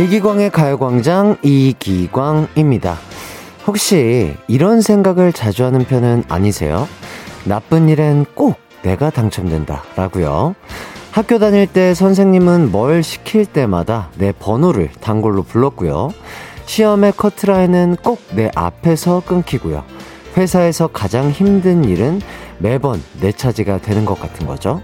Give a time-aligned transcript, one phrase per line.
[0.00, 2.96] 이기광의 가요광장 이기광입니다.
[3.66, 6.86] 혹시 이런 생각을 자주 하는 편은 아니세요?
[7.44, 9.82] 나쁜 일엔 꼭 내가 당첨된다.
[9.96, 10.54] 라고요.
[11.10, 16.10] 학교 다닐 때 선생님은 뭘 시킬 때마다 내 번호를 단골로 불렀고요.
[16.66, 19.82] 시험의 커트라인은 꼭 내 앞에서 끊기고요.
[20.36, 22.20] 회사에서 가장 힘든 일은
[22.58, 24.82] 매번 내 차지가 되는 것 같은 거죠.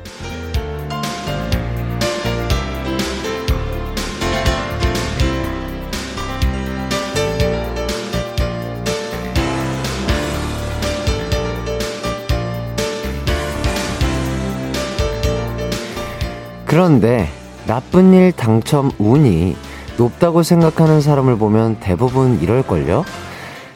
[16.73, 17.29] 그런데
[17.67, 19.55] 나쁜 일 당첨 운이
[19.99, 23.05] 높다고 생각하는 사람을 보면 대부분 이럴걸요?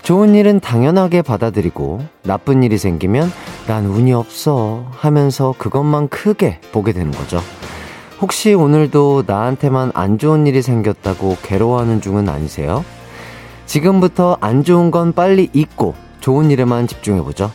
[0.03, 3.31] 좋은 일은 당연하게 받아들이고 나쁜 일이 생기면
[3.67, 7.39] 난 운이 없어 하면서 그것만 크게 보게 되는 거죠.
[8.23, 12.83] 혹시 오늘도 나한테만 안 좋은 일이 생겼다고 괴로워하는 중은 아니세요?
[13.67, 17.53] 지금부터 안 좋은 건 빨리 잊고 좋은 일에만 집중해보죠.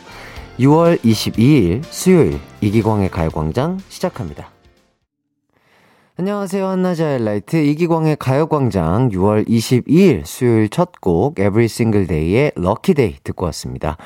[0.60, 4.51] 6월 22일 수요일 이기광의 가요광장 시작합니다.
[6.22, 6.64] 안녕하세요.
[6.68, 13.46] 한낮의 하이라이트 이기광의 가요광장 6월 22일 수요일 첫 곡 Every Single Day의 Lucky Day 듣고
[13.46, 13.96] 왔습니다.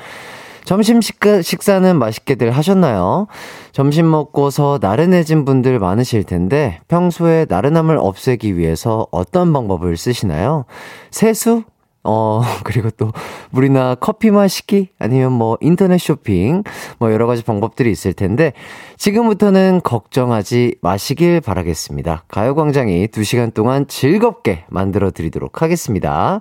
[0.63, 3.27] 점심 식사, 식사는 맛있게들 하셨나요?
[3.71, 10.65] 점심 먹고서 나른해진 분들 많으실 텐데 평소에 나른함을 없애기 위해서 어떤 방법을 쓰시나요?
[11.11, 11.65] 세수?
[12.07, 13.11] 어, 그리고 또,
[13.51, 14.89] 물이나 커피 마시기?
[14.97, 16.63] 아니면 뭐, 인터넷 쇼핑?
[16.99, 18.53] 뭐, 여러 가지 방법들이 있을 텐데,
[18.95, 22.23] 지금부터는 걱정하지 마시길 바라겠습니다.
[22.29, 26.39] 가요광장이 2시간 동안 즐겁게 만들어 드리도록 하겠습니다.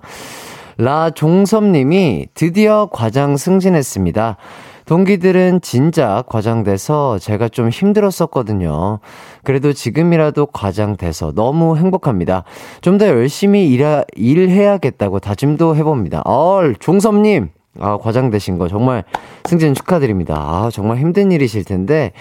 [0.79, 4.37] 라종섭님이 드디어 과장 승진했습니다.
[4.87, 9.01] 동기들은 진짜 과장돼서 제가 좀 힘들었었거든요.
[9.43, 12.45] 그래도 지금이라도 과장돼서 너무 행복합니다.
[12.81, 16.23] 좀 더 열심히 일하, 일해야겠다고 다짐도 해봅니다.
[16.25, 17.51] 얼, 종섭님!
[17.81, 19.05] 아, 과장되신 거 정말
[19.47, 20.35] 승진 축하드립니다.
[20.37, 22.13] 아, 정말 힘든 일이실 텐데,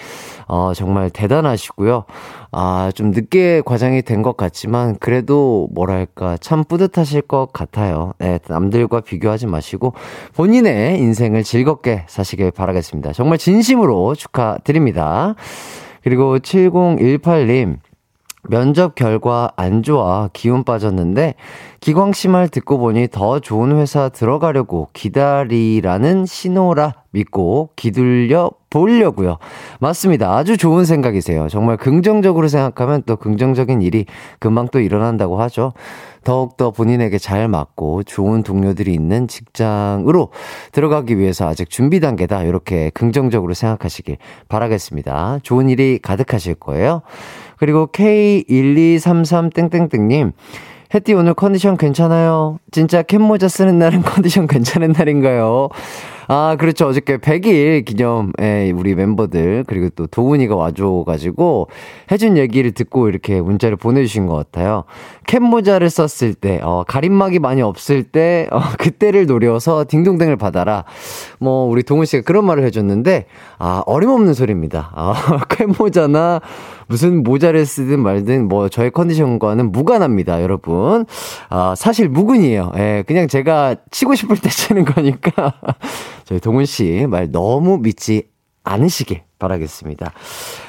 [0.48, 2.04] 어, 정말 대단하시고요.
[2.52, 8.12] 아, 좀 늦게 과장이 된 것 같지만, 그래도 뭐랄까, 참 뿌듯하실 것 같아요.
[8.18, 9.92] 네, 남들과 비교하지 마시고,
[10.34, 13.12] 본인의 인생을 즐겁게 사시길 바라겠습니다.
[13.12, 15.34] 정말 진심으로 축하드립니다.
[16.02, 17.78] 그리고 7018님,
[18.48, 21.34] 면접 결과 안 좋아 기운 빠졌는데
[21.80, 29.38] 기광 씨 말 듣고 보니 더 좋은 회사 들어가려고 기다리라는 신호라 믿고 기둘려 보려고요.
[29.80, 30.36] 맞습니다.
[30.36, 31.48] 아주 좋은 생각이세요.
[31.48, 34.04] 정말 긍정적으로 생각하면 또 긍정적인 일이
[34.38, 35.72] 금방 또 일어난다고 하죠.
[36.24, 40.30] 더욱더 본인에게 잘 맞고 좋은 동료들이 있는 직장으로
[40.72, 42.42] 들어가기 위해서 아직 준비 단계다.
[42.42, 44.18] 이렇게 긍정적으로 생각하시길
[44.48, 45.38] 바라겠습니다.
[45.42, 47.02] 좋은 일이 가득하실 거예요.
[47.58, 50.32] 그리고 K1233땡땡땡님,
[50.94, 52.58] 혜띠 오늘 컨디션 괜찮아요?
[52.70, 55.68] 진짜 캡모자 쓰는 날은 컨디션 괜찮은 날인가요?
[56.28, 56.86] 아, 그렇죠.
[56.86, 61.68] 어저께 100일 기념에 우리 멤버들, 그리고 또 도훈이가 와줘가지고
[62.10, 64.84] 해준 얘기를 듣고 이렇게 문자를 보내주신 것 같아요.
[65.26, 70.84] 캡 모자를 썼을 때, 어, 가림막이 많이 없을 때, 어, 그때를 노려서 딩동댕을 받아라.
[71.38, 73.26] 뭐, 우리 동훈 씨가 그런 말을 해줬는데,
[73.58, 74.92] 아, 어림없는 소리입니다.
[74.94, 75.14] 아,
[75.48, 76.40] 캡 모자나
[76.88, 81.04] 무슨 모자를 쓰든 말든 뭐 저의 컨디션과는 무관합니다, 여러분.
[81.48, 82.72] 아, 사실 무근이에요.
[82.76, 85.54] 예, 그냥 제가 치고 싶을 때 치는 거니까.
[86.26, 88.28] 저희 동훈 씨 말 너무 믿지
[88.64, 90.12] 않으시길 바라겠습니다.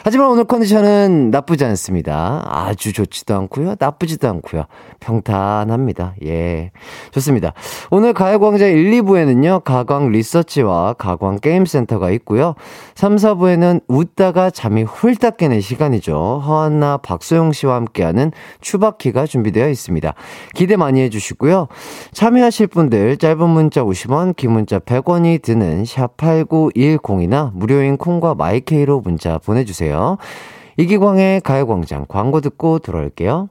[0.04, 2.44] 하지만 오늘 컨디션은 나쁘지 않습니다.
[2.46, 3.76] 아주 좋지도 않고요.
[3.80, 4.66] 나쁘지도 않고요.
[5.00, 6.16] 평탄합니다.
[6.26, 6.72] 예.
[7.12, 7.54] 좋습니다.
[7.92, 9.64] 오늘 가요광장 1, 2부에는요.
[9.64, 12.56] 가광 리서치와 가광 게임센터가 있고요.
[12.96, 16.42] 3, 4부에는 웃다가 잠이 훌딱 깨는 시간이죠.
[16.46, 20.14] 허안나 박소영 씨와 함께하는 추바키가 준비되어 있습니다.
[20.54, 21.68] 기대 많이 해주시고요.
[22.12, 29.38] 참여하실 분들 짧은 문자 50원, 긴 문자 100원이 드는 샵8910이나 무료인 콩과 my K로 문자
[29.38, 30.18] 보내주세요.
[30.78, 33.50] 이기광의 가요광장 광고 듣고 들어올게요.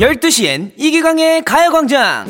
[0.00, 2.26] 열두 시엔 이기광의 가요광장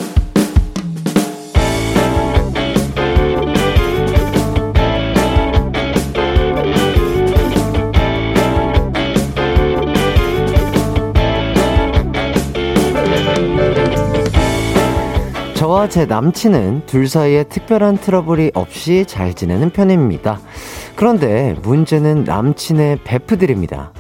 [15.73, 20.39] 저와 제 남친은 둘 사이에 특별한 트러블이 없이 잘 지내는 편입니다.
[20.97, 23.95] 그런데 문제는 남친의 베프들입니다.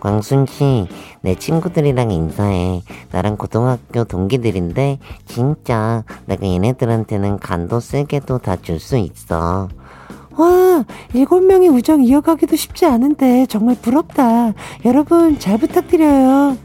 [0.00, 0.88] 광순씨,
[1.20, 2.82] 내 친구들이랑 인사해.
[3.12, 9.68] 나랑 고등학교 동기들인데, 진짜, 내가 얘네들한테는 간도 세게도 다 줄 수 있어.
[10.36, 14.54] 와, 일곱 명의 우정 이어가기도 쉽지 않은데 정말 부럽다.
[14.84, 16.56] 여러분 잘 부탁드려요.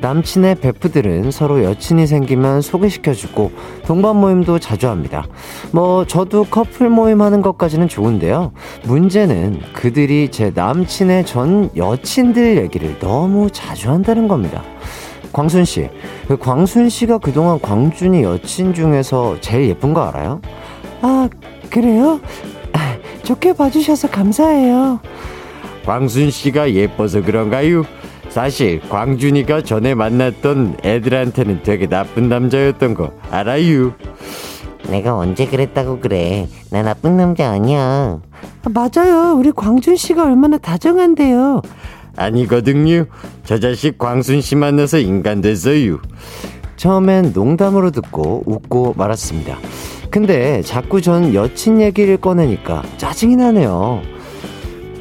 [0.00, 3.52] 남친의 베프들은 서로 여친이 생기면 소개시켜주고
[3.86, 5.26] 동반 모임도 자주 합니다.
[5.72, 8.52] 뭐 저도 커플 모임 하는 것까지는 좋은데요.
[8.84, 14.62] 문제는 그들이 제 남친의 전 여친들 얘기를 너무 자주 한다는 겁니다.
[15.32, 15.88] 광순 씨,
[16.26, 20.40] 그 광순 씨가 그동안 광준이 여친 중에서 제일 예쁜 거 알아요?
[21.02, 21.28] 아,
[21.70, 22.20] 그래요?
[23.30, 24.98] 좋게 봐주셔서 감사해요.
[25.86, 27.84] 광순 씨가 예뻐서 그런가요?
[28.30, 33.92] 사실 광준이가 전에 만났던 애들한테는 되게 나쁜 남자였던 거 알아요?
[34.88, 36.48] 내가 언제 그랬다고 그래.
[36.70, 37.80] 나 나쁜 남자 아니야.
[37.82, 39.34] 아, 맞아요.
[39.36, 41.62] 우리 광준 씨가 얼마나 다정한데요.
[42.16, 43.06] 아니거든요.
[43.44, 45.98] 저 자식 광순 씨 만나서 인간 됐어요.
[46.76, 49.58] 처음엔 농담으로 듣고 웃고 말았습니다.
[50.10, 54.02] 근데 자꾸 전 여친 얘기를 꺼내니까 짜증이 나네요.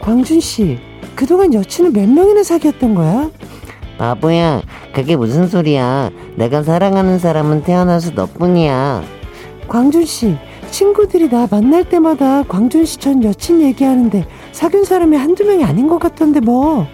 [0.02, 0.78] 광준 씨,
[1.20, 3.30] 그동안 여친을 몇 명이나 사귀었던 거야?
[3.98, 4.62] 바보야,
[4.94, 6.12] 그게 무슨 소리야.
[6.38, 9.04] 내가 사랑하는 사람은 태어나서 너뿐이야.
[9.68, 10.38] 광준 씨,
[10.72, 16.00] 친구들이 나 만날 때마다 광준 씨 전 여친 얘기하는데 사귄 사람이 한두 명이 아닌 것
[16.00, 16.88] 같던데 뭐.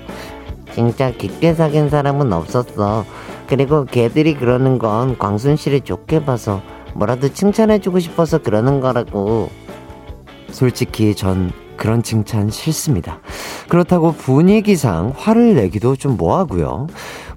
[0.74, 3.06] 진짜 깊게 사귄 사람은 없었어.
[3.46, 6.64] 그리고 걔들이 그러는 건 광순 씨를 좋게 봐서
[6.96, 9.50] 뭐라도 칭찬해주고 싶어서 그러는 거라고.
[10.50, 13.20] 솔직히 전 그런 칭찬 싫습니다.
[13.68, 16.88] 그렇다고 분위기상 화를 내기도 좀 뭐하고요.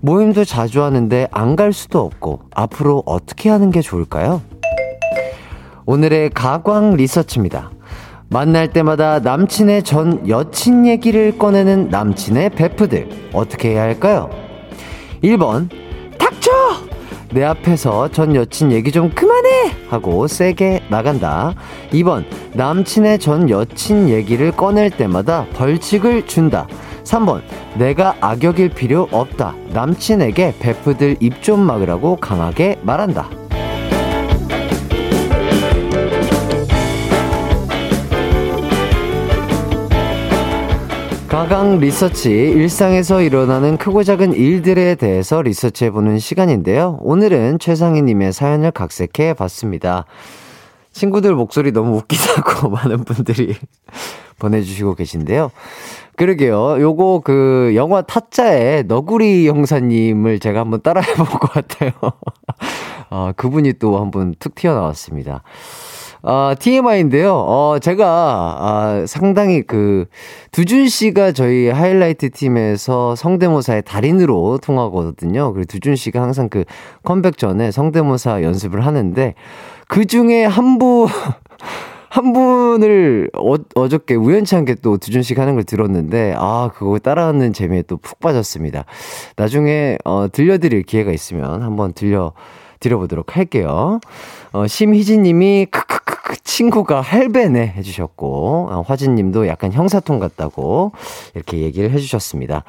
[0.01, 4.43] 모임도 자주 하는데 안 갈 수도 없고 앞으로 어떻게 하는 게 좋을까요?
[5.87, 7.71] 오늘의 가광 리서치입니다.
[8.29, 14.29] 만날 때마다 남친의 전 여친 얘기를 꺼내는 남친의 베프들 어떻게 해야 할까요?
[15.25, 15.69] 1번
[16.19, 16.88] 닥쳐!
[17.33, 19.73] 내 앞에서 전 여친 얘기 좀 그만해!
[19.89, 21.55] 하고 세게 나간다.
[21.93, 26.67] 2번, 남친의 전 여친 얘기를 꺼낼 때마다 벌칙을 준다.
[27.05, 27.43] 3번,
[27.77, 29.55] 내가 악역일 필요 없다.
[29.73, 33.29] 남친에게 베프들 입 좀 막으라고 강하게 말한다.
[41.39, 46.99] 가강 리서치, 일상에서 일어나는 크고 작은 일들에 대해서 리서치해보는 시간인데요.
[47.01, 50.05] 오늘은 최상희님의 사연을 각색해 봤습니다.
[50.91, 53.55] 친구들 목소리 너무 웃기다고 많은 분들이
[54.41, 55.53] 보내주시고 계신데요.
[56.17, 56.81] 그러게요.
[56.81, 61.93] 요거 그 영화 타짜의 너구리 형사님을 제가 한번 따라해 볼것 같아요.
[63.11, 65.45] 아, 그분이 또 한번 툭 튀어나왔습니다.
[66.23, 67.33] 아, TMI인데요.
[67.35, 68.07] 어, 제가,
[68.59, 70.07] 아, 상당히 그,
[70.53, 75.53] 두준 씨가 저희 하이라이트 팀에서 성대모사의 달인으로 통하거든요.
[75.53, 76.65] 그리고 두준 씨가 항상 그
[77.05, 79.35] 컴백 전에 성대모사 연습을 하는데,
[79.87, 81.07] 그 중에 한 분,
[82.11, 87.53] 한 분을 어, 어저께 우연치 않게 또 두준 씨가 하는 걸 들었는데, 아, 그거 따라하는
[87.53, 88.85] 재미에 또 푹 빠졌습니다.
[89.37, 92.33] 나중에, 어, 들려드릴 기회가 있으면 한번 들려,
[92.81, 94.01] 드려보도록 할게요.
[94.53, 95.87] 어, 심희진 님이 크
[96.29, 100.93] 크크크 친구가 할배네 해주셨고, 어, 화진 님도 약간 형사통 같다고
[101.35, 102.65] 이렇게 얘기를 해주셨습니다.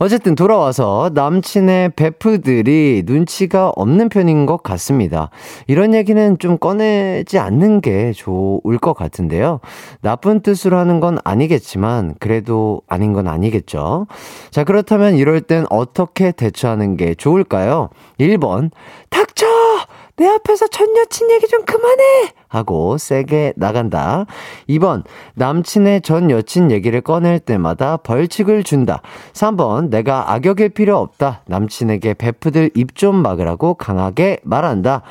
[0.00, 5.30] 어쨌든 돌아와서 남친의 베프들이 눈치가 없는 편인 것 같습니다.
[5.66, 9.58] 이런 얘기는 좀 꺼내지 않는 게 좋을 것 같은데요.
[10.00, 14.06] 나쁜 뜻으로 하는 건 아니겠지만, 그래도 아닌 건 아니겠죠.
[14.50, 17.88] 자, 그렇다면 이럴 땐 어떻게 대처하는 게 좋을까요?
[18.20, 18.70] 1번,
[19.10, 19.57] 닥쳐!
[20.18, 22.32] 내 앞에서 전 여친 얘기 좀 그만해!
[22.48, 24.26] 하고 세게 나간다.
[24.68, 29.00] 2번, 남친의 전 여친 얘기를 꺼낼 때마다 벌칙을 준다.
[29.32, 31.42] 3번, 내가 악역일 필요 없다.
[31.46, 35.02] 남친에게 베프들 입 좀 막으라고 강하게 말한다.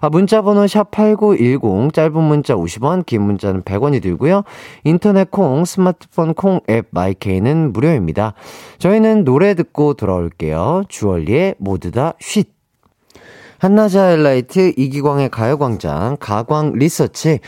[0.00, 4.44] 아, 문자번호 샵8910, 짧은 문자 50원, 긴 문자는 100원이 들고요.
[4.84, 8.34] 인터넷 콩, 스마트폰 콩 앱 마이케이는 무료입니다.
[8.78, 10.84] 저희는 노래 듣고 돌아올게요.
[10.88, 12.61] 주얼리의 모두 다 쉿.
[13.62, 17.38] 한낮의 하이라이트 이기광의 가요광장 가광 리서치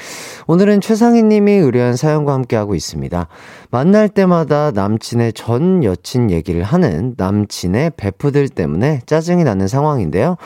[0.47, 3.26] 오늘은 최상희 님이 의뢰한 사연과 함께하고 있습니다.
[3.73, 10.37] 만날 때마다 남친의 전 여친 얘기를 하는 남친의 베프들 때문에 짜증이 나는 상황인데요.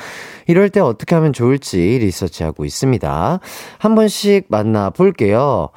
[0.47, 3.41] 이럴 때 어떻게 하면 좋을지 리서치하고 있습니다.
[3.79, 5.69] 한 번씩 만나 볼게요.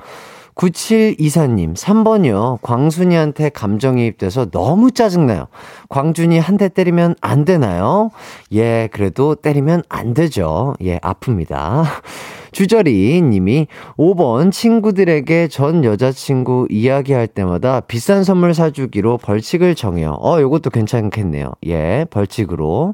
[0.61, 2.59] 9724님, 3번이요.
[2.61, 5.47] 광순이한테 감정이입돼서 너무 짜증나요.
[5.89, 8.11] 광준이 한 대 때리면 안 되나요?
[8.53, 10.75] 예, 그래도 때리면 안 되죠.
[10.83, 11.85] 예, 아픕니다.
[12.51, 13.65] 주저리 님이
[13.97, 20.17] 5번 친구들에게 전 여자친구 이야기할 때마다 비싼 선물 사주기로 벌칙을 정해요.
[20.21, 21.53] 어, 요것도 괜찮겠네요.
[21.65, 22.93] 예, 벌칙으로.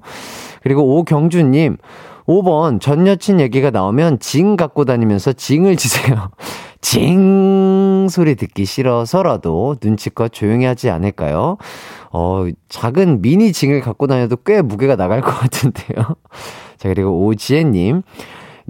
[0.63, 1.75] 그리고 오경주님,
[2.27, 6.29] 5번 전 여친 얘기가 나오면 징 갖고 다니면서 징을 지세요.
[6.81, 11.57] 징 소리 듣기 싫어서라도 눈치껏 조용히 하지 않을까요?
[12.11, 16.15] 어, 작은 미니 징을 갖고 다녀도 꽤 무게가 나갈 것 같은데요.
[16.77, 18.03] 자, 그리고 오지혜님.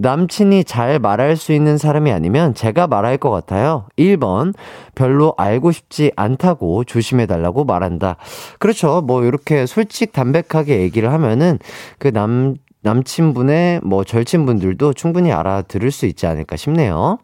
[0.00, 3.86] 남친이 잘 말할 수 있는 사람이 아니면 제가 말할 것 같아요.
[3.98, 4.54] 1번,
[4.94, 8.16] 별로 알고 싶지 않다고 조심해달라고 말한다.
[8.60, 9.00] 그렇죠.
[9.00, 11.58] 뭐, 이렇게 솔직 담백하게 얘기를 하면은
[11.98, 17.18] 그 남, 남친분의 뭐 절친분들도 충분히 알아들을 수 있지 않을까 싶네요.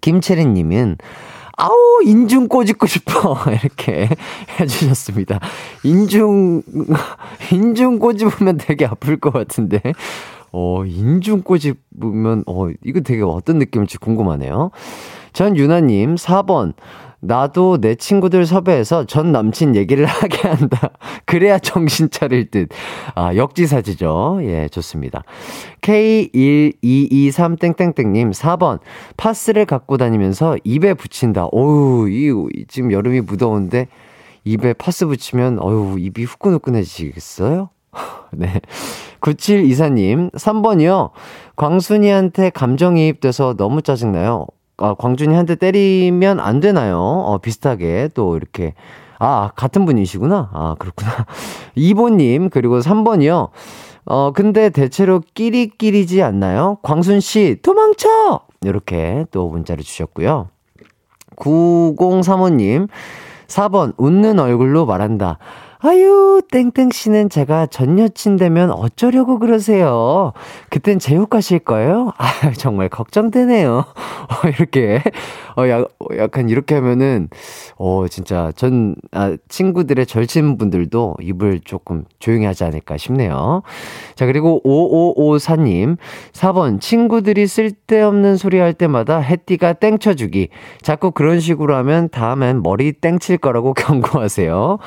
[0.00, 0.98] 김채린님은
[1.56, 4.08] 아우 인중 꼬집고 싶어 이렇게
[4.58, 5.40] 해주셨습니다.
[5.84, 6.62] 인중
[7.52, 9.80] 인중 꼬집으면 되게 아플 것 같은데
[10.52, 14.70] 어 인중 꼬집으면 어 이거 되게 어떤 느낌일지 궁금하네요.
[15.32, 16.72] 전 유나님 4번
[17.20, 20.90] 나도 내 친구들 섭외해서 전 남친 얘기를 하게 한다.
[21.26, 22.70] 그래야 정신 차릴 듯.
[23.14, 24.40] 아, 역지사지죠.
[24.42, 25.22] 예, 좋습니다.
[25.82, 28.78] K1223땡땡땡님, 4번.
[29.16, 31.46] 파스를 갖고 다니면서 입에 붙인다.
[31.52, 32.32] 어우, 이,
[32.68, 33.88] 지금 여름이 무더운데,
[34.44, 37.68] 입에 파스 붙이면, 어우, 입이 후끈후끈해지겠어요?
[38.32, 38.60] 네.
[39.20, 41.10] 9724님, 3번이요.
[41.56, 44.46] 광순이한테 감정이입돼서 너무 짜증나요.
[44.80, 46.98] 아, 광준이 한 대 때리면 안 되나요?
[46.98, 48.74] 어, 비슷하게 또 이렇게.
[49.18, 50.50] 아, 같은 분이시구나.
[50.52, 51.26] 아, 그렇구나.
[51.76, 53.50] 2번님, 그리고 3번이요.
[54.06, 56.78] 어, 근데 대체로 끼리끼리지 않나요?
[56.82, 58.40] 광순씨, 도망쳐!
[58.62, 60.48] 이렇게 또 문자를 주셨고요.
[61.36, 62.88] 9035님,
[63.46, 65.38] 4번, 웃는 얼굴로 말한다.
[65.82, 70.34] 아유, 땡땡 씨는 제가 전 여친 되면 어쩌려고 그러세요?
[70.68, 72.12] 그땐 제육 가실 거예요?
[72.18, 73.86] 아, 정말 걱정되네요.
[73.88, 75.02] 어, 이렇게,
[75.56, 75.82] 어, 야,
[76.18, 77.30] 약간 이렇게 하면은,
[77.78, 83.62] 어, 진짜 전, 아, 친구들의 절친 분들도 입을 조금 조용히 하지 않을까 싶네요.
[84.16, 85.96] 자, 그리고 5554님,
[86.32, 90.50] 4번, 친구들이 쓸데없는 소리 할 때마다 해띠가 땡 쳐주기.
[90.82, 94.78] 자꾸 그런 식으로 하면 다음엔 머리 땡칠 거라고 경고하세요.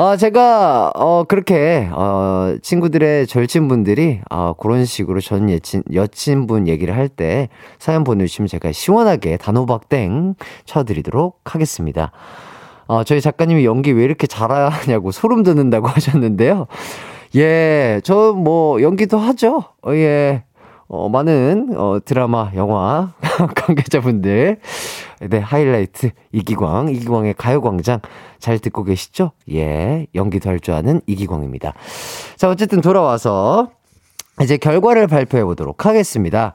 [0.00, 7.08] 어, 제가, 어, 그렇게, 어, 친구들의 절친분들이, 어, 그런 식으로 전 여친, 여친분 얘기를 할
[7.08, 7.48] 때
[7.80, 10.36] 사연 보내주시면 제가 시원하게 단호박땡
[10.66, 12.12] 쳐드리도록 하겠습니다.
[12.86, 16.68] 어, 저희 작가님이 연기 왜 이렇게 잘하냐고 소름 돋는다고 하셨는데요.
[17.34, 19.64] 예, 저 뭐, 연기도 하죠.
[19.84, 20.44] 어, 예.
[20.88, 23.12] 어, 많은, 어, 드라마, 영화,
[23.56, 24.56] 관계자분들.
[25.28, 28.00] 네, 하이라이트, 이기광, 이기광의 가요광장.
[28.38, 29.32] 잘 듣고 계시죠?
[29.52, 31.74] 예, 연기도 할 줄 아는 이기광입니다.
[32.36, 33.68] 자, 어쨌든 돌아와서
[34.40, 36.54] 이제 결과를 발표해 보도록 하겠습니다.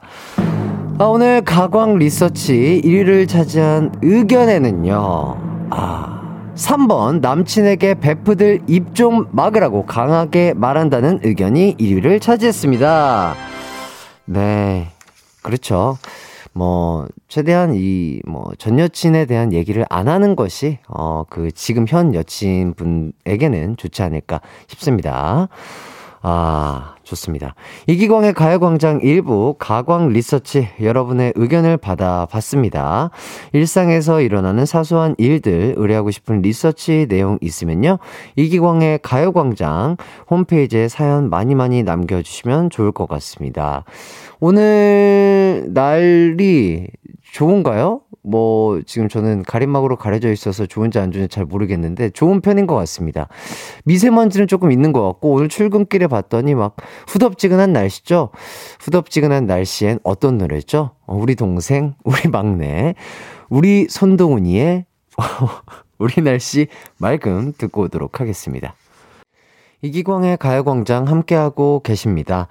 [0.98, 5.36] 아, 오늘 가광 리서치 1위를 차지한 의견에는요,
[5.70, 6.20] 아,
[6.56, 13.34] 3번 남친에게 베프들 입 좀 막으라고 강하게 말한다는 의견이 1위를 차지했습니다.
[14.26, 14.88] 네.
[15.42, 15.98] 그렇죠.
[16.52, 22.14] 뭐, 최대한 이, 뭐, 전 여친에 대한 얘기를 안 하는 것이, 어, 그, 지금 현
[22.14, 25.48] 여친분에게는 좋지 않을까 싶습니다.
[26.22, 27.54] 아, 좋습니다.
[27.86, 33.10] 이기광의 가요광장 일부 가광 리서치 여러분의 의견을 받아봤습니다.
[33.52, 37.98] 일상에서 일어나는 사소한 일들 의뢰하고 싶은 리서치 내용 있으면요.
[38.36, 39.96] 이기광의 가요광장
[40.30, 43.84] 홈페이지에 사연 많이 많이 남겨주시면 좋을 것 같습니다.
[44.40, 46.88] 오늘 날이
[47.34, 48.00] 좋은가요?
[48.22, 53.26] 뭐, 지금 저는 가림막으로 가려져 있어서 좋은지 안 좋은지 잘 모르겠는데, 좋은 편인 것 같습니다.
[53.84, 56.76] 미세먼지는 조금 있는 것 같고, 오늘 출근길에 봤더니 막
[57.08, 58.30] 후덥지근한 날씨죠?
[58.78, 60.92] 후덥지근한 날씨엔 어떤 노래죠?
[61.06, 62.94] 어, 우리 동생, 우리 막내,
[63.48, 64.86] 우리 손동훈이의
[65.98, 68.76] 우리 날씨 맑음 듣고 오도록 하겠습니다.
[69.82, 72.48] 이기광의 가요광장 함께하고 계십니다.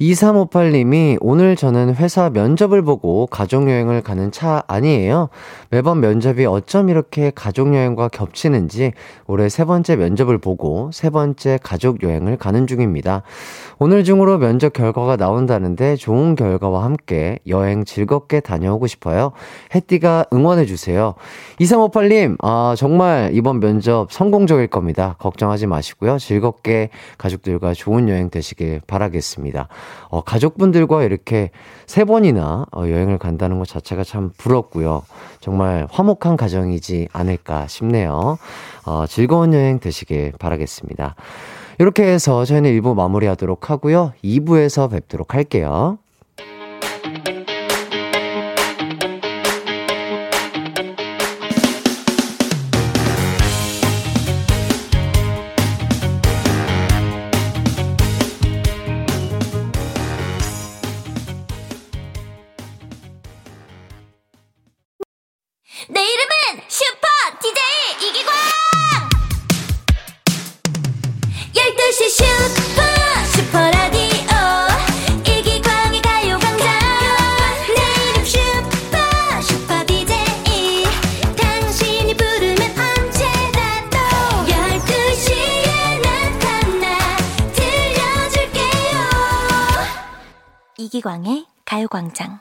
[0.00, 5.28] 2358님이 오늘 저는 회사 면접을 보고 가족여행을 가는 차 아니에요.
[5.70, 8.92] 매번 면접이 어쩜 이렇게 가족여행과 겹치는지
[9.26, 13.22] 올해 세 번째 면접을 보고 세 번째 가족여행을 가는 중입니다.
[13.78, 19.32] 오늘 중으로 면접 결과가 나온다는데 좋은 결과와 함께 여행 즐겁게 다녀오고 싶어요.
[19.74, 21.14] 햇띠가 응원해주세요.
[21.60, 25.16] 2358님, 아, 정말 이번 면접 성공적일 겁니다.
[25.18, 26.18] 걱정하지 마시고요.
[26.18, 29.68] 즐겁게 가족들과 좋은 여행 되시길 바라겠습니다.
[30.08, 31.50] 어, 가족분들과 이렇게
[31.86, 35.02] 세 번이나 어, 여행을 간다는 것 자체가 참 부럽고요.
[35.40, 38.38] 정말 화목한 가정이지 않을까 싶네요.
[38.86, 41.14] 어, 즐거운 여행 되시길 바라겠습니다.
[41.78, 44.12] 이렇게 해서 저희는 1부 마무리하도록 하고요.
[44.22, 45.98] 2부에서 뵙도록 할게요.
[92.14, 92.40] 가요광장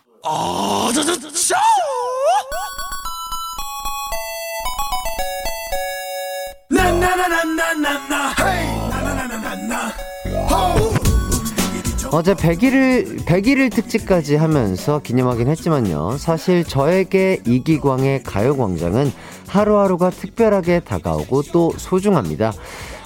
[12.12, 16.18] 어제 100일을, 100일을 특집까지 하면서 기념하긴 했지만요.
[16.20, 19.12] 사실 저에게 이기광의 가요광장은
[19.48, 22.53] 하루하루가 특별하게 다가오고 또 소중합니다.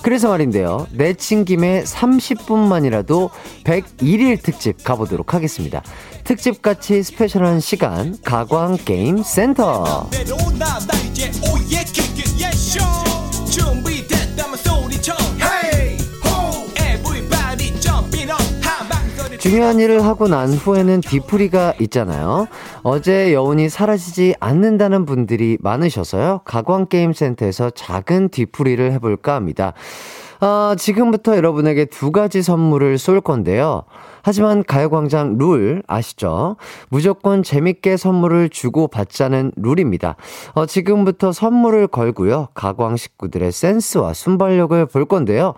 [0.01, 0.87] 그래서 말인데요.
[0.91, 3.29] 내친 김에 30분만이라도
[3.63, 5.81] 101일 특집 가보도록 하겠습니다.
[6.23, 10.09] 특집같이 스페셜한 시간, 가광게임 센터.
[19.47, 22.47] 중요한 일을 하고 난 후에는 뒤풀이가 있잖아요.
[22.83, 26.41] 어제 여운이 사라지지 않는다는 분들이 많으셔서요.
[26.43, 29.71] 가광게임센터에서 작은 뒤풀이를 해볼까 합니다.
[30.41, 33.83] 아, 지금부터 여러분에게 두 가지 선물을 쏠 건데요.
[34.21, 36.57] 하지만 가요광장 룰 아시죠?
[36.89, 40.17] 무조건 재밌게 선물을 주고 받자는 룰입니다.
[40.55, 42.49] 어, 지금부터 선물을 걸고요.
[42.53, 45.53] 가광 식구들의 센스와 순발력을 볼 건데요.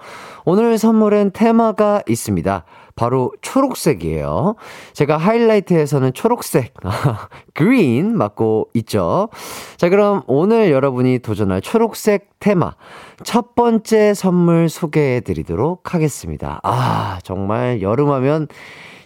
[0.46, 2.63] 오늘 선물엔 테마가 있습니다.
[3.00, 4.56] 바로 초록색이에요.
[4.91, 6.74] 제가 하이라이트에서는 초록색,
[7.56, 9.30] 그린 맡고 있죠.
[9.78, 12.76] 자, 그럼 오늘 여러분이 도전할 초록색 테마
[13.24, 16.60] 첫 번째 선물 소개해 드리도록 하겠습니다.
[16.63, 18.50] 아, 정말 여름하면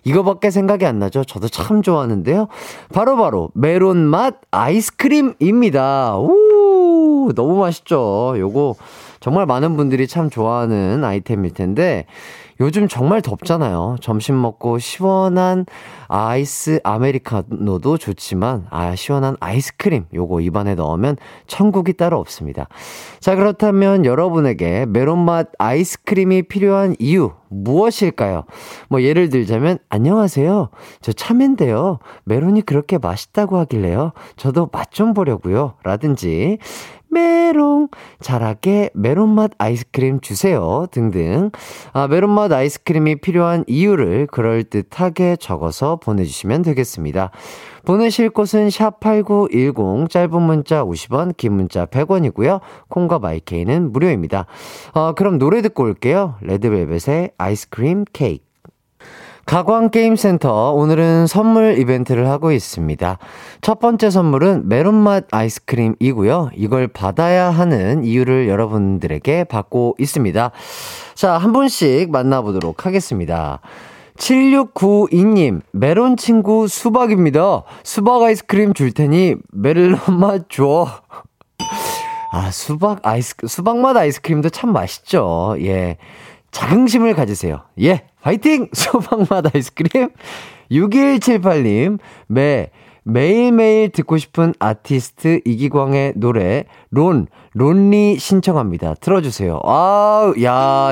[0.06, 1.24] 이거밖에 생각이 안 나죠?
[1.24, 2.48] 저도 참 좋아하는데요.
[2.94, 6.18] 바로바로 바로 메론 맛 아이스크림입니다.
[6.18, 8.34] 오, 너무 맛있죠?
[8.40, 8.76] 요거
[9.20, 12.08] 정말 많은 분들이 참 좋아하는 아이템일 텐데
[12.64, 13.98] 요즘 정말 덥잖아요.
[14.00, 15.66] 점심 먹고 시원한
[16.08, 22.70] 아이스 아메리카노도 좋지만, 아, 시원한 아이스크림, 요거 입안에 넣으면 천국이 따로 없습니다.
[23.20, 28.46] 자, 그렇다면 여러분에게 메론맛 아이스크림이 필요한 이유, 무엇일까요?
[28.88, 30.70] 뭐, 예를 들자면, 안녕하세요.
[31.02, 32.00] 저 참인데요.
[32.24, 34.14] 메론이 그렇게 맛있다고 하길래요.
[34.38, 35.74] 저도 맛 좀 보려고요.
[35.84, 36.60] 라든지,
[37.14, 41.52] 메롱 자라게 메론맛 아이스크림 주세요 등등
[41.94, 47.32] 아, 메론맛 아이스크림이 필요한 이유를 그럴듯하게 적어서 보내주시면 되겠습니다.
[47.86, 52.62] 보내실 곳은 샵8910 짧은 문자 50원 긴 문자 100원이고요.
[52.90, 54.46] 콩과 마이케이는 무료입니다.
[54.94, 56.36] 어, 그럼 노래 듣고 올게요.
[56.42, 58.53] 레드벨벳의 아이스크림 케이크
[59.46, 63.18] 가광게임센터 오늘은 선물 이벤트를 하고 있습니다.
[63.62, 66.52] 첫 번째 선물은 메론맛 아이스크림이고요.
[66.56, 70.52] 이걸 받아야 하는 이유를 여러분들에게 받고 있습니다.
[71.16, 73.60] 자, 한 분씩 만나보도록 하겠습니다.
[74.18, 77.64] 7692님, 메론 친구 수박입니다.
[77.84, 80.88] 수박 아이스크림 줄 테니 메론맛 줘.
[82.32, 85.56] 아, 수박 아이스, 수박맛 아이스크림도 참 맛있죠.
[85.60, 85.98] 예.
[86.54, 87.62] 자긍심을 가지세요.
[87.82, 88.70] 예, 화이팅!
[88.74, 90.10] 수박맛 아이스크림.
[90.72, 92.72] 6178님, 매,
[93.04, 98.96] 매일매일 듣고 싶은 아티스트 이기광의 노래, 론, 론리 신청합니다.
[98.96, 99.60] 들어주세요.
[99.66, 100.92] 아, 야,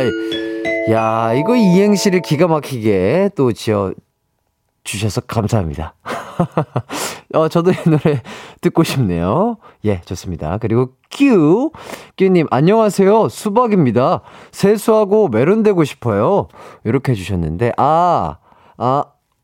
[0.92, 3.94] 야, 이거 이행시를 기가 막히게 또 지어
[4.84, 5.96] 주셔서 감사합니다.
[7.34, 8.22] 어, 저도 이 노래
[8.62, 9.58] 듣고 싶네요.
[9.86, 10.58] 예, 좋습니다.
[10.58, 11.72] 그리고 큐,
[12.18, 13.30] 큐님, 안녕하세요.
[13.30, 14.22] 수박입니다.
[14.52, 16.48] 세수하고 메론 되고 싶어요.
[16.84, 18.38] 이렇게 해주셨는데, 아,
[18.78, 19.04] 아,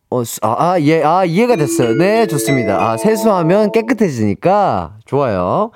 [0.10, 1.94] 어, 수, 아, 아, 예, 아, 이해가 됐어요.
[1.94, 2.82] 네, 좋습니다.
[2.82, 5.72] 아, 세수하면 깨끗해지니까 좋아요.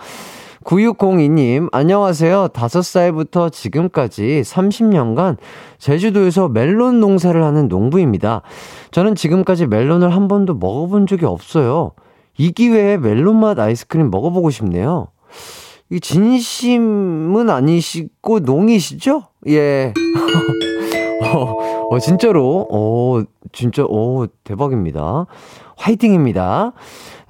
[0.64, 2.50] 9602님, 안녕하세요.
[2.50, 5.38] 5살부터 지금까지 30년간
[5.80, 8.42] 제주도에서 멜론 농사를 하는 농부입니다.
[8.92, 11.92] 저는 지금까지 멜론을 한 번도 먹어본 적이 없어요.
[12.38, 15.08] 이 기회에 멜론 맛 아이스크림 먹어보고 싶네요.
[15.90, 19.24] 이 진심은 아니시고 농이시죠?
[19.48, 19.94] 예.
[21.34, 25.26] 어, 어, 진짜로, 어, 진짜, 어, 대박입니다.
[25.76, 26.74] 화이팅입니다.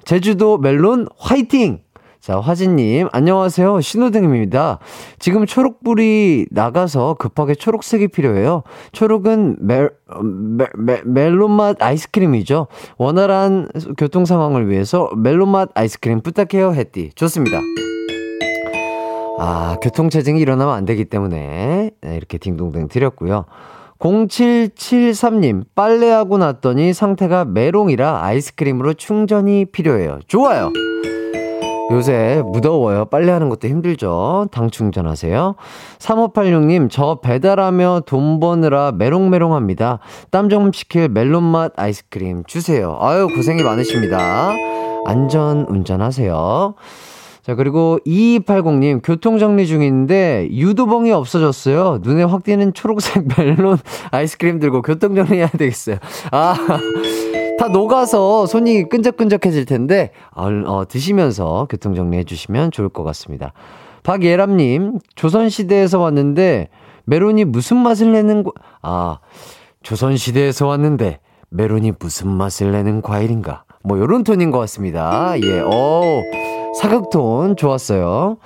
[0.04, 1.80] 제주도 멜론 화이팅!
[2.22, 3.80] 자, 화진님, 안녕하세요.
[3.80, 4.78] 신호등입니다.
[5.18, 8.62] 지금 초록불이 나가서 급하게 초록색이 필요해요.
[8.92, 9.90] 초록은 멜,
[10.22, 12.68] 멜, 멜, 멜론맛 아이스크림이죠.
[12.96, 13.66] 원활한
[13.98, 17.10] 교통 상황을 위해서 멜론맛 아이스크림 부탁해요, 햇띠.
[17.16, 17.58] 좋습니다.
[19.40, 23.46] 아, 교통체증이 일어나면 안 되기 때문에 네, 이렇게 딩동댕 드렸고요.
[23.98, 30.20] 0773님, 빨래하고 났더니 상태가 메롱이라 아이스크림으로 충전이 필요해요.
[30.28, 30.70] 좋아요.
[31.92, 33.04] 요새 무더워요.
[33.06, 34.48] 빨래하는 것도 힘들죠.
[34.50, 35.54] 당 충전하세요.
[35.98, 39.98] 3586님, 저 배달하며 돈 버느라 메롱메롱합니다.
[40.30, 42.96] 땀좀 식힐 멜론맛 아이스크림 주세요.
[43.00, 44.52] 아유, 고생이 많으십니다.
[45.04, 46.74] 안전 운전하세요.
[47.42, 51.98] 자, 그리고 2280님, 교통정리 중인데, 유도봉이 없어졌어요.
[52.02, 53.78] 눈에 확 띄는 초록색 멜론
[54.12, 55.96] 아이스크림 들고 교통정리 해야 되겠어요.
[56.30, 56.54] 아,
[57.62, 63.52] 다 녹아서 손이 끈적끈적해질 텐데, 어, 어, 드시면서 교통 정리 해 주시면 좋을 것 같습니다.
[64.02, 66.70] 박예람님, 조선 시대에서 왔는데,
[67.04, 69.20] 메론이 무슨 맛을 내는, 거, 아,
[69.84, 71.20] 조선 시대에서 왔는데,
[71.50, 73.62] 메론이 무슨 맛을 내는 과일인가?
[73.84, 75.40] 뭐, 요런 톤인 것 같습니다.
[75.40, 76.20] 예, 오.
[76.80, 78.38] 사극톤 좋았어요.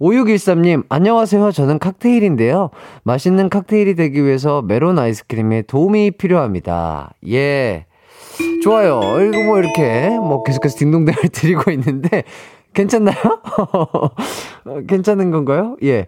[0.00, 1.50] 5613님, 안녕하세요.
[1.50, 2.70] 저는 칵테일인데요.
[3.02, 7.14] 맛있는 칵테일이 되기 위해서 메론 아이스크림에 도움이 필요합니다.
[7.28, 7.86] 예.
[8.62, 9.00] 좋아요.
[9.20, 12.24] 이거 뭐 이렇게 뭐 계속해서 딩동댕을 드리고 있는데,
[12.74, 13.16] 괜찮나요?
[14.88, 15.76] 괜찮은 건가요?
[15.82, 16.06] 예.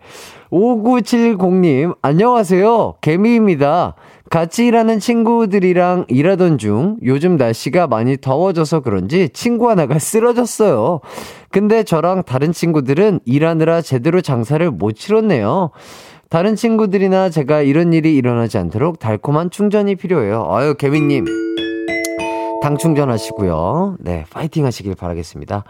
[0.50, 2.94] 5970님, 안녕하세요.
[3.00, 3.94] 개미입니다.
[4.30, 11.00] 같이 일하는 친구들이랑 일하던 중 요즘 날씨가 많이 더워져서 그런지 친구 하나가 쓰러졌어요.
[11.50, 15.70] 근데 저랑 다른 친구들은 일하느라 제대로 장사를 못 치렀네요.
[16.30, 20.48] 다른 친구들이나 제가 이런 일이 일어나지 않도록 달콤한 충전이 필요해요.
[20.50, 21.26] 아유, 개미님.
[22.64, 23.98] 당 충전하시고요.
[24.00, 25.64] 네, 파이팅 하시길 바라겠습니다.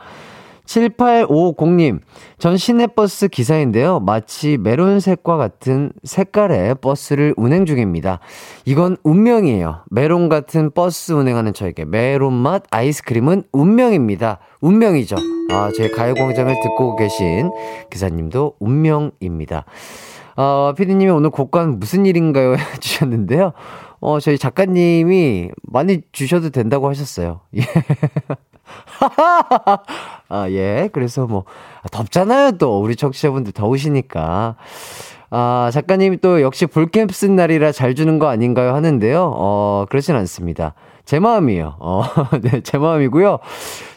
[0.65, 1.99] 7850님,
[2.39, 3.99] 전 시내버스 기사인데요.
[3.99, 8.21] 마치 메론색과 같은 색깔의 버스를 운행 중입니다.
[8.65, 9.81] 이건 운명이에요.
[9.91, 14.39] 메론 같은 버스 운행하는 저에게 메론 맛 아이스크림은 운명입니다.
[14.61, 15.17] 운명이죠.
[15.51, 17.51] 아, 제 가요광장을 듣고 계신
[17.91, 19.65] 기사님도 운명입니다.
[20.37, 22.55] 어, 피디님이 오늘 곡관 무슨 일인가요?
[22.77, 23.53] 해주셨는데요.
[24.05, 27.41] 어, 저희 작가님이 많이 주셔도 된다고 하셨어요.
[27.57, 27.63] 예.
[30.29, 30.91] 아, 예.
[30.93, 31.45] 그래서 뭐,
[31.91, 32.83] 덥잖아요, 또.
[32.83, 34.57] 우리 청취자분들 더우시니까.
[35.31, 38.75] 아, 작가님이 또 역시 볼캠 쓴 날이라 잘 주는 거 아닌가요?
[38.75, 39.33] 하는데요.
[39.35, 40.75] 어, 그렇진 않습니다.
[41.07, 41.77] 제 마음이에요.
[41.81, 42.03] 어,
[42.43, 43.39] 네, 제 마음이고요.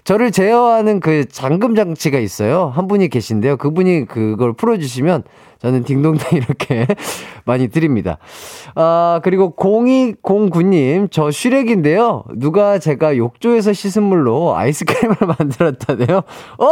[0.06, 2.72] 저를 제어하는 그 잠금 장치가 있어요.
[2.74, 3.58] 한 분이 계신데요.
[3.58, 5.24] 그분이 그걸 풀어주시면
[5.60, 6.88] 저는 딩동댕 이렇게
[7.46, 8.18] 많이 드립니다.
[8.76, 12.26] 아, 그리고 0209님, 저 슈렉인데요.
[12.36, 16.18] 누가 제가 욕조에서 씻은 물로 아이스크림을 만들었다네요.
[16.18, 16.66] 어!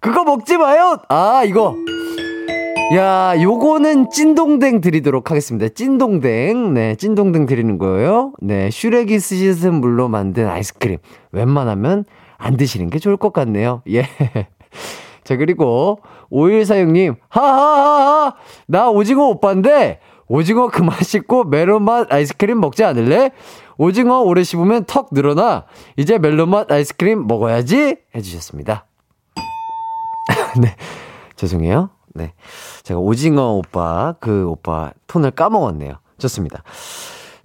[0.00, 0.98] 그거 먹지 마요!
[1.08, 1.74] 아, 이거.
[2.94, 5.68] 야, 요거는 찐동댕 드리도록 하겠습니다.
[5.68, 6.72] 찐동댕.
[6.72, 8.32] 네, 찐동댕 드리는 거예요.
[8.40, 10.98] 네, 슈렉이 씻은 물로 만든 아이스크림.
[11.32, 12.04] 웬만하면
[12.38, 13.82] 안 드시는 게 좋을 것 같네요.
[13.90, 14.04] 예.
[15.24, 15.98] 자, 그리고
[16.32, 18.34] 5146님, 하하하하!
[18.66, 23.30] 나 오징어 오빠인데, 오징어 그만 씹고 멜론맛 아이스크림 먹지 않을래?
[23.78, 25.64] 오징어 오래 씹으면 턱 늘어나.
[25.96, 27.96] 이제 멜론맛 아이스크림 먹어야지?
[28.14, 28.86] 해주셨습니다.
[30.60, 30.76] 네.
[31.36, 31.90] 죄송해요.
[32.14, 32.34] 네.
[32.82, 35.94] 제가 오징어 오빠, 그 오빠 톤을 까먹었네요.
[36.18, 36.62] 좋습니다.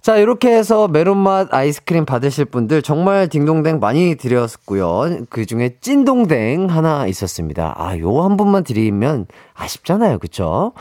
[0.04, 5.24] 자, 이렇게 해서 메론맛 아이스크림 받으실 분들 정말 딩동댕 많이 드렸고요.
[5.30, 7.74] 그 중에 찐동댕 하나 있었습니다.
[7.78, 10.18] 아, 요 한 분만 드리면 아쉽잖아요.
[10.18, 10.72] 그쵸?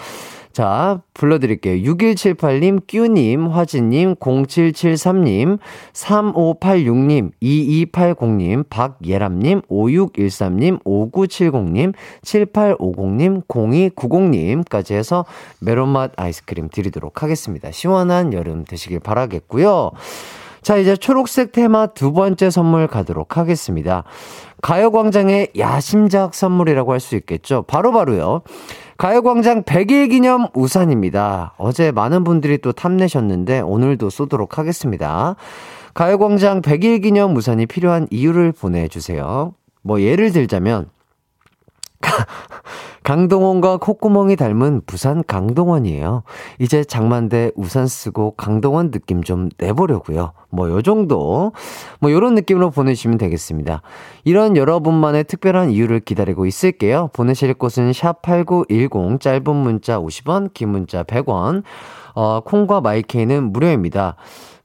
[0.53, 1.91] 자, 불러드릴게요.
[1.91, 5.57] 6178님, 끼우님, 화진님, 0773님,
[5.93, 15.25] 3586님, 2280님, 박예람님, 5613님, 5970님, 7850님, 0290님까지 해서
[15.59, 17.71] 메론맛 아이스크림 드리도록 하겠습니다.
[17.71, 19.89] 시원한 여름 되시길 바라겠고요.
[20.61, 24.03] 자, 이제 초록색 테마 두 번째 선물 가도록 하겠습니다.
[24.61, 27.63] 가요광장의 야심작 선물이라고 할 수 있겠죠.
[27.63, 28.43] 바로바로요.
[29.03, 31.55] 가요광장 100일 기념 우산입니다.
[31.57, 35.35] 어제 많은 분들이 또 탐내셨는데 오늘도 쏘도록 하겠습니다.
[35.93, 39.55] 가요광장 100일 기념 우산이 필요한 이유를 보내주세요.
[39.81, 40.89] 뭐 예를 들자면
[43.03, 46.23] 강동원과 콧구멍이 닮은 부산 강동원이에요.
[46.59, 50.31] 이제 장만대 우산 쓰고 강동원 느낌 좀 내보려고요.
[50.49, 51.51] 뭐 요 정도
[51.99, 53.81] 뭐 요런 느낌으로 보내주시면 되겠습니다.
[54.23, 57.09] 이런 여러분만의 특별한 이유를 기다리고 있을게요.
[57.13, 61.63] 보내실 곳은 샵8910 짧은 문자 50원 긴 문자 100원
[62.15, 64.15] 어, 콩과 마이케이는 무료입니다.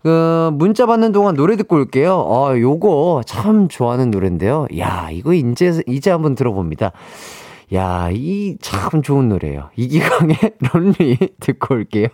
[0.03, 2.15] 그, 문자 받는 동안 노래 듣고 올게요.
[2.15, 4.67] 어, 요거 참 좋아하는 노래인데요.
[4.79, 6.93] 야, 이거 이제, 이제 한번 들어봅니다.
[7.75, 9.71] 야, 이 참 좋은 노래예요.
[9.77, 10.37] 이기광의
[10.73, 12.09] 런리 듣고 올게요.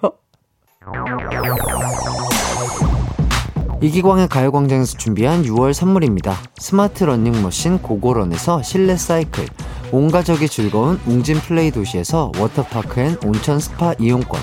[3.81, 6.35] 이기광의 가요광장에서 준비한 6월 선물입니다.
[6.57, 9.45] 스마트 러닝머신 고고런에서 실내 사이클,
[9.93, 14.41] 온 가족이 즐거운 웅진 플레이 도시에서 워터파크 and 온천 스파 이용권,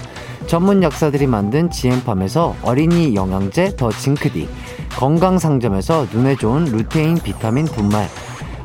[0.51, 4.49] 전문 약사들이 만든 지엠팜에서 어린이 영양제 더 징크디,
[4.97, 8.09] 건강상점에서 눈에 좋은 루테인 비타민 분말,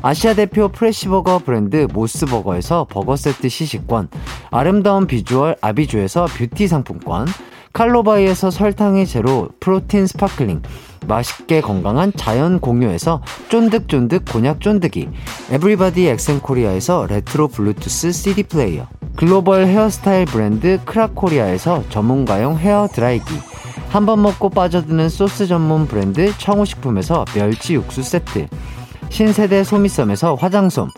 [0.01, 4.09] 아시아 대표 fresh버거 브랜드 모스버거에서 버거 세트 시식권,
[4.51, 7.25] 아름다운 비주얼 아비주에서 뷰티 상품권,
[7.71, 10.63] 칼로바이에서 설탕이 제로 프로틴 sparkling,
[11.07, 15.07] 맛있게 건강한 자연 공유에서 쫀득쫀득 곤약 쫀득이,
[15.51, 23.25] 에브리바디 엑센코리아에서 레트로 블루투스 CD 플레이어, 글로벌 헤어스타일 브랜드 크라코리아에서 전문가용 헤어 드라이기,
[23.89, 28.45] 한 번 먹고 빠져드는 소스 전문 브랜드 청우식품에서 멸치 육수 세트,
[29.09, 30.89] 신세대 소미섬에서 화장솜,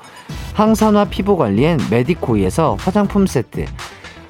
[0.53, 3.65] 항산화 피부관리엔 메디코이에서 화장품 세트,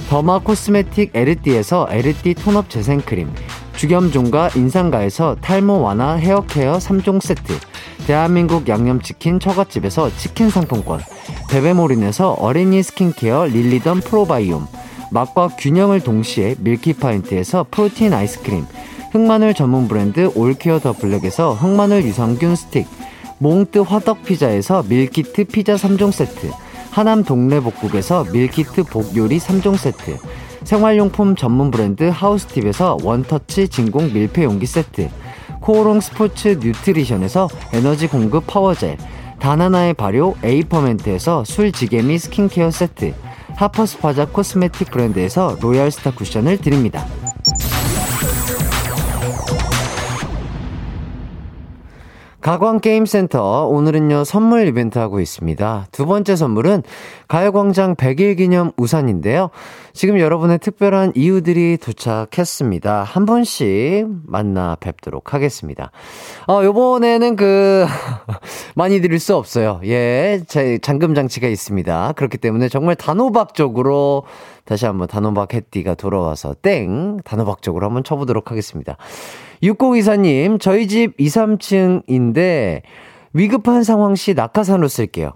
[0.07, 3.33] derma cosmetic 에르띠에서 에르띠 tone up 재생크림,
[3.75, 7.53] 죽염종가 인산가에서 탈모 완화 헤어케어 3종 세트,
[8.09, 10.99] 대한민국 양념치킨 처갓집에서 치킨 상품권,
[11.51, 14.65] 베베모린에서 어린이 스킨케어 릴리던 프로바이옴,
[15.11, 18.65] 맛과 균형을 동시에 밀키파인트에서 프로틴 아이스크림,
[19.11, 22.87] 흑마늘 전문 브랜드 올케어 더 블랙에서 흑마늘 유산균 스틱,
[23.37, 26.49] 몽뜨 화덕 피자에서 밀키트 피자 3종 세트,
[26.89, 30.17] 하남 동래복국에서 밀키트 복요리 3종 세트,
[30.63, 35.09] 생활용품 전문 브랜드 하우스팁에서 원터치 진공 밀폐용기 세트,
[35.61, 38.97] 코오롱 스포츠 뉴트리션에서 에너지 공급 power gel,
[39.39, 43.13] 다나나의 발효 에이퍼멘트에서 술지개미 스킨케어 세트,
[43.55, 47.05] 하퍼스파자 cosmetic 브랜드에서 로얄스타 쿠션을 드립니다.
[52.49, 55.85] 가광게임센터 오늘은요 선물 이벤트 하고 있습니다.
[55.91, 56.81] 두 번째 선물은
[57.27, 59.51] 가요광장 100일 기념 우산인데요.
[59.93, 63.03] 지금 여러분의 특별한 이유들이 도착했습니다.
[63.03, 65.91] 한 분씩 만나 뵙도록 하겠습니다.
[66.47, 67.85] 어, 요번에는 그,
[68.73, 69.79] 많이 드릴 수 없어요.
[69.83, 72.13] 예, 제 잠금 장치가 있습니다.
[72.13, 74.23] 그렇기 때문에 정말 단호박적으로
[74.65, 77.17] 다시 한번 단호박 해띠가 돌아와서 땡!
[77.23, 78.97] 단호박적으로 한번 쳐보도록 하겠습니다.
[79.63, 82.81] 6024님, 저희 집 2, 3층인데
[83.33, 85.33] 위급한 상황 시 낙하산으로 쓸게요.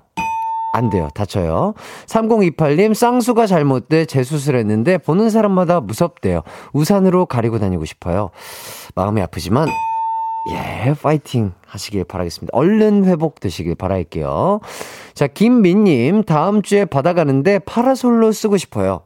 [0.75, 1.09] 안 돼요.
[1.13, 1.75] 다쳐요.
[2.07, 6.41] 3028님, 쌍수가 잘못돼 재수술했는데 보는 사람마다 무섭대요.
[6.73, 8.31] 우산으로 가리고 다니고 싶어요.
[8.95, 9.67] 마음이 아프지만,
[10.51, 12.49] 예, 파이팅 하시길 바라겠습니다.
[12.57, 14.61] 얼른 회복되시길 바랄게요.
[15.13, 19.01] 자, 김민님, 다음 주에 바다 가는데 파라솔로 쓰고 싶어요.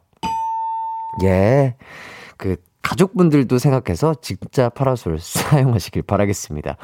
[1.23, 1.75] 예,
[2.38, 2.56] 그,
[2.88, 6.78] 가족분들도 생각해서 진짜 파라솔 사용하시길 바라겠습니다.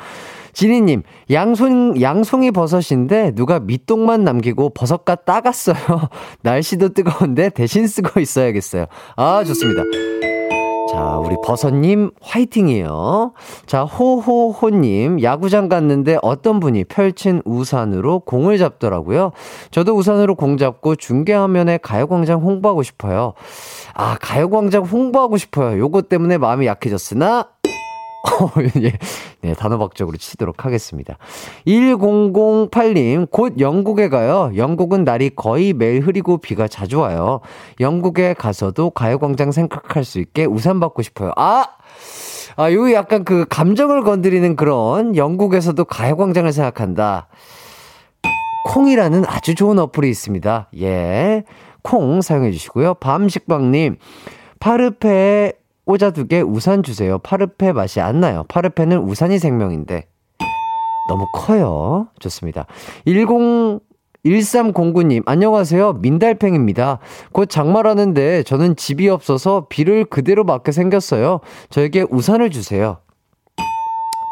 [0.52, 5.76] 지니님, 양송, 양송이 버섯인데 누가 밑동만 남기고 버섯가 따갔어요.
[6.44, 8.86] 날씨도 뜨거운데 대신 쓰고 있어야겠어요.
[9.16, 9.84] 아, 좋습니다.
[10.94, 13.34] 자, 우리 버섯님 화이팅이에요.
[13.66, 19.32] 자, 호호호님, 야구장 갔는데 어떤 분이 펼친 우산으로 공을 잡더라고요.
[19.72, 23.34] 저도 우산으로 공 잡고 중계화면에 가요광장 홍보하고 싶어요.
[23.96, 25.80] 아, 가요광장 홍보하고 싶어요.
[25.80, 27.53] 요것 때문에 마음이 약해졌으나, 어,
[28.82, 28.94] 예.
[29.42, 31.18] 네, 단호박적으로 치도록 하겠습니다.
[31.68, 34.52] 1008님, 곧 영국에 가요.
[34.56, 37.42] 영국은 날이 거의 매일 흐리고 비가 자주 와요.
[37.80, 41.32] 영국에 가서도 가요광장 생각할 수 있게 우산 받고 싶어요.
[41.36, 41.66] 아!
[42.56, 47.28] 아, 요 약간 그 감정을 건드리는 그런 영국에서도 가요광장을 생각한다.
[48.70, 50.70] 콩이라는 아주 좋은 어플이 있습니다.
[50.82, 51.44] 예.
[51.82, 52.94] 콩 사용해 주시고요.
[52.96, 53.98] 밤식빵님,
[54.60, 55.54] 파르페
[55.86, 57.18] 꽂아두개 우산 주세요.
[57.20, 58.46] 파르페 맛이 안 나요.
[58.48, 60.08] 파르페는 우산이 생명인데.
[61.10, 62.08] 너무 커요.
[62.20, 62.66] 좋습니다.
[63.06, 63.82] 10,
[64.26, 65.94] 1309님, 안녕하세요.
[65.94, 67.00] 민달팽입니다.
[67.34, 71.42] 곧 장마라는데 저는 집이 없어서 비를 그대로 맞게 생겼어요.
[71.70, 73.00] 저에게 우산을 주세요.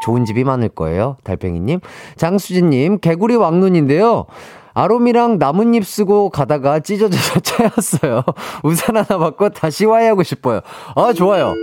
[0.06, 1.18] 좋은 집이 많을 거예요.
[1.26, 1.82] 달팽이님.
[2.16, 4.26] 장수진님, 개구리 왕눈인데요.
[4.74, 8.24] 아롬이랑 나뭇잎 쓰고 가다가 찢어져서 차였어요.
[8.64, 10.62] 우산 하나 받고 다시 와야 하고 싶어요.
[10.96, 11.54] 아, 좋아요.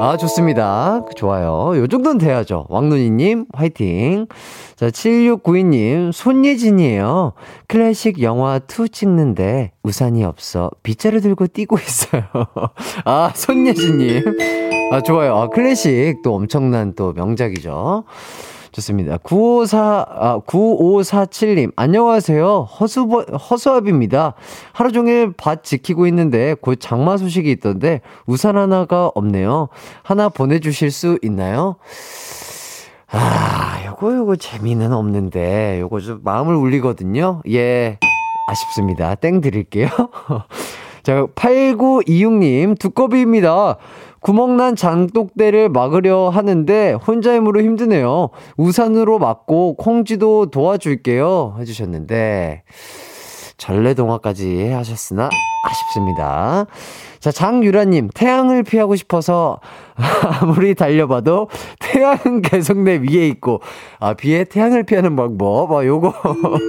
[0.00, 1.02] 아, 좋습니다.
[1.14, 1.72] 좋아요.
[1.76, 2.66] 요 정도는 돼야죠.
[2.68, 4.26] 왕눈이님, 화이팅.
[4.74, 7.32] 자, 7692님, 손예진이에요.
[7.68, 12.24] 클래식 영화 2 찍는데 우산이 없어 빗자루 들고 뛰고 있어요.
[13.04, 14.24] 아, 손예진님.
[14.92, 15.36] 아, 좋아요.
[15.36, 18.04] 아, 클래식 또 엄청난 또 명작이죠.
[18.74, 19.18] 좋습니다.
[19.18, 22.62] 954, 아, 9547님, 안녕하세요.
[22.62, 24.34] 허수, 허수아비입니다.
[24.72, 29.68] 하루 종일 밭 지키고 있는데 곧 장마 소식이 있던데 우산 하나가 없네요.
[30.02, 31.76] 하나 보내주실 수 있나요?
[33.12, 37.42] 아, 요거, 요거 재미는 없는데, 요거 좀 마음을 울리거든요.
[37.48, 37.98] 예,
[38.48, 39.14] 아쉽습니다.
[39.14, 39.88] 땡 드릴게요.
[41.04, 43.76] 자, 8926님, 두꺼비입니다.
[44.24, 48.30] 구멍난 장독대를 막으려 하는데 혼자 힘으로 힘드네요.
[48.56, 51.56] 우산으로 막고 콩지도 도와줄게요.
[51.58, 52.62] 해주셨는데,
[53.58, 55.28] 전래동화까지 하셨으나
[55.66, 56.64] 아쉽습니다.
[57.20, 59.60] 자, 장유라님, 태양을 피하고 싶어서
[60.40, 63.60] 아무리 달려봐도 태양은 계속 내 위에 있고,
[64.00, 66.14] 아, 비에 태양을 피하는 방법, 아, 요거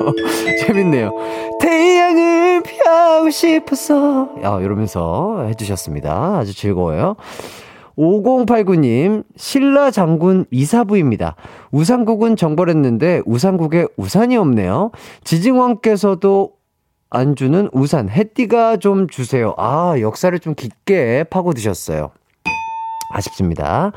[0.68, 1.12] 재밌네요.
[1.62, 1.85] 태
[2.86, 6.38] 양을 피하고 싶어서, 아, 이러면서 해주셨습니다.
[6.38, 7.16] 아주 즐거워요.
[7.98, 11.36] 5089님, 신라 장군 이사부입니다.
[11.72, 14.92] 우산국은 정벌했는데 우산국에 우산이 없네요.
[15.24, 16.52] 지징왕께서도
[17.10, 19.54] 안 주는 우산, 해띠가 좀 주세요.
[19.58, 22.12] 아, 역사를 좀 깊게 파고드셨어요.
[23.12, 23.94] 아쉽습니다.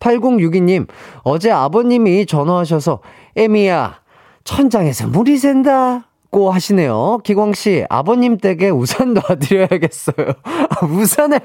[0.00, 0.86] 8062님,
[1.22, 3.00] 어제 아버님이 전화하셔서,
[3.36, 4.00] 에미야,
[4.44, 6.07] 천장에서 물이 샌다.
[6.30, 7.20] 고 하시네요.
[7.24, 10.26] 기광 씨, 아버님 댁에 우산 놔드려야겠어요.
[10.44, 11.40] 아, 우산을,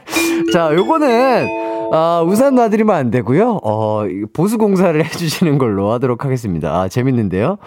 [0.52, 1.48] 자, 요거는,
[1.94, 3.62] 아, 우산 놔드리면 안 되고요.
[3.64, 6.82] 어, 보수공사를 해주시는 걸로 하도록 하겠습니다.
[6.82, 7.58] 아, 재밌는데요.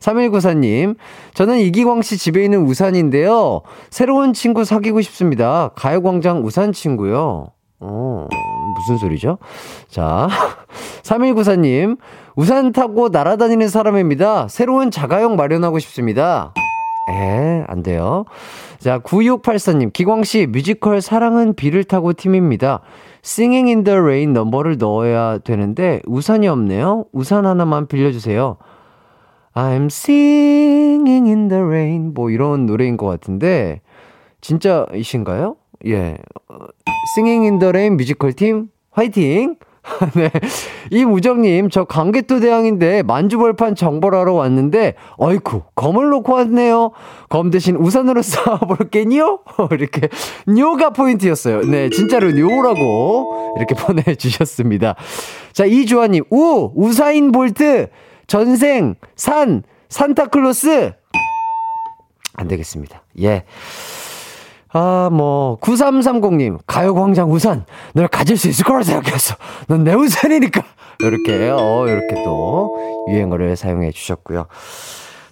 [0.00, 0.96] 3194님,
[1.34, 3.62] 저는 이기광 씨 집에 있는 우산인데요.
[3.90, 5.70] 새로운 친구 사귀고 싶습니다.
[5.74, 7.48] 가요광장 우산 친구요.
[7.80, 8.26] 어,
[8.76, 9.38] 무슨 소리죠?
[9.88, 10.28] 자,
[11.02, 11.98] 3194님,
[12.36, 14.48] 우산 타고 날아다니는 사람입니다.
[14.48, 16.52] 새로운 자가용 마련하고 싶습니다.
[17.10, 18.24] 에, 안 돼요.
[18.78, 22.80] 자, 9684님, 기광씨, 뮤지컬 사랑은 비를 타고 팀입니다.
[23.24, 27.06] Singing in the Rain 넘버를 넣어야 되는데, 우산이 없네요.
[27.12, 28.56] 우산 하나만 빌려주세요.
[29.54, 32.12] I'm singing in the rain.
[32.14, 33.80] 뭐 이런 노래인 것 같은데,
[34.40, 35.56] 진짜이신가요?
[35.86, 36.16] 예.
[37.14, 39.56] Singing in the rain 뮤지컬 팀, 화이팅!
[40.14, 40.30] 네.
[40.90, 46.92] 이우정님, 저 광개토 대왕인데 만주벌판 정벌하러 왔는데, 어이쿠, 검을 놓고 왔네요.
[47.30, 49.40] 검 대신 우산으로 쏴볼게요?
[49.72, 50.08] 이렇게,
[50.46, 51.62] 뇨가 포인트였어요.
[51.62, 54.96] 네, 진짜로 뇨라고 이렇게 보내주셨습니다.
[55.52, 56.72] 자, 이주환님, 우!
[56.74, 57.88] 우사인 볼트!
[58.26, 60.92] 전생, 산, 산타클로스!
[62.34, 63.02] 안 되겠습니다.
[63.22, 63.44] 예.
[64.72, 69.34] 아, 뭐, 9330님, 가요광장 우산, 널 가질 수 있을 거라 생각했어.
[69.68, 70.62] 넌 내 우산이니까.
[71.00, 72.76] 이렇게, 어, 이렇게 또
[73.08, 74.46] 유행어를 사용해 주셨고요.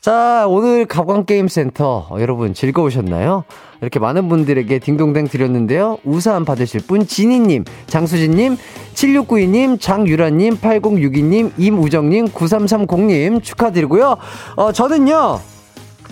[0.01, 3.43] 자, 오늘 가광게임센터, 어, 여러분 즐거우셨나요?
[3.81, 5.99] 이렇게 많은 분들에게 딩동댕 드렸는데요.
[6.05, 8.57] 우산 받으실 분, 지니님, 장수진님,
[8.95, 14.17] 7692님, 장유라님, 8062님, 임우정님, 9330님 축하드리고요.
[14.55, 15.41] 어, 저는요,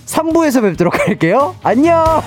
[0.07, 1.55] 3부에서 뵙도록 할게요.
[1.63, 2.23] 안녕!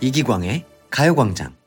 [0.00, 1.63] 이기광의 가요광장.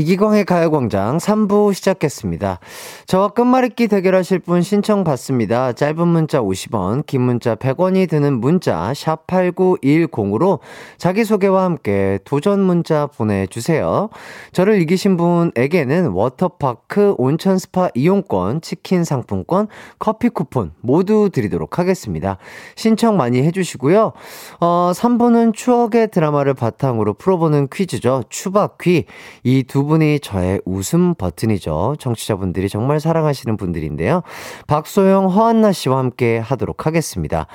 [0.00, 2.58] 이기광의 가요광장 3부 시작했습니다.
[3.06, 5.74] 저와 끝말잇기 대결하실 분 신청 받습니다.
[5.74, 10.60] 짧은 문자 50원, 긴 문자 100원이 드는 문자 샵 8910으로
[10.96, 14.08] 자기소개와 함께 도전 문자 보내주세요.
[14.52, 22.38] 저를 이기신 분에게는 워터파크 온천 스파 이용권, 치킨 상품권, 커피 쿠폰 모두 드리도록 하겠습니다.
[22.74, 24.12] 신청 많이 해주시고요.
[24.60, 28.24] 어, 3부는 추억의 드라마를 바탕으로 풀어보는 퀴즈죠.
[28.30, 29.04] 추바퀴.
[29.44, 31.96] 이두 두 분이 저의 웃음 버튼이죠.
[31.98, 34.22] 청취자분들이 정말 사랑하시는 분들인데요.
[34.68, 37.48] 박소영, 허한나 씨와 함께 하도록 하겠습니다.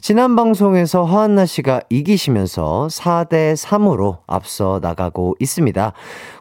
[0.00, 5.92] 지난 방송에서 허한나 씨가 이기시면서 4대 3으로 앞서 나가고 있습니다.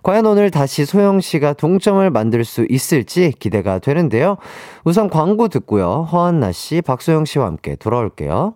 [0.03, 4.37] 과연 오늘 다시 소영 씨가 동점을 만들 수 있을지 기대가 되는데요.
[4.83, 6.07] 우선 광고 듣고요.
[6.11, 8.53] 허한나 씨, 박소영 씨와 함께 돌아올게요.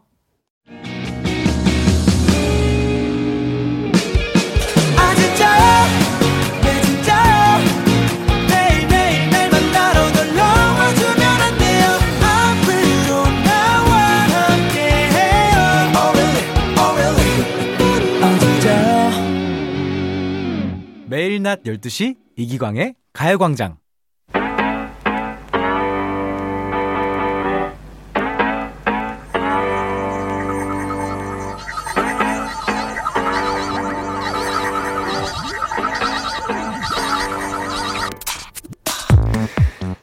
[21.14, 23.78] 매일 낮 12시 이기광의 가요광장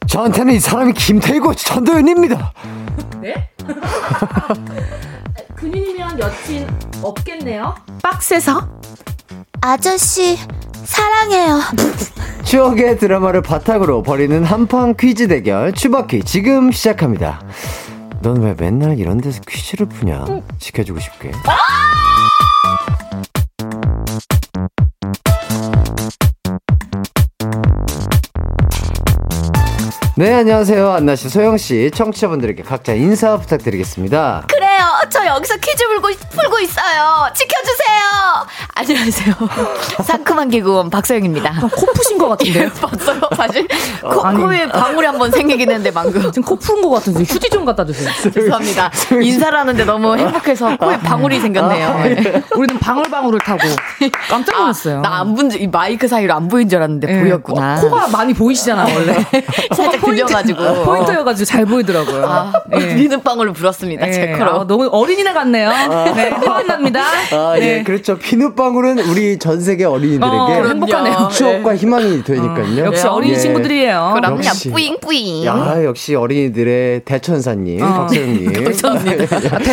[0.07, 2.53] 저한테는 이 사람이 김태희고 전도연입니다.
[3.21, 3.51] 네?
[5.57, 6.69] 근인이면 여친
[7.03, 7.75] 없겠네요.
[8.01, 8.81] 빡세서?
[9.61, 10.39] 아저씨
[10.91, 11.61] 사랑해요.
[12.45, 17.41] 추억의 드라마를 바탕으로 벌이는 한판 퀴즈 대결 추바퀴 지금 시작합니다.
[18.23, 20.25] 넌 왜 맨날 이런 데서 퀴즈를 푸냐?
[20.59, 21.31] 지켜주고 싶게.
[30.17, 30.91] 네, 안녕하세요.
[30.91, 34.45] 안나 씨, 소영 씨, 청취자분들에게 각자 인사 부탁드리겠습니다.
[34.53, 34.70] 그래요.
[35.11, 37.27] 저 여기서 퀴즈 풀고, 풀고 있어요.
[37.35, 38.47] 지켜주세요.
[38.75, 39.35] 안녕하세요.
[40.05, 41.53] 상큼한 개그원 박서영입니다.
[41.75, 42.71] 코 푸신 것 같은데요?
[42.81, 43.21] 봤어요?
[43.37, 43.67] 사실
[44.03, 44.41] 코, 아니.
[44.41, 46.23] 코에 방울이 한 번 생기긴 했는데 방금.
[46.33, 48.09] 지금 코 푸는 것 같은데 휴지 좀 갖다 주세요.
[48.33, 48.91] 죄송합니다.
[49.21, 51.99] 인사를 하는데 너무 행복해서 코에 방울이 생겼네요.
[52.05, 52.43] 네.
[52.55, 53.61] 우리는 방울방울을 타고
[54.29, 55.01] 깜짝 놀랐어요.
[55.01, 57.21] 나안 본, 줄- 이 마이크 사이로 안 보인 줄 알았는데 예.
[57.21, 57.81] 보였구나.
[57.81, 59.15] 코, 가 많이 보이시잖아 원래.
[59.75, 60.85] 살짝 포인트- 들려가지고.
[60.85, 62.27] 포인트여가지고 잘 보이더라고요.
[62.27, 62.95] 아, 예.
[62.95, 64.07] 비눗방울을 불었습니다.
[64.09, 64.13] 예.
[64.13, 64.61] 제 코로.
[64.61, 65.71] 아, 너무 어린이날 같네요.
[66.15, 67.03] 네, 화납니다.
[67.33, 67.83] 아, 예, 네.
[67.83, 68.19] 그렇죠.
[68.19, 71.29] 비눗방울은 우리 전 세계 어린이들에게 어, 행복하네요.
[71.33, 72.85] 추억과 희망이 되니까요.
[72.87, 73.39] 역시 어린이 예.
[73.39, 74.13] 친구들이에요.
[74.15, 74.45] 그럼요.
[74.45, 74.71] 역시.
[74.71, 75.45] 뿌잉뿌잉.
[75.47, 77.87] 야, 역시 어린이들의 대천사님, 어.
[77.87, 78.51] 박서영님.
[79.53, 79.73] 아, 대,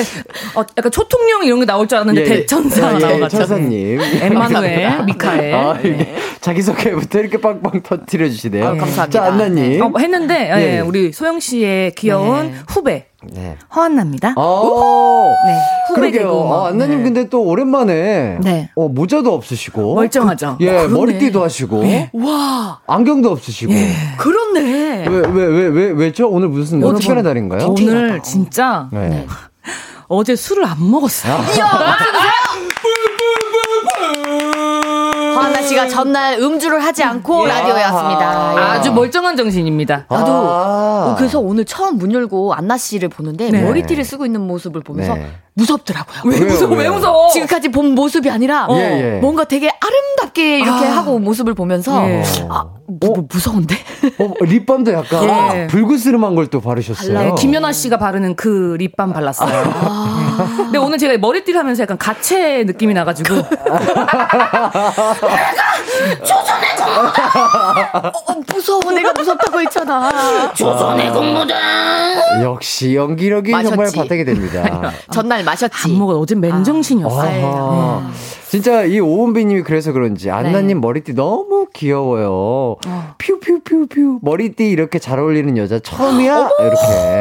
[0.56, 3.46] 어, 약간 초통령 이런 게 나올 줄 알았는데 예, 대천사 예, 예, 나와가지고.
[3.46, 4.00] 천사님.
[4.22, 5.54] 엠마누엘, 미카엘.
[5.54, 8.66] 아, 이게 자기소개부터 이렇게 빵빵 터뜨려 주시네요.
[8.66, 9.10] 아, 감사합니다.
[9.10, 9.82] 자, 안나님.
[9.82, 10.78] 어, 했는데 예.
[10.78, 12.56] 예, 우리 소영 씨의 귀여운 네.
[12.68, 13.58] 후배 네.
[13.76, 14.34] 허한나입니다.
[14.38, 15.60] 어, 네,
[15.90, 16.54] 후배 그러게요.
[16.54, 17.04] 아, 안나님 네.
[17.04, 18.70] 근데 또 오랜만에 네.
[18.76, 20.58] 어, 모자도 없으시고 멀쩡하죠.
[20.62, 20.94] 예, 어, 그러네.
[20.94, 23.74] 머리띠도 하시고 와, 안경도 없으시고
[24.18, 25.08] 그렇네.
[25.08, 26.30] 왜 왜 왜 왜 왜 죠?
[26.30, 27.68] 오늘 무슨 오늘 특별한 뭐- 날인가요?
[27.70, 29.26] 오늘 진짜 네.
[30.08, 31.38] 어제 술을 안 먹었어요.
[35.48, 38.54] 화나 씨가 전날 음주를 하지 않고 라디오에 왔습니다.
[38.56, 38.62] 예.
[38.62, 40.06] 아주 멀쩡한 정신입니다.
[40.10, 41.08] 나도 아.
[41.12, 43.62] 어, 그래서 오늘 처음 문 열고 안나 씨를 보는데 네.
[43.64, 45.32] 머리띠를 쓰고 있는 모습을 보면서 네.
[45.54, 46.22] 무섭더라고요.
[46.26, 46.76] 왜 무서워?
[46.76, 46.90] 왜?
[46.90, 47.30] 무서워?
[47.30, 49.20] 지금까지 본 모습이 아니라 예, 예.
[49.20, 52.24] 뭔가 되게 아름답게 이렇게 하고 온 모습을 보면서 예.
[52.50, 53.76] 아, 뭐, 뭐 무서운데?
[54.20, 55.68] 어, 립밤도 약간 예.
[55.68, 57.14] 불그스름한 걸 또 바르셨어요.
[57.14, 57.36] 달라요.
[57.36, 59.50] 김연아 씨가 바르는 그 립밤 발랐어요.
[60.38, 60.56] 네.
[60.58, 63.36] 근데 오늘 제가 머리띠를 하면서 약간 가채 느낌이 나가지고
[68.14, 68.92] 어, 무서워.
[68.92, 70.54] 내가 무섭다고 했잖아.
[70.54, 71.12] 조선의
[72.42, 73.70] 역시 연기력이 마셨지.
[73.70, 74.92] 정말 바탕이 됩니다.
[75.12, 75.76] 전날 마셨지.
[75.92, 76.18] 안 먹어.
[76.20, 78.12] 어제 맨정신이었어요.
[78.50, 80.74] 진짜 이 오은비님이 그래서 그런지 안나님 네.
[80.76, 82.78] 머리띠 너무 귀여워요.
[83.18, 86.78] 퓨퓨퓨퓨 머리띠 이렇게 잘 어울리는 여자 처음이야 이렇게.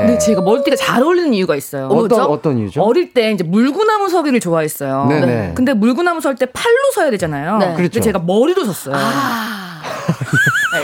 [0.07, 1.87] 근데 제가 머리띠가 잘 어울리는 이유가 있어요.
[1.87, 2.23] 어떤 뭐죠?
[2.25, 2.83] 어떤 이유죠?
[2.83, 5.07] 어릴 때 이제 물구나무 서기를 좋아했어요.
[5.09, 5.53] 네네.
[5.55, 7.57] 근데 물구나무 설 때 팔로 서야 되잖아요.
[7.59, 7.67] 네.
[7.67, 8.01] 근데 그렇죠.
[8.01, 8.95] 제가 머리로 섰어요.
[8.97, 9.66] 아.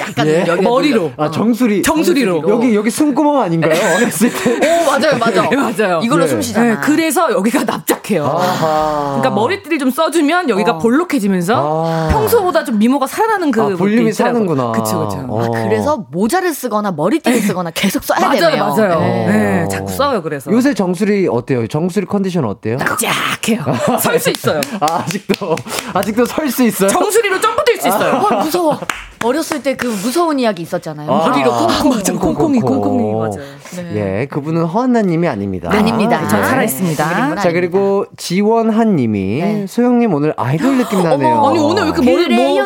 [0.00, 0.44] 약간 예?
[0.62, 1.12] 머리로.
[1.16, 2.44] 아 정수리 정수리로.
[2.48, 3.72] 여기 여기 숨구멍 아닌가요?
[3.96, 4.52] 어렸을 때.
[4.56, 5.48] 오, 맞아요, 맞아.
[5.50, 6.00] 네, 맞아요.
[6.02, 6.28] 이걸로 네.
[6.28, 6.66] 숨 쉬잖아.
[6.66, 8.24] 네, 그래서 여기가 납작해요.
[8.24, 9.18] 아하.
[9.20, 12.08] 그러니까 머리띠를 좀 써주면 여기가 볼록해지면서 아.
[12.10, 14.12] 평소보다 좀 미모가 살아나는 그 아, 볼륨이.
[14.12, 14.72] 사는구나.
[14.72, 15.08] 그쵸.
[15.28, 15.50] 어.
[15.64, 18.64] 그래서 모자를 쓰거나 머리띠를 쓰거나 계속 써야 맞아요, 되네요.
[18.66, 19.00] 맞아요.
[19.00, 19.26] 네.
[19.62, 20.50] 네, 자꾸 써요, 그래서.
[20.52, 21.66] 요새 정수리 어때요?
[21.66, 22.78] 정수리 컨디션 어때요?
[22.78, 23.64] 쫙해요.
[24.00, 24.60] 설 수 있어요.
[24.80, 25.56] 아, 아직도
[25.94, 26.88] 아직도 설 수 있어요?
[26.88, 28.12] 정수리로 점프 뛸 수 있어요.
[28.14, 28.78] 헐, 무서워.
[29.24, 31.10] 어렸을 때 그 무서운 이야기 있었잖아요.
[31.10, 31.28] 아.
[31.28, 31.90] 머리로 콩콩.
[31.90, 33.94] 맞아, 콩콩이, 콩콩이, 맞아요.
[33.94, 35.70] 예, 그분은 허한나님이 아닙니다.
[35.72, 36.26] 아닙니다.
[36.28, 36.46] 전 네.
[36.48, 37.36] 살아있습니다.
[37.36, 39.66] 자 그리고 지원한님이 네.
[39.66, 41.46] 소영님 오늘 아이돌 느낌 나네요.
[41.46, 42.64] 아니, 오늘 왜 이렇게 머리 뭐.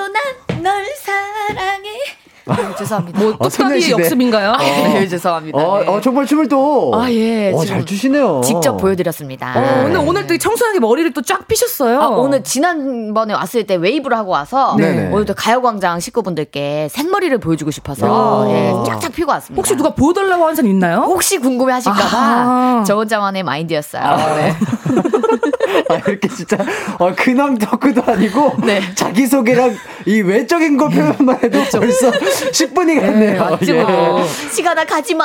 [2.48, 3.18] 어, 죄송합니다.
[3.18, 4.02] 뭐, 어, 뚝딱이 소녀시대.
[4.02, 4.52] 역습인가요?
[4.52, 5.58] 아, 네, 죄송합니다.
[5.58, 5.88] 어, 네.
[5.88, 6.92] 어, 정말 춤을 또.
[6.94, 8.40] 아, 예, 어, 잘 추시네요.
[8.44, 9.52] 직접 보여드렸습니다.
[9.56, 12.00] 어, 근데 오늘 되게 청순하게 머리를 또 쫙 피셨어요.
[12.00, 15.10] 아, 오늘 지난번에 왔을 때 웨이브를 하고 와서 네네.
[15.12, 18.48] 오늘도 가요광장 식구분들께 생머리를 보여주고 싶어서 아.
[18.48, 19.58] 예, 쫙쫙 피고 왔습니다.
[19.58, 20.98] 혹시 누가 보여달라고 하는 사람 있나요?
[20.98, 22.84] 혹시 궁금해 하실까봐 아.
[22.86, 24.02] 저 혼자만의 마인드였어요.
[24.36, 24.54] 네.
[25.88, 26.56] 아, 이렇게 진짜
[26.98, 28.80] 어, 근황 토크도 아니고 네.
[28.94, 29.74] 자기 소개랑
[30.06, 33.40] 이 외적인 거 표현만 해도 벌써 10분이 갔네요.
[33.42, 33.82] 맞지 예.
[33.82, 34.24] 뭐.
[34.52, 35.24] 시간아 가지 마.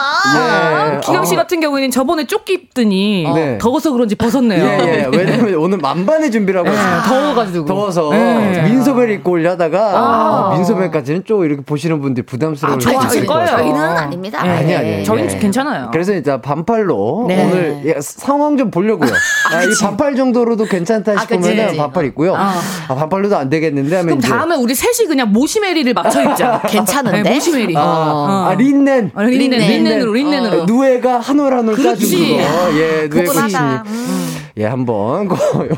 [0.95, 0.99] 예.
[1.01, 1.37] 기경 씨 어.
[1.37, 3.57] 같은 경우에는 저번에 조끼 입더니 네.
[3.57, 4.63] 더워서 그런지 벗었네요.
[4.63, 5.17] 예, 예.
[5.17, 7.01] 왜냐면 오늘 만반의 준비를 하고 있어요.
[7.07, 7.65] 더워가지고.
[7.65, 8.63] 더워서 네.
[8.63, 10.51] 민소매를 입고 오려다가 아.
[10.51, 13.45] 아, 민소매까지는 좀 이렇게 보시는 분들이 부담스러울 아, 아실 거예요.
[13.45, 13.57] 거예요.
[13.57, 14.43] 저희는 아닙니다.
[14.43, 14.49] 네.
[14.49, 14.89] 아니 아니.
[14.91, 15.03] 네.
[15.03, 15.39] 저희는 예.
[15.39, 15.89] 괜찮아요.
[15.91, 17.43] 그래서 이제 반팔로 네.
[17.43, 19.11] 오늘 예, 상황 좀 보려고요.
[19.53, 21.77] 아, 이 반팔 정도 로도 괜찮다 아, 싶으면 그치.
[21.77, 22.35] 반팔 입고요.
[22.35, 22.59] 아.
[22.87, 26.61] 아, 반팔로도 안 되겠는데 하면 그럼 이제 다음에 우리 셋이 그냥 모시메리를 맞춰 입자.
[26.67, 27.21] 괜찮은데?
[27.23, 27.75] 네, 모시메리.
[27.77, 28.45] 아, 어.
[28.49, 29.11] 아, 린넨.
[29.13, 29.69] 아, 린넨, 린넨.
[29.69, 30.61] 린넨으로, 린넨으로.
[30.61, 32.37] 아, 누에가 한올 한올 짜준 그렇지.
[32.37, 32.79] 그거.
[32.79, 33.23] 예, 누에.
[33.23, 33.57] 코치님.
[33.85, 34.21] 음.
[34.57, 35.29] 예, 한번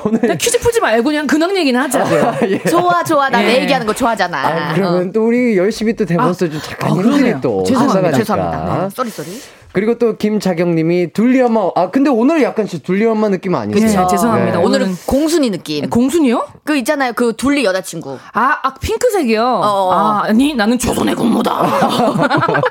[0.03, 2.05] 오늘 퀴즈 풀지 말고 그냥 근황 얘기는 하자.
[2.49, 2.59] 예.
[2.69, 3.61] 좋아 좋아 나내 예.
[3.61, 4.37] 얘기하는 거 좋아하잖아.
[4.37, 7.35] 아, 그러면 또 우리 열심히 또 대본 써준 작가님 아, 힘들이.
[7.41, 8.17] 또 죄송합니다.
[8.17, 8.83] 죄송합니다.
[8.83, 8.89] 네.
[8.89, 9.27] sorry sorry.
[9.73, 11.69] 그리고 또 김자경님이 둘리 엄마.
[11.75, 14.01] 아 근데 오늘 약간 둘리 엄마 느낌 아니세요?
[14.01, 14.59] 네, 죄송합니다.
[14.59, 14.63] 네.
[14.63, 15.89] 오늘은 공실이 느낌.
[15.89, 16.47] 공실이요?
[16.63, 17.13] 그 있잖아요.
[17.13, 18.19] 그 둘리 여자친구.
[18.33, 19.43] 아, 아 핑크색이요.
[19.43, 19.91] 어.
[19.91, 21.63] 아, 아니 나는 조선의 국모다.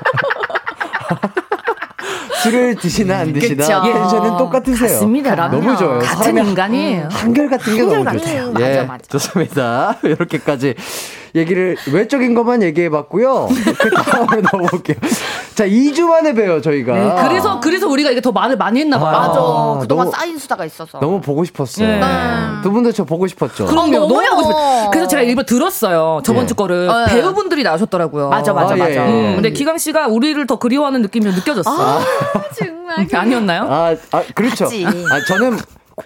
[2.43, 3.93] 술을 드시나 안 드시나 그쵸.
[3.93, 4.89] 텐션은 똑같으세요.
[4.89, 5.35] 같습니다.
[5.49, 5.99] 너무 좋아요.
[5.99, 7.07] 같은 인간이에요.
[7.09, 8.19] 한결 같은 게 너무 한결같은.
[8.19, 8.51] 좋죠.
[8.51, 9.03] 맞아, 예, 맞아.
[9.09, 9.97] 좋습니다.
[10.03, 10.75] 이렇게까지
[11.35, 13.47] 얘기를 외적인 것만 얘기해 봤고요.
[13.79, 14.97] 그 다음에 넘어볼게요.
[15.55, 16.93] 자, 2주 만에 봬요, 저희가.
[16.93, 19.11] 네, 그래서 그래서 우리가 이게 더 말을 많이 했나 봐요.
[19.11, 19.39] 맞아.
[19.39, 20.99] 아, 그동안 너무- 쌓인 수다가 있어서.
[20.99, 21.87] 너무 보고 싶었어요.
[21.87, 22.01] 네.
[22.63, 23.65] 두 분도 저 보고 싶었죠.
[23.65, 23.97] 그럼요.
[23.97, 24.21] 어, 너무.
[24.29, 24.89] 보고 싶어요.
[24.91, 26.21] 그래서 제가 일부러 들었어요.
[26.23, 26.47] 저번 예.
[26.47, 27.13] 주 거를 어, 예.
[27.13, 28.29] 배우분들이 나오셨더라고요.
[28.29, 28.91] 맞아 맞아 아, 예, 맞아.
[29.07, 29.35] 예, 예.
[29.35, 31.99] 근데 기강 씨가 우리를 더 그리워하는 느낌이 좀 느껴졌어.
[32.57, 33.07] 정말.
[33.13, 33.63] 아니었나요?
[33.69, 34.65] 아, 아 그렇죠.
[34.65, 34.85] 맞지.
[34.85, 35.57] 아, 저는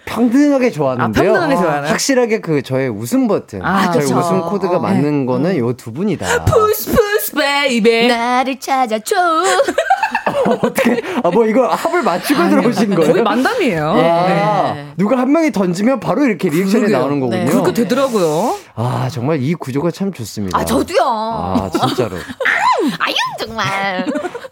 [0.06, 1.22] 평등하게 좋았는데요.
[1.30, 1.90] 아, 평등하게 좋아하나요?
[1.92, 4.18] 확실하게 그 저의 웃음 버튼, 아, 저희 그쵸.
[4.18, 6.44] 웃음 코드가 어, 맞는 거는 요두 분이다.
[6.46, 7.07] push push
[7.48, 8.08] baby.
[8.08, 9.16] 나를 찾아줘.
[10.48, 11.02] 어떻게?
[11.24, 13.12] 아, 뭐 이거 합을 맞추고 들어오신 거예요?
[13.12, 13.90] 거의 만담이에요.
[13.90, 14.88] 아, 네.
[14.98, 16.98] 누가 한 명이 던지면 바로 이렇게 리액션이 그러게요.
[17.00, 17.44] 나오는 거군요.
[17.46, 17.52] 네.
[17.52, 18.56] 그렇게 되더라고요.
[18.76, 20.58] 아, 정말 이 구조가 참 좋습니다.
[20.58, 21.00] 아 저도요.
[21.04, 22.16] 아, 진짜로.
[23.00, 24.06] 아유 정말.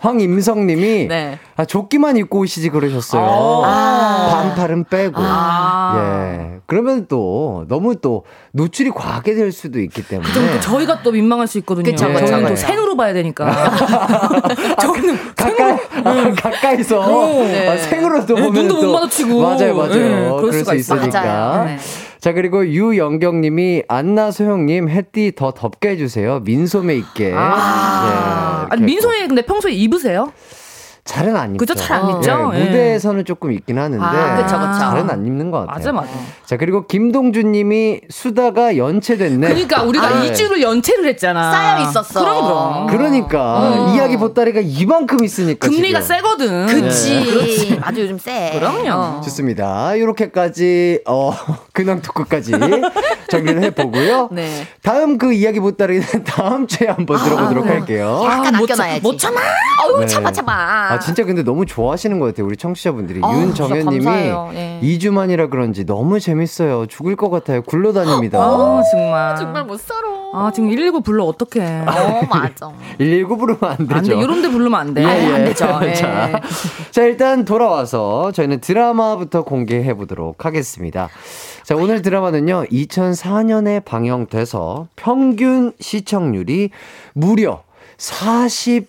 [0.06, 1.40] 황임성 님이 네.
[1.56, 3.64] 아, 조끼만 입고 오시지 그러셨어요.
[3.66, 4.30] 아.
[4.32, 5.16] 반팔은 빼고.
[5.18, 5.96] 아.
[5.98, 6.60] 예.
[6.68, 10.30] 그러면 또 너무 또 노출이 과하게 될 수도 있기 때문에.
[10.34, 11.90] 또 저희가 또 민망할 수 있거든요.
[11.92, 12.56] 그쵸, 그쵸, 저희는 또.
[12.56, 13.46] 생으로 봐야 되니까.
[14.82, 19.42] 저는 가까이, 아, 가까이서 아, 생으로도 네, 보면 눈도 또못 마주치고.
[19.42, 19.90] 맞아요, 맞아요.
[19.94, 20.78] 네, 그럴 그럴 수가 수.
[20.78, 21.68] 있으니까.
[22.26, 22.30] 네.
[22.30, 26.40] 자 그리고 유영경님이 안나 소영님 햇띠 더 덥게 해주세요.
[26.40, 27.32] 민소매 있게.
[27.36, 30.34] 아, 예, 아니, 민소매 근데 평소에 입으세요?
[31.06, 31.60] 잘은 안 입죠.
[31.60, 31.76] 그죠?
[31.76, 32.18] 잘안 어.
[32.18, 32.52] 입죠?
[32.56, 32.64] 예, 예.
[32.66, 34.80] 무대에서는 조금 입긴 하는데 아, 그쵸, 그쵸.
[34.80, 35.94] 잘은 안 입는 것 맞아, 같아요.
[35.94, 36.10] 맞아.
[36.46, 39.48] 자 그리고 김동준님이 수다가 연체됐네.
[39.50, 40.34] 그러니까 우리가 아, 이 네.
[40.34, 41.52] 2주를 연체를 했잖아.
[41.52, 42.20] 쌓여 있었어.
[42.20, 42.88] 그럼, 그럼.
[42.88, 46.16] 그러니까 이야기 보따리가 이만큼 있으니까 금리가 지금.
[46.18, 46.66] 세거든.
[46.66, 47.80] 그치.
[47.84, 48.52] 아주 요즘 세.
[48.58, 49.22] 그럼요.
[49.22, 49.94] 좋습니다.
[49.96, 51.32] 이렇게까지 어
[51.72, 52.52] 근황 토크까지
[53.30, 54.30] 정리를 해보고요.
[54.32, 54.66] 네.
[54.82, 58.22] 다음 그 이야기 보따리는 다음 주에 한번 들어보도록 할게요.
[58.26, 59.02] 약간 아, 못 아껴놔야지.
[59.02, 59.40] 참- 못 참아.
[59.40, 60.06] 아유 네.
[60.08, 60.95] 참아 참아.
[60.96, 63.68] 아 진짜 근데 너무 좋아하시는 것 같아요 우리 청취자분들이 윤정현 님이 진짜
[64.12, 64.52] 감사해요.
[64.56, 64.80] 예.
[64.82, 69.36] 2주 만이라 그런지 너무 재밌어요 죽을 것 같아요 굴러다닙니다 아, 정말.
[69.36, 70.06] 정말 못 살아.
[70.38, 71.86] 아, 지금 119 불러 어떡해.
[71.88, 72.70] 어 맞아.
[73.00, 74.20] 119 부르면 안 되죠 안 돼.
[74.20, 75.02] 이런 데 부르면 안 돼.
[75.02, 75.46] 예, 안 예.
[75.46, 75.80] 되죠.
[75.84, 75.94] 예.
[75.94, 76.42] 자,
[76.92, 81.08] 자, 일단 돌아와서 저희는 드라마부터 공개해 보도록 하겠습니다.
[81.64, 86.70] 자, 오늘 드라마는요, 2004년에 방영돼서 평균 시청률이
[87.14, 87.64] 무려
[87.98, 88.86] 41%.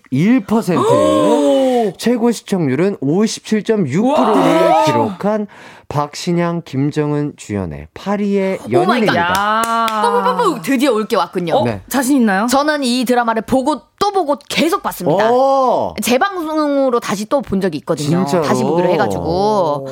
[1.96, 5.46] 최고 시청률은 57.6%를 기록한
[5.88, 8.72] 박신양, 김정은 주연의 파리의 오 갓.
[8.72, 9.16] 연인입니다.
[9.16, 9.86] 야.
[10.02, 11.54] 뿌뿌뿌뿌 드디어 올 게 왔군요.
[11.54, 11.80] 어, 네.
[11.88, 12.46] 자신 있나요?
[12.50, 15.30] 저는 이 드라마를 보고 또 보고 계속 봤습니다.
[15.30, 15.94] 오!
[16.02, 18.24] 재방송으로 다시 또 본 적이 있거든요.
[18.24, 18.42] 진짜로?
[18.44, 19.86] 다시 보기로 해가지고.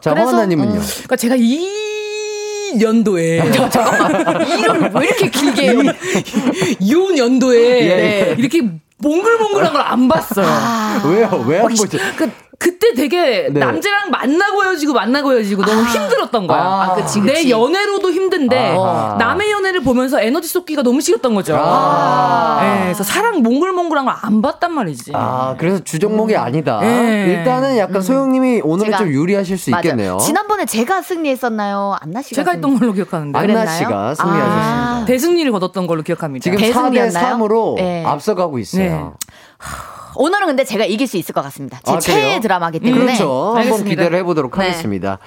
[0.00, 0.80] 자, 그래서, 황한나님은요?
[0.80, 3.36] 그러니까 제가 이 연도에
[4.58, 5.76] 이름 왜 이렇게 길게?
[6.80, 8.62] 이 연도에 예, 이렇게
[9.02, 10.46] 몽글몽글한 걸 안 봤어요.
[11.04, 11.44] 왜요?
[11.46, 11.98] 왜 안 보죠?
[12.16, 12.30] 그
[12.62, 13.58] 그때 되게 네.
[13.58, 16.60] 남자랑 만나고 헤어지고 만나고 헤어지고 너무 힘들었던 거야.
[16.60, 17.50] 아, 그치, 내 그치.
[17.50, 19.16] 연애로도 힘든데 아.
[19.18, 21.56] 남의 연애를 보면서 에너지 쏟기가 너무 싫었던 거죠.
[21.60, 22.58] 아.
[22.62, 25.10] 네, 그래서 사랑 몽글몽글한 걸 안 봤단 말이지.
[25.14, 26.78] 아, 그래서 주종목이 아니다.
[26.84, 27.24] 예.
[27.38, 29.80] 일단은 약간 소영님이 오늘은 제가- 좀 유리하실 수 맞아.
[29.88, 30.18] 있겠네요.
[30.18, 31.96] 지난번에 제가 승리했었나요?
[32.00, 33.66] 안나 씨가 제가 했던 걸로 기억하는데 안나?
[33.66, 35.00] 씨가 승리하셨습니다.
[35.00, 35.04] 아.
[35.06, 36.44] 대승리를 거뒀던 걸로 기억합니다.
[36.44, 37.10] 지금 대승리였나요?
[37.10, 38.04] 4대 3으로 네.
[38.06, 39.14] 앞서가고 있어요.
[40.16, 41.80] 오늘은 근데 제가 이길 수 있을 것 같습니다.
[41.84, 42.40] 제 아, 최애?
[42.40, 43.04] 드라마기 때문에.
[43.04, 43.46] 그렇죠.
[43.46, 43.90] 한번 알겠습니다.
[43.90, 44.66] 기대를 해보도록 네.
[44.68, 45.18] 하겠습니다.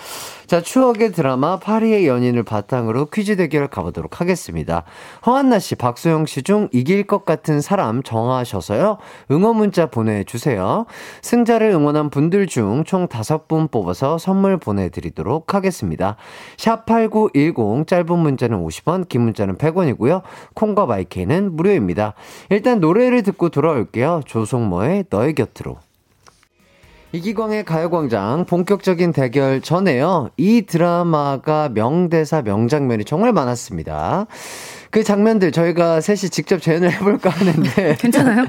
[0.48, 4.84] 자, 추억의 드라마 파리의 연인을 바탕으로 퀴즈 대결을 가보도록 하겠습니다.
[5.26, 8.98] 허한나 씨, 박소영 씨 중 이길 것 같은 사람 정하셔서요.
[9.32, 10.86] 응원 문자 보내주세요.
[11.24, 16.18] 승자를 응원한 분들 중총 5분 뽑아서 선물 보내드리도록 하겠습니다.
[16.58, 20.22] 샵8910 짧은 문자는 50원, 긴 문자는 100원이고요.
[20.54, 22.14] 콩과 마이케이는 무료입니다.
[22.52, 24.22] 일단 노래를 듣고 돌아올게요.
[24.26, 25.85] 조성모의 너의 곁으로.
[27.16, 30.32] 이기광의 가요광장 본격적인 대결 전에요.
[30.36, 34.28] 이 드라마가 명대사, 명장면이 정말 많았습니다.
[34.92, 37.96] 그 장면들 저희가 셋이 직접 재현을 해볼까 하는데.
[38.00, 38.46] 괜찮아요?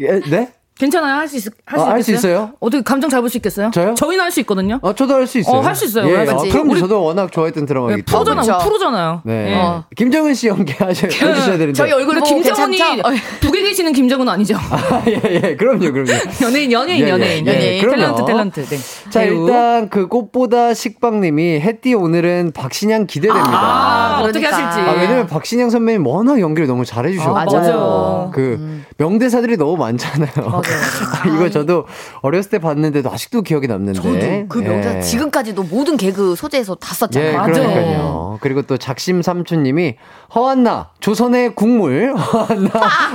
[0.00, 0.52] 예, 네?
[0.82, 1.14] 괜찮아요?
[1.16, 2.32] 할 수 있, 할수 아, 할수 있겠어요?
[2.34, 2.50] 있어요?
[2.60, 3.70] 어떻게 감정 잡을 수 있겠어요?
[3.72, 3.94] 저요?
[3.94, 4.78] 저희는 할 수 있거든요.
[4.82, 5.56] 어, 저도 할 수 있어요.
[5.56, 6.08] 어, 할 수 있어요.
[6.10, 8.64] 예, 아, 우리- 그럼 우리- 저도 워낙 좋아했던 드라마이기 네, 프로잖아, 그렇죠.
[8.64, 9.22] 프로잖아요.
[9.24, 9.54] 네.
[9.56, 9.84] 어.
[9.96, 11.72] 김정은 씨 연기하셔, 해주셔야 되는데.
[11.74, 12.80] 저희 얼굴 보고 김정은이?
[12.82, 13.04] 어,
[13.40, 14.56] 북에 계시는 김정은 아니죠?
[14.56, 15.56] 아, 예, 예.
[15.56, 16.10] 그럼요, 그럼요.
[16.42, 17.82] 연예인, 연예인, 예, 예, 연예인, 예, 연예인.
[17.82, 18.16] 그럼요.
[18.16, 18.66] 탤런트, 탤런트.
[18.68, 19.10] 네.
[19.10, 19.46] 자, 배우.
[19.46, 23.50] 일단 그 꽃보다 식빵님이 햇띠 오늘은 박신양 기대됩니다.
[23.50, 24.66] 아, 아, 어떻게 그러니까.
[24.68, 24.88] 하실지.
[24.90, 27.38] 아, 왜냐면 박신양 선배님 워낙 연기를 너무 잘해주셨고.
[27.38, 28.30] 아, 맞아요.
[28.34, 30.30] 그 명대사들이 너무 많잖아요.
[30.36, 31.86] 아, 이거 저도
[32.20, 34.00] 어렸을 때 봤는데도 아직도 기억이 남는데.
[34.00, 35.00] 저도 그 명작 예.
[35.00, 37.36] 지금까지도 모든 개그 소재에서 다 예, 썼잖아요.
[37.36, 37.52] 맞아요.
[37.52, 38.38] 그러니까요.
[38.40, 39.96] 그리고 또 작심 삼촌님이
[40.34, 42.70] 허한나 조선의 국물 허한나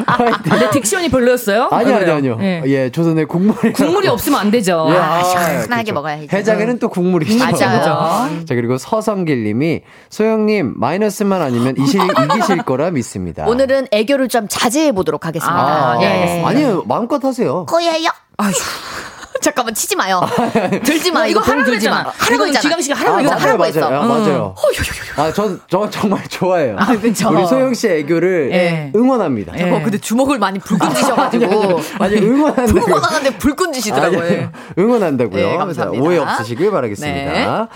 [0.07, 0.59] 화이팅.
[0.59, 1.69] 내 딕션이 별로였어요?
[1.71, 2.09] 아니 아니?
[2.11, 2.37] 아니요.
[2.41, 2.63] 예.
[2.65, 3.55] 예, 조선의 국물.
[3.73, 4.87] 국물이 없으면 안 되죠.
[4.91, 5.93] 예, 아, 아, 시원하게 그렇죠.
[5.93, 6.27] 먹어야지.
[6.31, 7.37] 해장에는 또 국물이.
[7.37, 8.29] 맞아요.
[8.45, 13.45] 자 그리고 서성길님이 소영님 마이너스만 아니면 이실, 이기실 거라 믿습니다.
[13.47, 15.57] 오늘은 애교를 좀 자제해 보도록 하겠습니다.
[15.57, 16.05] 아, 예.
[16.05, 16.49] 알겠습니다.
[16.49, 17.65] 아니요 마음껏 하세요.
[17.65, 18.09] 거예요.
[18.37, 18.51] 아휴.
[19.39, 20.21] 잠깐만 치지 마요.
[20.83, 21.27] 들지 마.
[21.27, 22.05] 이거 이거 하라고 들지 마.
[22.17, 22.59] 하라고 했잖아.
[22.59, 23.43] 지강 씨가 하라고 아, 이거 했잖아.
[23.43, 23.89] 하라고 맞아요, 했어.
[23.89, 24.07] 맞아요.
[24.07, 24.55] 맞아요.
[25.15, 26.75] 아, 전, 저 정말 좋아해요.
[26.99, 27.29] 그쵸.
[27.29, 28.91] 우리 소영 씨 애교를 예.
[28.95, 29.53] 응원합니다.
[29.59, 29.69] 예.
[29.71, 31.79] 어, 근데 주먹을 많이 불끈 쥐셔가지고.
[31.99, 32.67] 아니, 응원한다고.
[32.67, 34.21] 불고 나가는데 불끈 쥐시더라고요.
[34.23, 34.51] 아니요.
[34.77, 35.49] 응원한다고요.
[35.51, 36.03] 네, 감사합니다.
[36.03, 37.31] 오해 없으시길 바라겠습니다.
[37.31, 37.67] 네.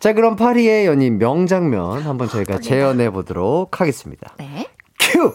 [0.00, 4.32] 자, 그럼 파리의 연인 명장면 한번 저희가 재연해 보도록 하겠습니다.
[4.38, 4.66] 네.
[4.98, 5.32] 큐!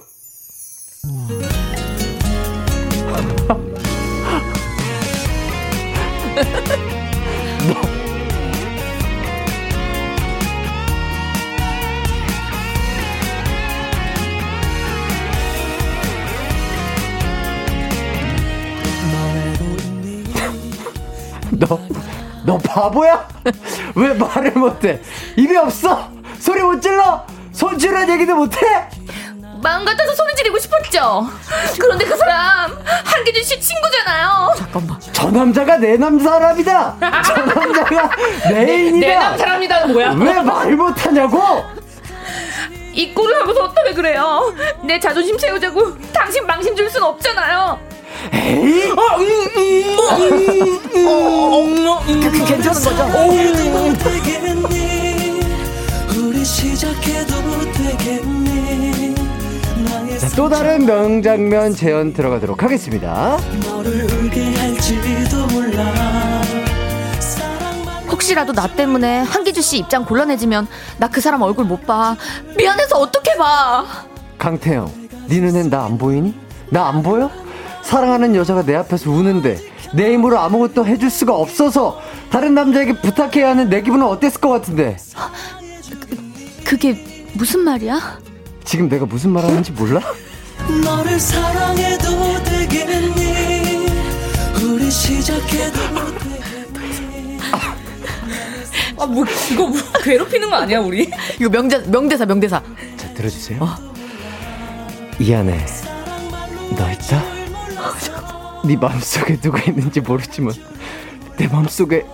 [21.60, 21.80] 너,
[22.46, 23.28] 너 바보야?
[23.96, 25.02] 왜 말을 못해?
[25.36, 26.10] 입이 없어?
[26.40, 27.26] 소리 못 질러?
[27.52, 28.58] 손질한 얘기도 못해?
[29.62, 31.28] 마음 같아서 소리 지르고 싶었죠.
[31.78, 32.72] 그런데 그 사람
[33.04, 34.54] 한기준 씨 친구잖아요.
[35.12, 36.96] 저 남자가 내 남사람이다!
[37.26, 38.10] 저 남자가
[38.50, 39.08] 내 애인이다!
[39.08, 40.12] 내 남사람이다 뭐야?
[40.12, 41.66] 왜 말 못하냐고!
[42.94, 44.54] 이 꼴을 하고서 어떻게 그래요?
[44.84, 47.78] 내 자존심 채우자고 당신 망신 줄 순 없잖아요.
[48.34, 48.90] 에이?
[52.06, 54.10] 그, 그 괜찮은 거죠?
[60.20, 63.38] 자, 또 다른 명장면 재연 들어가도록 하겠습니다.
[68.12, 70.68] 혹시라도 나 때문에 한기주 씨 입장 곤란해지면
[70.98, 72.16] 나 그 사람 얼굴 못 봐.
[72.58, 73.86] 미안해서 어떻게 봐.
[74.38, 74.92] 강태영,
[75.28, 76.34] 네 눈엔 나 안 보이니?
[76.70, 77.30] 나 안 보여?
[77.90, 79.58] 사랑하는 여자가 내 앞에서 우는데
[79.96, 84.96] 내 힘으로 아무것도 해줄 수가 없어서 다른 남자에게 부탁해야 하는 내 기분은 어땠을 것 같은데
[86.64, 88.20] 그게 무슨 말이야?
[88.64, 90.00] 지금 내가 무슨 말 하는지 몰라?
[90.86, 93.88] 너를 사랑해도 되겠니
[94.64, 95.80] 우리 시작해도
[99.02, 101.10] 아, 뭐, 이거 뭐, 괴롭히는 거 아니야, 우리?
[101.40, 102.62] 이거 명대, 명대사, 명대사.
[102.98, 103.68] 자 들어주세요
[105.20, 105.66] 이 안에
[106.78, 107.39] 너 있다?
[108.66, 110.54] 네 마음속에 누가 있는지 모르지만
[111.38, 112.06] 내 마음속에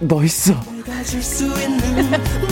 [0.00, 0.54] 너 있어.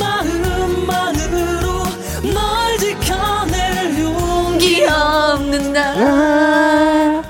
[3.99, 7.23] 용기 없는 날.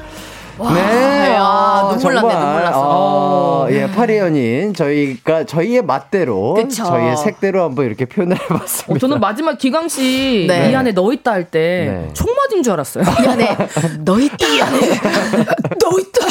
[0.73, 3.56] 네, 아, 눈물 났네, 눈물 났어.
[3.67, 6.85] 어, 예, 파리 연인 저희가 저희의 맛대로 그쵸.
[6.85, 8.95] 저희의 색대로 한번 이렇게 표현을 해봤습니다.
[8.95, 10.71] 어, 저는 마지막 기광 씨, 네.
[10.71, 11.59] 이 안에 너 있다 할 때,
[12.07, 12.11] 네.
[12.15, 13.05] 총 맞은 줄 알았어요.
[13.05, 13.57] 이 안에
[14.01, 14.47] 너 있다.
[14.47, 14.79] 이 안에
[15.81, 16.27] 너 있다.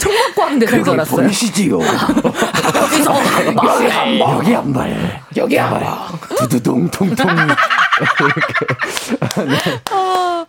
[0.00, 1.22] 총 맞고 하는 데살줄 그걸 알았어요.
[1.22, 1.78] 보이시지요?
[1.80, 3.02] 여기
[4.52, 5.86] 한 발, 여기 한 발,
[6.38, 7.26] 두두둥퉁퉁.
[8.02, 9.46] 이렇게.
[9.48, 9.56] 네.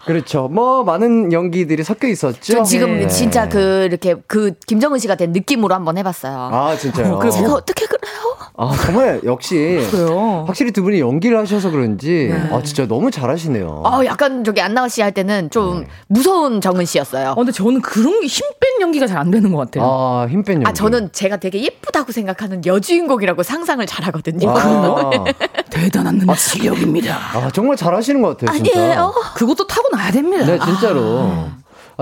[0.06, 0.48] 그렇죠.
[0.50, 2.40] 뭐 많은 연기들이 섞여 있었죠.
[2.42, 3.08] 저 지금 네.
[3.08, 6.50] 진짜 그 이렇게 그 김정은 씨가 된 느낌으로 한번 해봤어요.
[6.52, 7.20] 아 진짜요.
[7.32, 8.14] 제가 어떻게 그래요?
[8.56, 10.44] 아 정말 역시 그래요.
[10.46, 13.82] 확실히 두 분이 연기를 하셔서 그런지 아 진짜 너무 잘하시네요.
[13.86, 15.88] 아 약간 저기 안나가 씨할 때는 좀 네.
[16.08, 17.32] 무서운 정은 씨였어요.
[17.32, 19.86] 어, 근데 저는 그런 게힘뺀 연기가 잘 안 되는 것 같아요.
[19.90, 20.68] 아, 힘 뺀 연기.
[20.70, 24.50] 아 저는 제가 되게 예쁘다고 생각하는 여주인공이라고 상상을 잘 하거든요.
[24.50, 25.10] 아,
[25.72, 27.16] 대단한 실력입니다.
[27.34, 28.80] 아, 정말 잘하시는 것 같아요, 진짜.
[28.80, 29.14] 아니에요.
[29.36, 30.46] 그것도 타고나야 됩니다.
[30.46, 31.02] 네, 진짜로.
[31.02, 31.58] 아,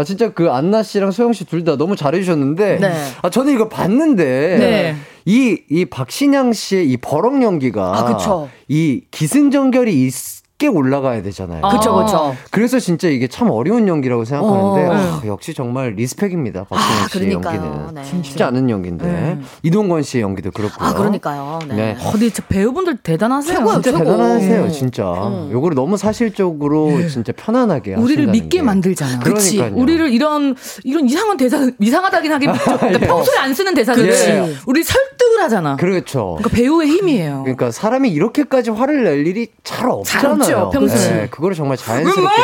[0.05, 2.77] 진짜 그 안나 씨랑 소영 씨 둘 다 너무 잘해주셨는데.
[2.79, 2.93] 네.
[3.21, 4.23] 아, 저는 이거 봤는데.
[4.57, 4.95] 네.
[5.25, 7.97] 이, 이 박신양 씨의 이 버럭 연기가.
[7.97, 8.49] 아, 그쵸.
[8.67, 10.09] 이 기승전결이
[10.61, 11.61] 낮게 올라가야 되잖아요.
[11.69, 12.35] 그쵸, 그쵸.
[12.51, 14.93] 그래서 진짜 이게 참 어려운 연기라고 생각하는데 어.
[14.93, 16.65] 아, 역시 정말 리스펙입니다.
[16.65, 17.31] 박신영 아, 씨의.
[17.33, 18.03] 연기는 네.
[18.23, 20.87] 쉽지 않은 연기인데 이동건 씨의 연기도 그렇고요.
[20.87, 21.59] 아, 그러니까요.
[21.67, 21.75] 네.
[21.75, 21.97] 네.
[21.99, 23.57] 어, 근데 진짜 배우분들 대단하세요.
[23.57, 24.11] 최고예요, 진짜 최고.
[24.11, 24.71] 대단하세요, 음.
[24.71, 25.03] 진짜.
[25.27, 25.49] 음.
[25.51, 28.61] 요거를 너무 사실적으로 진짜 편안하게 우리를 믿게 게.
[28.61, 29.19] 만들잖아.
[29.19, 29.57] 그치.
[29.57, 29.81] 그러니까요.
[29.81, 34.57] 우리를 이런 이런 이상한 대사 이상하다긴 하긴 좀 그러니까 평소에 안 쓰는 대사들을 그치.
[34.67, 35.75] 우리 설득을 하잖아.
[35.77, 36.37] 그렇죠.
[36.37, 37.41] 그러니까 배우의 힘이에요.
[37.43, 40.35] 그러니까 사람이 이렇게까지 화를 낼 일이 잘 없잖아요.
[40.53, 41.11] 없죠, 평소에.
[41.21, 42.35] 네, 그거를 정말 자연스럽게.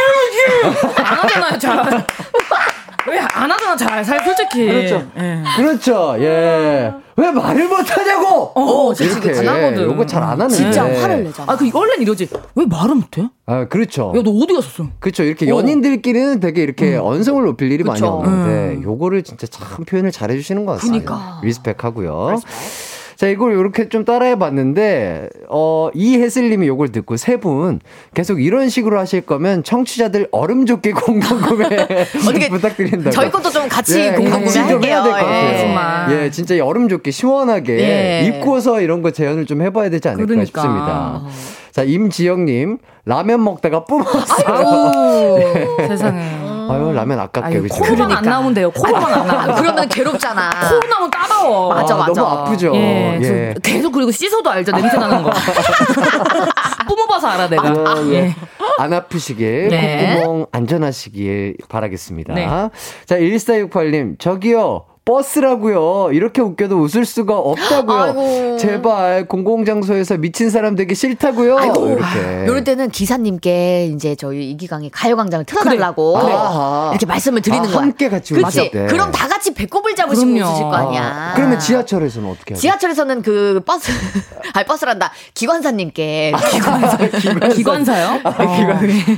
[0.97, 2.05] 안 하잖아요, 잘.
[3.09, 4.03] 왜안 하잖아, 잘.
[4.03, 4.65] 잘 솔직히.
[4.67, 5.07] 그렇죠.
[5.17, 5.41] 예.
[5.55, 6.15] 그렇죠.
[6.19, 6.91] 예.
[7.15, 8.51] 왜 말을 못 하냐고!
[8.53, 9.31] 어, 이렇게.
[9.39, 9.83] 안 하거든.
[9.83, 10.53] 요거 잘 안 하는데.
[10.53, 11.53] 진짜 화를 내잖아.
[11.53, 12.27] 아, 그 원래는 이러지.
[12.55, 13.29] 왜 말을 못 해?
[13.45, 14.13] 아, 그렇죠.
[14.15, 14.87] 야, 너 어디 갔었어?
[14.99, 15.23] 그렇죠.
[15.23, 18.11] 이렇게 연인들끼리는 되게 이렇게 언성을 높일 일이 많이 그쵸.
[18.11, 21.15] 없는데 요거를 진짜 참 표현을 잘 해주시는 것 같습니다.
[21.15, 21.39] 그니까.
[21.43, 22.39] respect 하고요.
[23.17, 27.79] 자, 이걸 이렇게 좀 따라해 봤는데, 어, 이혜슬 님이 요걸 듣고 세 분
[28.13, 33.09] 계속 이런 식으로 하실 거면 청취자들 얼음 조끼 공동 구매 어떻게 부탁드린다고.
[33.09, 34.79] 저희 것도 좀 같이 예, 공동 구매할게요.
[34.83, 36.11] 해야 될 것 같아요.
[36.11, 36.23] 예.
[36.25, 38.25] 예, 진짜 이 얼음 조끼 시원하게 예.
[38.27, 40.45] 입고서 이런 거 재현을 좀 해봐야 되지 않을까 그러니까.
[40.45, 41.23] 싶습니다.
[41.71, 44.47] 자, 임지영님, 라면 먹다가 뿜었어요.
[44.47, 46.46] 아유, 세상에.
[46.71, 47.45] 아유, 라면 아깝게.
[47.55, 47.75] 아유, 그죠?
[47.75, 48.71] 코로만 안 나오면 돼요.
[48.71, 49.55] 코로만 안 아, 나오면.
[49.55, 50.49] 그러면 괴롭잖아.
[50.69, 51.69] 코 나면 따가워.
[51.73, 52.13] 맞아, 아, 맞아.
[52.21, 52.71] 너무 아프죠.
[52.75, 53.53] 예, 예.
[53.53, 55.31] 저 계속 그리고 씻어도 알죠 냄새 나는 거.
[56.87, 57.69] 뿜어봐서 알아 내가.
[57.69, 58.33] 아, 예.
[58.79, 60.15] 안 아프시길, 네.
[60.21, 62.33] 콧구멍 안전하시길 바라겠습니다.
[62.33, 62.47] 네.
[63.05, 64.85] 자, 1468님, 저기요.
[65.07, 66.09] 버스라고요.
[66.11, 67.97] 이렇게 웃겨도 웃을 수가 없다고요.
[67.97, 68.57] 아이고.
[68.57, 71.57] 제발 공공장소에서 미친 사람 되기 싫다고요.
[71.57, 71.87] 아이고.
[71.89, 72.45] 이렇게.
[72.45, 76.33] 요럴 때는 기사님께 이제 저희 이기강의 가요광장을 틀어달라고 그래.
[76.91, 77.81] 이렇게 말씀을 드리는 아, 거야.
[77.83, 78.69] 함께 같이 그치?
[78.69, 78.85] 때.
[78.87, 80.51] 그럼 다 같이 배꼽을 잡으시고 그럼요.
[80.51, 81.01] 웃으실 거 아니야.
[81.03, 82.61] 아, 그러면 지하철에서는 어떻게 하죠?
[82.61, 83.89] 지하철에서는 그 버스,
[84.53, 85.11] 아니 버스란다.
[85.33, 86.33] 기관사님께.
[87.55, 88.19] 기관사요?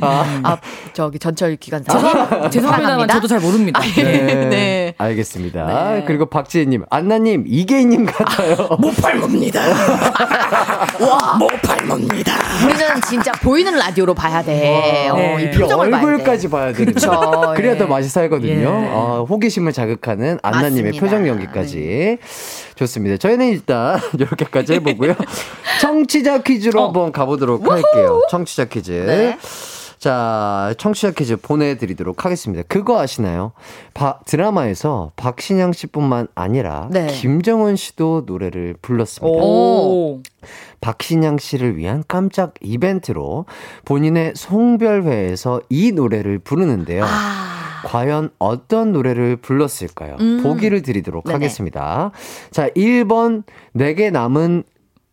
[0.01, 0.23] 어.
[0.43, 0.57] 아,
[0.93, 2.49] 저기 전철 기관사.
[2.49, 3.07] 죄송합니다만.
[3.07, 3.79] 저도 잘 모릅니다.
[3.95, 4.03] 네.
[4.49, 4.93] 네.
[4.97, 5.65] 알겠습니다.
[5.65, 5.78] 네.
[6.05, 8.55] 그리고 박지혜님, 안나님, 이계인님 같아요.
[8.79, 9.61] 못 팔봅니다.
[10.99, 12.33] 와, 못 팔봅니다.
[12.65, 15.09] 우리는 진짜 보이는 라디오로 봐야 돼.
[15.09, 15.43] 어, 네.
[15.43, 15.95] 이이 표정을 돼.
[15.97, 17.53] 얼굴까지 봐야 그쵸, 거.
[17.57, 17.77] 그래야 예.
[17.77, 18.51] 더 맛이 살거든요.
[18.51, 18.65] 예.
[18.65, 20.93] 어, 호기심을 자극하는 안나님의.
[20.93, 22.17] 표정 연기까지.
[22.75, 23.17] 좋습니다.
[23.17, 25.15] 저희는 일단 이렇게까지 해보고요.
[25.81, 28.21] 청취자 퀴즈로 한번 가보도록 할게요.
[28.29, 28.91] 청취자 퀴즈.
[28.91, 29.37] 네.
[29.99, 32.63] 자, 청취자 퀴즈 보내드리도록 하겠습니다.
[32.69, 33.51] 그거 아시나요?
[33.93, 37.07] 바- 드라마에서 박신양 씨뿐만 아니라 네.
[37.07, 39.43] 김정은 씨도 노래를 불렀습니다.
[39.43, 40.21] 오.
[40.79, 43.43] 박신양 씨를 위한 깜짝 이벤트로
[43.83, 47.03] 본인의 송별회에서 이 노래를 부르는데요.
[47.03, 50.15] 아, 과연 어떤 노래를 불렀을까요?
[50.21, 50.39] 음.
[50.43, 51.33] 보기를 드리도록 네네.
[51.33, 52.11] 하겠습니다.
[52.51, 53.43] 자, 1번
[53.73, 54.63] 내게 남은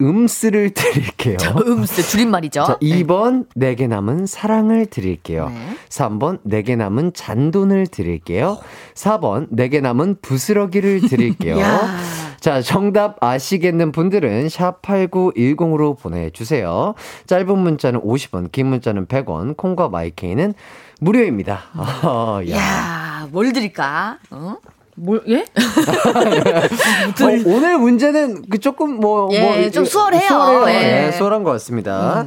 [0.00, 1.36] 음스를 드릴게요.
[1.66, 2.64] 음스 줄임말이죠.
[2.64, 5.48] 자, 2번 내게 남은 사랑을 드릴게요.
[5.48, 5.76] 네.
[5.88, 8.58] 3번 내게 남은 잔돈을 드릴게요.
[8.94, 11.58] 4번 내게 남은 부스러기를 드릴게요.
[11.60, 11.96] 야.
[12.40, 16.94] 자, 정답 아시겠는 분들은 샵8910으로 보내주세요.
[17.26, 20.54] 짧은 문자는 50원, 긴 문자는 100원, 콩과 마이케이는
[21.00, 21.62] 무료입니다.
[22.04, 22.56] 어, 야.
[22.56, 24.18] 야, 뭘 드릴까?
[24.30, 24.56] 어?
[24.96, 25.44] 뭘, 예?
[27.22, 30.22] 어, 오늘 문제는 그 조금 뭐, 예, 뭐 좀 수월해요.
[30.26, 30.68] 수월해요.
[30.68, 31.06] 예.
[31.08, 32.26] 예, 수월한 것 같습니다.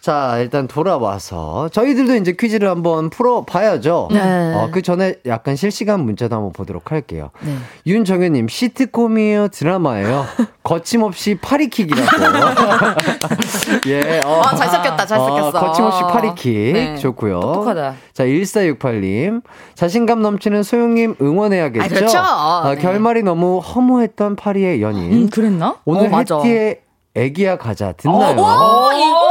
[0.00, 4.08] 자, 일단 돌아와서 저희들도 이제 퀴즈를 한번 풀어봐야죠.
[4.12, 4.54] 네.
[4.54, 7.30] 어, 그 전에 약간 실시간 문자도 한번 보도록 할게요.
[7.40, 7.54] 네.
[7.86, 10.24] 윤정현님, 시트콤이에요, 드라마예요.
[10.62, 12.06] 거침없이 파리킥이라고.
[13.88, 14.42] 예, 어.
[14.44, 15.58] 아, 잘 섞였다, 잘 섞였어.
[15.58, 16.72] 어, 거침없이 파리킥.
[16.72, 16.96] 네.
[16.96, 17.40] 좋고요.
[17.40, 17.94] 똑똑하다.
[18.12, 19.42] 자, 1468님.
[19.74, 21.84] 자신감 넘치는 소영님 응원해야겠죠?
[21.84, 22.18] 아, 그렇죠.
[22.18, 22.80] 아, 네.
[22.80, 25.12] 결말이 너무 허무했던 파리의 연인.
[25.12, 25.76] 음, 그랬나?
[25.84, 26.18] 오늘 어.
[26.18, 26.80] 해띠의
[27.14, 28.36] 애기야 가자 듣나요?
[28.38, 29.28] 어, 이거!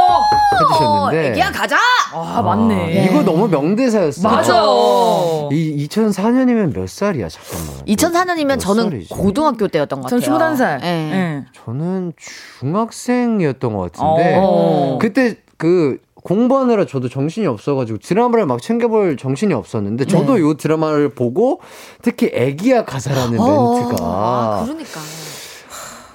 [0.60, 1.28] 해주셨는데.
[1.30, 1.76] 애기야, 가자!
[2.12, 3.04] 아, 맞네.
[3.10, 4.32] 이거 너무 명대사였어요.
[4.32, 4.54] 맞아.
[5.52, 7.28] 이 2004년이면 몇 살이야?
[7.28, 7.84] 잠깐만.
[7.86, 9.08] 2004년이면 몇 저는 살이지?
[9.10, 10.38] 고등학교 때였던 것전 같아요.
[10.38, 10.82] 21살.
[10.82, 10.86] 예.
[10.88, 11.44] 예.
[11.64, 12.12] 저는
[12.58, 14.98] 중학생이었던 것 같은데 어.
[15.00, 20.40] 그때 그 공부하느라 저도 정신이 없어가지고 드라마를 막 챙겨볼 정신이 없었는데 저도 네.
[20.40, 21.60] 이 드라마를 보고
[22.02, 25.00] 특히 애기야 가사라는 어, 멘트가 아, 그러니까.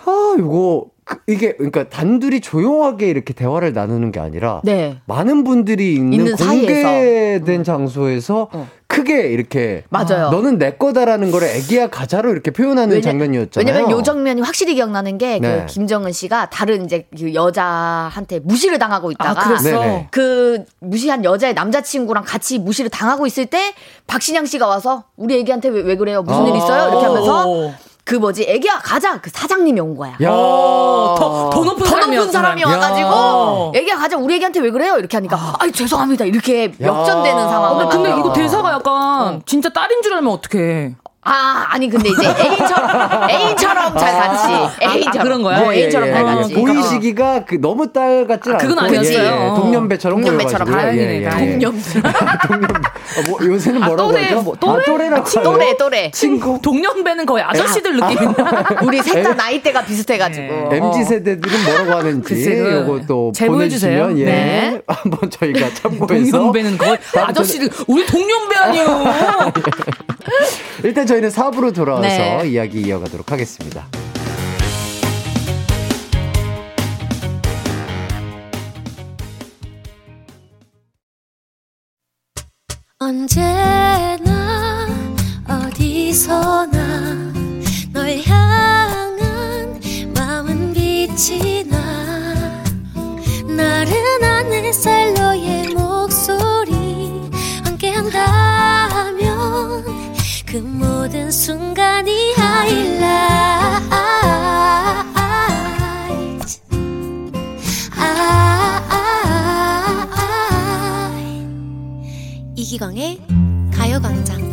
[0.05, 0.92] 아, 이거 그,
[1.27, 4.97] 이게 그러니까 단둘이 조용하게 이렇게 대화를 나누는 게 아니라 네.
[5.05, 8.67] 많은 분들이 있는, 있는 공개된 장소에서 어.
[8.87, 10.29] 크게 이렇게 맞아요.
[10.29, 13.73] 너는 내 거다라는 거를 애기야 가자로 이렇게 표현하는 왜냐- 장면이었잖아요.
[13.73, 15.65] 왜냐면 요 장면이 확실히 기억나는 게그 네.
[15.67, 19.63] 김정은 씨가 다른 이제 그 여자한테 무시를 당하고 있다가 아, 그랬어?
[19.79, 20.07] 네네.
[20.11, 23.73] 그 무시한 여자의 남자친구랑 같이 무시를 당하고 있을 때
[24.05, 26.21] 박신양 씨가 와서 우리 애기한테 왜, 왜 그래요?
[26.21, 26.89] 무슨 일 있어요?
[26.91, 27.73] 이렇게 하면서 오.
[28.05, 30.11] 그 뭐지 애기야 가자 그 사장님이 온 거야.
[30.21, 31.95] 야, 어, 더, 더 높은 더.
[31.95, 32.81] 어떤 사람이 사람?
[32.81, 33.79] 와가지고 야.
[33.79, 34.97] 애기야 가자 우리 애기한테 왜 그래요?
[34.97, 37.77] 이렇게 하니까 아 죄송합니다 이렇게 역전되는 상황.
[37.77, 40.95] 근데, 근데 이거 대사가 약간 진짜 딸인 줄 알면 어떡해.
[41.25, 44.53] 아 아니 근데 이제 애인처럼 애인처럼 잘 같이
[44.83, 45.61] 애인처럼 아, 그런 거야?
[45.61, 49.17] 어, 애인처럼 잘 같이 보이시기가 그 너무 딸 같지 않고 그건 아니었어요.
[49.17, 49.47] 예, 예.
[49.55, 50.67] 동년배처럼 동년배처럼.
[50.67, 51.59] 예, 다행이네, 다행이네.
[51.59, 54.41] 동년 아, 뭐, 요새는 뭐라고 하죠?
[54.41, 54.81] 뭐, 또래?
[54.81, 55.43] 아, 또래라고?
[55.43, 58.35] 또래 또래 친구 동년배는 거의 아저씨들 느낌이야.
[58.83, 63.47] 우리 셋 다 나이대가 비슷해 가지고 MZ 세대들은 뭐라고 하는지 또 제보해주세요.
[63.47, 64.81] 보내 주시면 예 네.
[64.87, 69.13] 한번 저희가 참고해서 동년배는 거의 아저씨들 우리 동년배 아니에요.
[70.83, 72.07] 일단 저희는 4부로 돌아와서
[72.41, 72.49] 네.
[72.49, 73.87] 이야기 이어가도록 하겠습니다.
[82.97, 84.87] 언제나
[85.47, 87.31] 어디서나
[87.91, 89.79] 널 향한
[90.15, 92.63] 마음은 빛이 나
[93.45, 97.29] 나른한 햇살 너의 목소리
[97.65, 99.32] 함께한다면
[100.53, 103.03] 그 모든 순간이 하이라이트
[107.97, 108.71] 아,
[112.55, 113.19] 이기광의
[113.73, 114.43] 가요광장.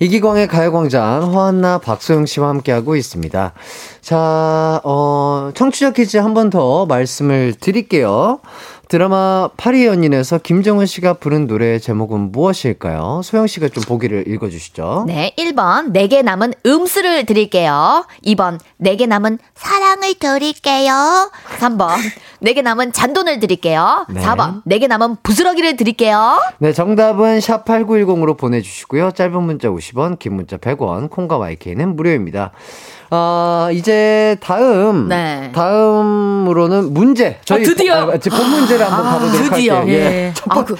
[0.00, 3.52] 이기광의 가요광장 허한나 박소영 씨와 함께하고 있습니다.
[4.10, 8.40] 자, 어, 청취자 퀴즈 한 번 더 말씀을 드릴게요.
[8.88, 13.20] 드라마 파리의 연인에서 김정은 씨가 부른 노래의 제목은 무엇일까요?
[13.22, 15.04] 소영 씨가 좀 보기를 읽어주시죠.
[15.06, 21.30] 네 1번 내게 남은 음수를 드릴게요 2번 내게 남은 사랑을 드릴게요
[21.60, 21.90] 3번
[22.40, 24.20] 내게 남은 잔돈을 드릴게요 네.
[24.22, 29.12] 4번 내게 남은 부스러기를 드릴게요 네, 정답은 샵 8910으로 보내주시고요.
[29.12, 32.50] 짧은 문자 50원, 긴 문자 100원, 콩과 YK는 무료입니다.
[33.10, 35.08] 아, 이제 다음.
[35.08, 35.50] 네.
[35.52, 37.38] 다음으로는 문제.
[37.44, 38.06] 저희 아, 드디어.
[38.06, 39.76] 본, 아, 본 문제를 한번 가보도록 드디어.
[39.76, 39.84] 할게요.
[39.88, 39.92] 예.
[39.92, 40.34] 예.
[40.48, 40.76] 아, 그,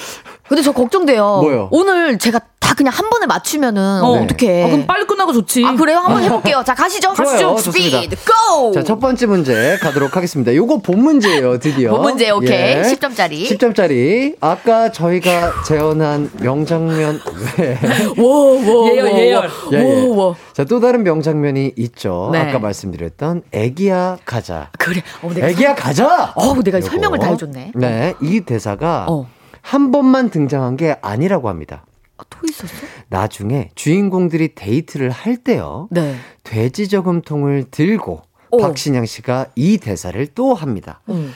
[0.48, 1.22] 근데 저 걱정돼요.
[1.42, 1.68] 뭐요?
[1.72, 2.40] 오늘 제가
[2.70, 4.12] 다 그냥 한 번에 맞추면은 어.
[4.12, 4.26] 어.
[4.28, 5.64] 떡해 아, 그럼 빨리 끝나고 좋지.
[5.66, 5.98] 아, 그래요?
[5.98, 6.62] 한번 해볼게요.
[6.64, 7.14] 자, 가시죠.
[7.14, 7.58] 가시죠.
[7.58, 8.70] 스피드, 고!
[8.70, 10.54] 자, 첫 번째 문제 가도록 하겠습니다.
[10.54, 11.90] 요거 본 문제예요, 드디어.
[11.90, 12.76] 본 문제, 오케이.
[12.76, 12.82] 예.
[12.82, 13.48] 10점짜리.
[13.48, 14.36] 10점짜리.
[14.40, 17.20] 아까 저희가 재현한 명장면.
[17.56, 17.76] 네.
[18.16, 19.50] 워, 워, 예열, 워, 예열.
[19.72, 19.82] 예, 예.
[20.06, 20.36] 워, 워.
[20.52, 22.28] 자, 또 다른 명장면이 있죠.
[22.32, 22.38] 네.
[22.38, 24.70] 아까 말씀드렸던 애기야 가자.
[24.78, 25.02] 그래.
[25.22, 26.32] 어, 내가, 애기야 가자.
[26.36, 26.88] 어, 내가 요거.
[26.88, 27.72] 설명을 다 해줬네.
[27.74, 29.26] 네, 이 대사가 어.
[29.60, 31.84] 한 번만 등장한 게 아니라고 합니다.
[32.20, 32.74] 아, 또 있었어?
[33.08, 35.88] 나중에 주인공들이 데이트를 할 때요.
[35.90, 36.16] 네.
[36.44, 38.56] 돼지 저금통을 들고 어.
[38.58, 41.00] 박신양 씨가 이 대사를 또 합니다.
[41.08, 41.32] 음.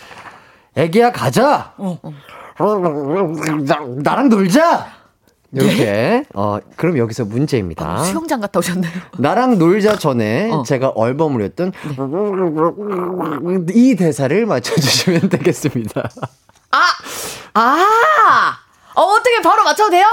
[0.77, 1.75] 애기야 가자.
[1.79, 1.99] 어.
[4.03, 5.05] 나랑 놀자.
[5.53, 6.25] 이렇게.
[6.35, 7.89] 어 그럼 여기서 문제입니다.
[7.89, 8.93] 아, 수영장 갔다 오셨나요?
[9.19, 10.65] 나랑 놀자 전에 어.
[10.65, 11.73] 제가 얼버무렸던이
[13.97, 16.11] 대사를 맞춰주시면 되겠습니다.
[16.73, 16.81] 아!
[17.55, 18.59] 아!
[18.97, 20.07] 어, 어떻게 바로 맞춰도 돼요?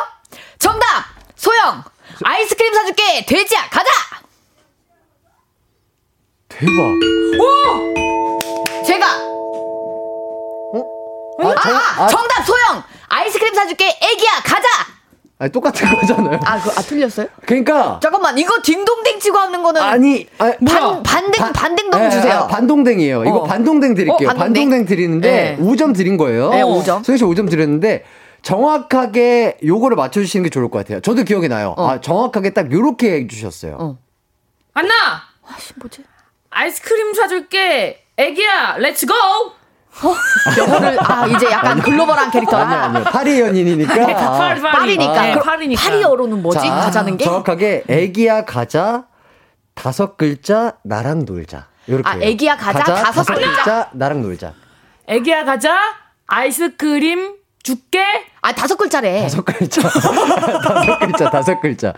[0.61, 0.85] 정답!
[1.35, 1.83] 소영!
[2.23, 3.25] 아이스크림 사줄게!
[3.25, 3.67] 돼지야!
[3.71, 3.89] 가자!
[6.47, 6.71] 대박.
[8.85, 9.07] 제가!
[11.39, 12.45] 아, 정, 아, 아, 정답!
[12.45, 12.83] 소영!
[13.09, 13.85] 아이스크림 사줄게!
[13.87, 14.29] 애기야!
[14.45, 14.67] 가자!
[15.39, 16.39] 아니, 똑같은 거잖아요.
[16.45, 17.25] 아, 그, 아, 틀렸어요?
[17.47, 19.81] 그러니까 잠깐만, 이거 딩동댕 치고 하는 거는.
[19.81, 22.33] 아니, 아, 반, 반댕, 반댕동 예, 주세요.
[22.33, 23.23] 아, 반동댕이에요.
[23.25, 23.43] 이거 어.
[23.45, 24.29] 반동댕 드릴게요.
[24.29, 24.69] 어, 반동댕?
[24.69, 25.65] 반동댕 드리는데 네.
[25.65, 26.51] 5점 드린 거예요.
[26.51, 27.03] 네, 5점.
[27.03, 28.05] 소희 씨 5점 드렸는데
[28.41, 30.99] 정확하게 요거를 맞춰주시는 게 좋을 것 같아요.
[31.01, 31.75] 저도 기억이 나요.
[31.77, 31.87] 어.
[31.89, 33.77] 아, 정확하게 딱 요렇게 해주셨어요.
[33.79, 33.97] 어.
[34.73, 34.93] 안나!
[35.47, 36.03] 아씨, 뭐지?
[36.49, 38.03] 아이스크림 사줄게.
[38.17, 39.13] 애기야, let's go!
[40.57, 42.65] 영어를, 아, 이제 약간 글로벌한 캐릭터라.
[42.65, 43.03] 아니요, 아니요.
[43.11, 43.93] 파리 연인이니까.
[43.93, 44.61] 파리, 파리.
[44.61, 45.21] 파리 니까.
[45.21, 45.81] 네, 파리니까.
[45.81, 46.59] 파리어로는 뭐지?
[46.59, 47.25] 자, 가자는 게?
[47.25, 49.05] 정확하게 애기야 가자
[49.73, 51.67] 다섯 글자 나랑 놀자.
[51.89, 52.09] 요렇게.
[52.09, 53.89] 아, 애기야 가자, 다섯 글자.
[53.93, 54.53] 나랑 놀자.
[55.07, 55.77] 애기야, 가자.
[56.27, 58.03] 아이스크림 줄게.
[58.41, 59.21] 아, 다섯 글자래.
[59.23, 59.81] 다섯 글자.
[59.89, 61.93] 다섯 글자, 다섯 글자.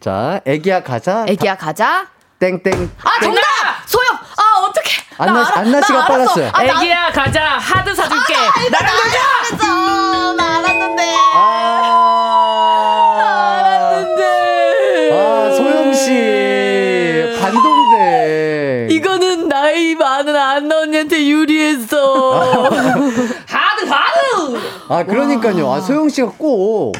[0.00, 1.24] 자, 애기야 가자.
[1.28, 2.08] 애기야 가자.
[2.38, 2.90] 땡땡.
[3.02, 3.40] 아, 정답!
[3.86, 4.12] 소영!
[4.14, 4.86] 아, 어떡해.
[5.18, 5.50] 나 안나.
[5.54, 6.06] 안나 씨가 나.
[6.06, 6.50] 빨랐어요.
[6.52, 7.56] 아, 나 애기야, 가자.
[7.58, 8.34] 하드 사줄게.
[8.70, 9.18] 나랑 놀자!
[9.56, 10.32] 알았어.
[10.34, 11.02] 나 알았는데.
[11.34, 13.56] 아.
[13.58, 15.10] 알았는데.
[15.14, 15.16] 아,
[15.56, 16.10] 소영 씨.
[17.40, 18.88] 반동대.
[18.90, 22.68] 이거는 나이 많은 안나 언니한테 유리했어.
[23.48, 24.15] 하드, 하드!
[24.88, 25.70] 아, 그러니까요.
[25.70, 26.92] 아, 소영 씨가 꼭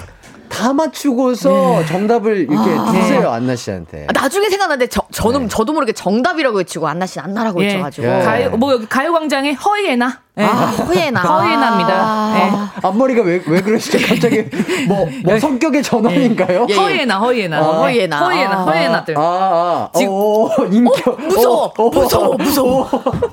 [0.48, 4.06] 다 맞추고서 정답을 이렇게 주세요, 안나 씨한테.
[4.08, 7.66] 아, 나중에 생각나는데 저, 저는 저도 모르게 정답이라고 외치고 안나 씨는 안나라고 예.
[7.66, 8.06] 외쳐가지고.
[8.06, 8.22] 예.
[8.22, 10.20] 가요, 뭐, 여기 가요광장에 허이에나.
[10.38, 10.44] 네.
[10.44, 11.20] 허예나.
[11.22, 12.32] 허예나입니다.
[12.34, 12.80] 네.
[12.86, 13.96] 앞머리가 왜, 왜 그러시죠?
[14.06, 14.44] 갑자기
[14.86, 16.66] 뭐, 뭐 성격의 전환인가요?
[16.68, 16.74] 예.
[16.74, 17.60] 허예나, 허예나.
[17.62, 18.18] 어, 허예나.
[18.18, 18.64] 허예나, 아.
[18.64, 19.14] 허예나들.
[19.16, 21.18] 아, 아, 지금- 오, 인격.
[21.22, 22.88] 무서워, 어, 어, 무서워, 무서워,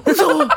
[0.06, 0.47] 무서워.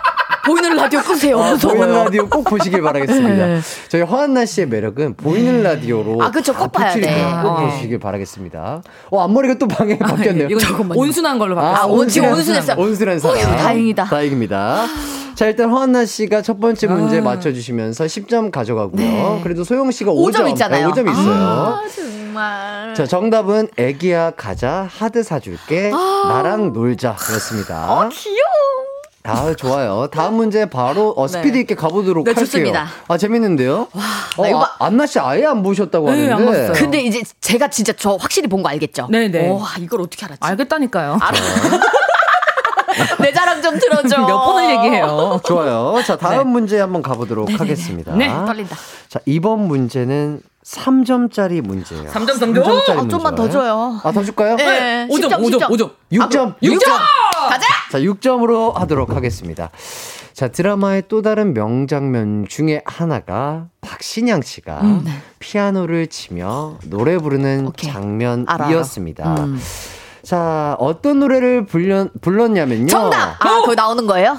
[0.47, 1.34] 보이는 라디오 끄세요.
[1.36, 2.05] 아, 보이는 무서워요.
[2.05, 3.47] 라디오 꼭 보시길 바라겠습니다.
[3.47, 3.61] 네.
[3.88, 6.55] 저희 허한나 씨의 매력은 보이는 라디오로 아, 그쵸.
[6.55, 7.01] 꼭 봐야 돼.
[7.42, 7.66] 꼭 아.
[7.66, 8.82] 보시길 바라겠습니다.
[9.11, 10.47] 어, 앞머리가 또 방에 바뀌었네요.
[10.49, 11.82] 이건 온순한 걸로 바뀌었어요.
[11.82, 12.76] 아, 온- 지금 온순했어요.
[12.78, 13.36] 온순한 사람.
[13.36, 14.05] 어휴, 다행이다.
[14.05, 14.84] 다행입니다.
[15.37, 16.91] 자, 일단 허한나 씨가 첫 번째 아.
[16.93, 19.41] 문제 맞춰주시면서 10점 가져가고요.
[19.43, 20.51] 그래도 소영 씨가 5점, 5점 네.
[20.53, 20.89] 있잖아요.
[20.91, 21.34] 5점 있어요.
[21.34, 22.95] 아, 정말.
[22.95, 27.74] 자, 정답은 애기야 가자 하드 사줄게 나랑 놀자였습니다.
[27.76, 28.41] 아, 귀여워.
[29.28, 30.07] 아, 좋아요.
[30.11, 31.61] 다음 문제 바로 어, 스피드 네.
[31.62, 32.45] 있게 가보도록 네, 할게요.
[32.47, 32.87] 좋습니다.
[33.09, 33.89] 아, 재밌는데요?
[34.37, 36.68] 어, 나 이거 아, 안나 씨 아예 안 보셨다고 네, 안 하는데.
[36.68, 36.72] 봤어요.
[36.72, 39.09] 근데 이제 제가 진짜 저 확실히 본 거 알겠죠?
[39.11, 39.51] 네네.
[39.51, 40.39] 와, 이걸 어떻게 알았지?
[40.43, 41.18] 알겠다니까요.
[43.20, 44.18] 내 자랑 좀 들어줘.
[44.26, 45.40] 몇 번을 얘기해요.
[45.44, 46.03] 좋아요.
[46.07, 48.14] 자, 다음 문제 한번 가보도록 하겠습니다.
[48.14, 48.76] 네, 떨린다.
[49.09, 52.11] 자, 이번 문제는 3점짜리 문제예요.
[52.11, 52.62] 3점 정도?
[52.64, 54.01] 아, 좀만 더 줘요.
[54.03, 54.57] 아, 더 줄까요?
[54.57, 55.07] 네.
[55.09, 55.68] 5점, 10점, 5점, 10점.
[55.70, 55.90] 5점.
[56.12, 56.55] 6점.
[56.61, 56.86] 6점!
[57.49, 57.66] 가자!
[57.92, 59.70] 자, 6점으로 하도록 하겠습니다.
[60.32, 64.82] 자, 드라마의 또 다른 명장면 중에 하나가 박신양 씨가
[65.38, 67.90] 피아노를 치며 노래 부르는 음, 오케이.
[67.90, 69.24] 장면이었습니다.
[69.24, 69.44] 알아, 알아.
[69.44, 69.61] 음.
[70.27, 72.89] 자, 어떤 노래를 불려, 불렀냐면요.
[72.89, 73.37] 정답!
[73.39, 74.37] 아, 거기 나오는 거예요?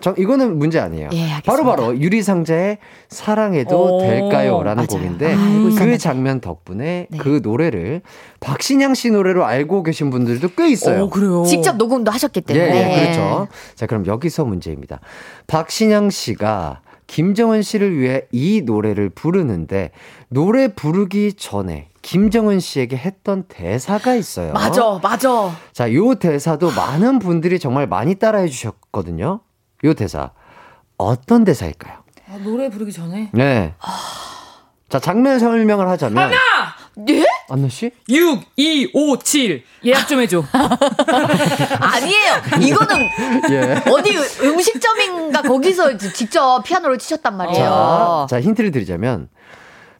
[0.00, 1.10] 저, 이거는 문제 아니에요.
[1.12, 1.28] 예.
[1.46, 2.78] 바로바로 유리상자의
[3.08, 4.64] 사랑해도 오, 될까요?
[4.64, 4.86] 라는 맞아요.
[4.88, 5.98] 곡인데 아, 알고 그.
[5.98, 7.18] 장면 덕분에 네.
[7.18, 8.02] 그 노래를
[8.40, 11.04] 박신양 씨 노래로 알고 계신 분들도 꽤 있어요.
[11.04, 11.44] 어, 그래요.
[11.44, 12.92] 직접 녹음도 하셨기 예, 때문에.
[12.92, 13.46] 예, 그렇죠.
[13.76, 14.98] 자, 그럼 여기서 문제입니다.
[15.46, 19.92] 박신양 씨가 김정은 씨를 위해 이 노래를 부르는데
[20.30, 24.54] 노래 부르기 전에 김정은 씨에게 했던 대사가 있어요.
[24.54, 25.54] 맞아, 맞아.
[25.74, 29.40] 자, 요 대사도 많은 분들이 정말 많이 따라해 주셨거든요.
[29.84, 30.30] 요 대사.
[30.96, 31.98] 어떤 대사일까요?
[32.30, 33.28] 아, 노래 부르기 전에.
[33.34, 33.74] 네.
[34.88, 36.36] 자, 장면 설명을 하자면 하나!
[37.10, 37.26] 예?
[37.50, 37.90] 안나 씨?
[38.08, 39.62] 6, 2, 5, 7.
[39.84, 40.42] 예약 좀 해줘.
[41.78, 42.34] 아니에요.
[42.58, 43.08] 이거는
[43.52, 43.82] 예.
[43.86, 48.26] 어디 음식점인가 거기서 직접 피아노를 치셨단 말이에요.
[48.30, 49.28] 자, 자, 힌트를 드리자면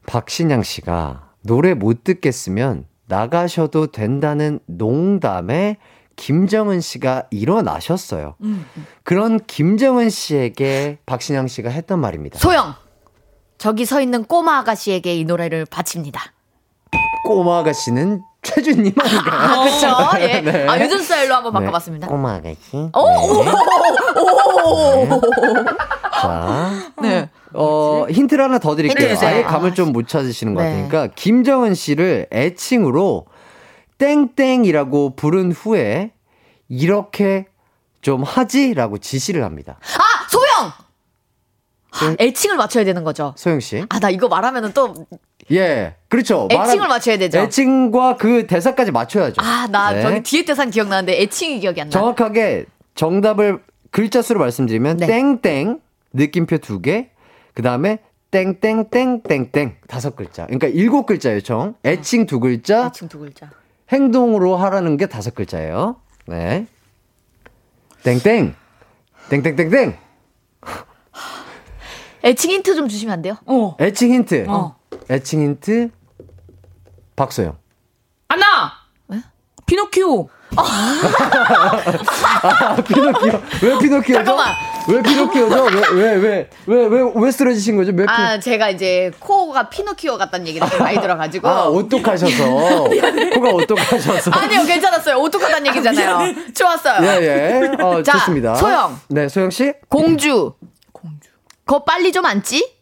[0.06, 5.76] 박신양 씨가 노래 못 듣겠으면 나가셔도 된다는 농담에
[6.16, 8.34] 김정은 씨가 일어나셨어요.
[9.05, 12.39] 그런 김정은 씨에게 박신양 씨가 했던 말입니다.
[12.39, 12.74] 소영.
[13.57, 16.32] 저기 서 있는 꼬마 아가씨에게 이 노래를 바칩니다.
[17.24, 19.34] 꼬마 아가씨는 최준님 아닌가요?
[19.34, 19.86] 아, 그쵸?
[20.22, 20.41] 예.
[20.41, 20.66] 네.
[20.68, 21.59] 아, 요즘 스타일로 한번 네.
[21.61, 22.07] 바꿔봤습니다.
[22.07, 22.57] 꼬마 아가씨.
[22.72, 22.91] 네.
[26.20, 27.30] 자, 네.
[27.55, 29.09] 어, 힌트를 하나 더 드릴게요.
[29.11, 29.24] 힌트.
[29.24, 30.70] 아예 감을 좀 못 찾으시는 것 네.
[30.70, 33.26] 같으니까 김정은 씨를 애칭으로
[33.99, 36.12] 땡땡이라고 부른 후에
[36.68, 37.47] 이렇게
[38.03, 39.78] 좀 하지라고 지시를 합니다.
[39.80, 40.72] 아, 소영!
[41.91, 43.32] 아, 애칭을 맞춰야 되는 거죠.
[43.36, 43.84] 소영 씨.
[43.89, 44.95] 아, 나 이거 말하면은 또
[45.53, 45.94] 예.
[46.09, 46.49] 그렇죠.
[46.51, 47.38] 애칭을 말한- 맞춰야 되죠.
[47.38, 49.40] 애칭과 그 대사까지 맞춰야죠.
[49.42, 50.03] 아, 나 네.
[50.03, 51.90] 저기 뒤에 대사는 기억나는데 애칭이 기억이 안 나.
[51.92, 55.07] 정확하게 정답을 글자 수로 말씀드리면 네.
[55.07, 55.80] 땡땡
[56.12, 57.11] 느낌표 두 개,
[57.55, 57.99] 그 다음에
[58.30, 60.44] 땡땡땡땡땡 다섯 글자.
[60.46, 61.74] 그러니까 일곱 글자예요, 총.
[61.84, 63.51] 애칭 두 글자, 애칭 두 글자.
[63.90, 65.96] 행동으로 하라는 게 다섯 글자예요.
[66.26, 66.66] 네.
[68.03, 68.55] 땡땡.
[69.30, 69.96] 땡땡땡땡.
[72.24, 73.36] 애칭 힌트 좀 주시면 안 돼요?
[73.46, 73.76] 어.
[73.80, 74.46] 애칭 힌트.
[74.49, 74.76] 어.
[75.11, 75.90] 애칭 힌트.
[77.16, 77.56] 박소영.
[78.28, 78.72] 안나!
[79.66, 80.28] 피노키오.
[80.56, 80.94] 아,
[82.86, 83.42] 피노키오.
[83.62, 84.24] 왜 피노키오죠?
[84.24, 84.54] 잠깐만.
[84.88, 85.64] 왜 피노키오죠?
[85.64, 87.92] 왜, 왜, 왜, 왜, 왜, 왜 쓰러지신 거죠?
[87.94, 88.11] 왜 피...
[88.11, 91.48] 아, 제가 이제 코가 피노키오 같다는 얘기를 많이 들어가지고.
[91.48, 92.44] 아, 오똑하셔서.
[93.34, 94.30] 코가 오똑하셔서.
[94.30, 95.16] 아니요, 괜찮았어요.
[95.18, 96.34] 오똑하다는 얘기잖아요.
[96.54, 97.06] 좋았어요.
[97.06, 97.82] 예, 예.
[97.82, 98.54] 어, 자, 좋습니다.
[98.54, 98.98] 소영.
[99.09, 99.74] 네, 소영씨?
[99.88, 100.54] 공주.
[100.92, 101.28] 공주.
[101.66, 102.77] 거 빨리 좀 앉지?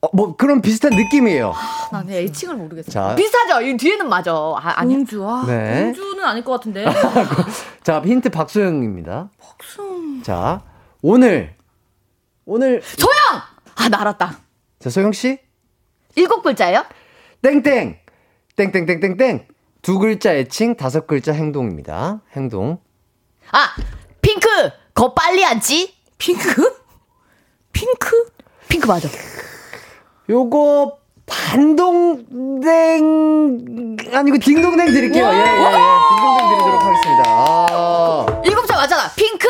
[0.00, 1.52] 어, 뭐, 그런 비슷한 느낌이에요.
[1.90, 2.90] 나는 애칭을 모르겠어.
[2.90, 3.14] 자.
[3.16, 3.62] 비슷하죠?
[3.62, 4.32] 이 뒤에는 맞아.
[4.32, 4.94] 아, 아니.
[4.94, 5.28] 공주.
[5.28, 5.84] 아, 네.
[5.84, 6.84] 공주는 아닐 것 같은데.
[7.82, 9.30] 자, 힌트 박소영입니다.
[9.40, 10.22] 박소영.
[10.22, 10.62] 자,
[11.02, 11.56] 오늘.
[12.44, 12.80] 오늘.
[12.82, 13.42] 소영!
[13.74, 14.38] 아, 나 알았다.
[14.78, 15.40] 자, 소영 씨?
[16.14, 16.84] 일곱 글자예요?
[17.42, 17.98] 땡땡!
[18.56, 19.48] 땡땡땡땡땡!
[19.82, 22.20] 두 글자 애칭, 다섯 글자 행동입니다.
[22.36, 22.78] 행동.
[23.50, 23.74] 아,
[24.20, 24.46] 핑크.
[24.94, 25.94] 거 빨리 앉지?
[26.18, 26.76] 핑크?
[27.72, 28.30] 핑크?
[28.68, 29.08] 핑크 맞아.
[30.30, 32.26] 요거, 반동댕,
[34.12, 35.24] 아니고 딩동댕 드릴게요.
[35.24, 35.44] 예, 예, 예.
[35.44, 37.22] 딩동댕 드리도록 하겠습니다.
[37.26, 38.26] 아.
[38.44, 39.10] 일곱 자 맞잖아.
[39.16, 39.46] 핑크.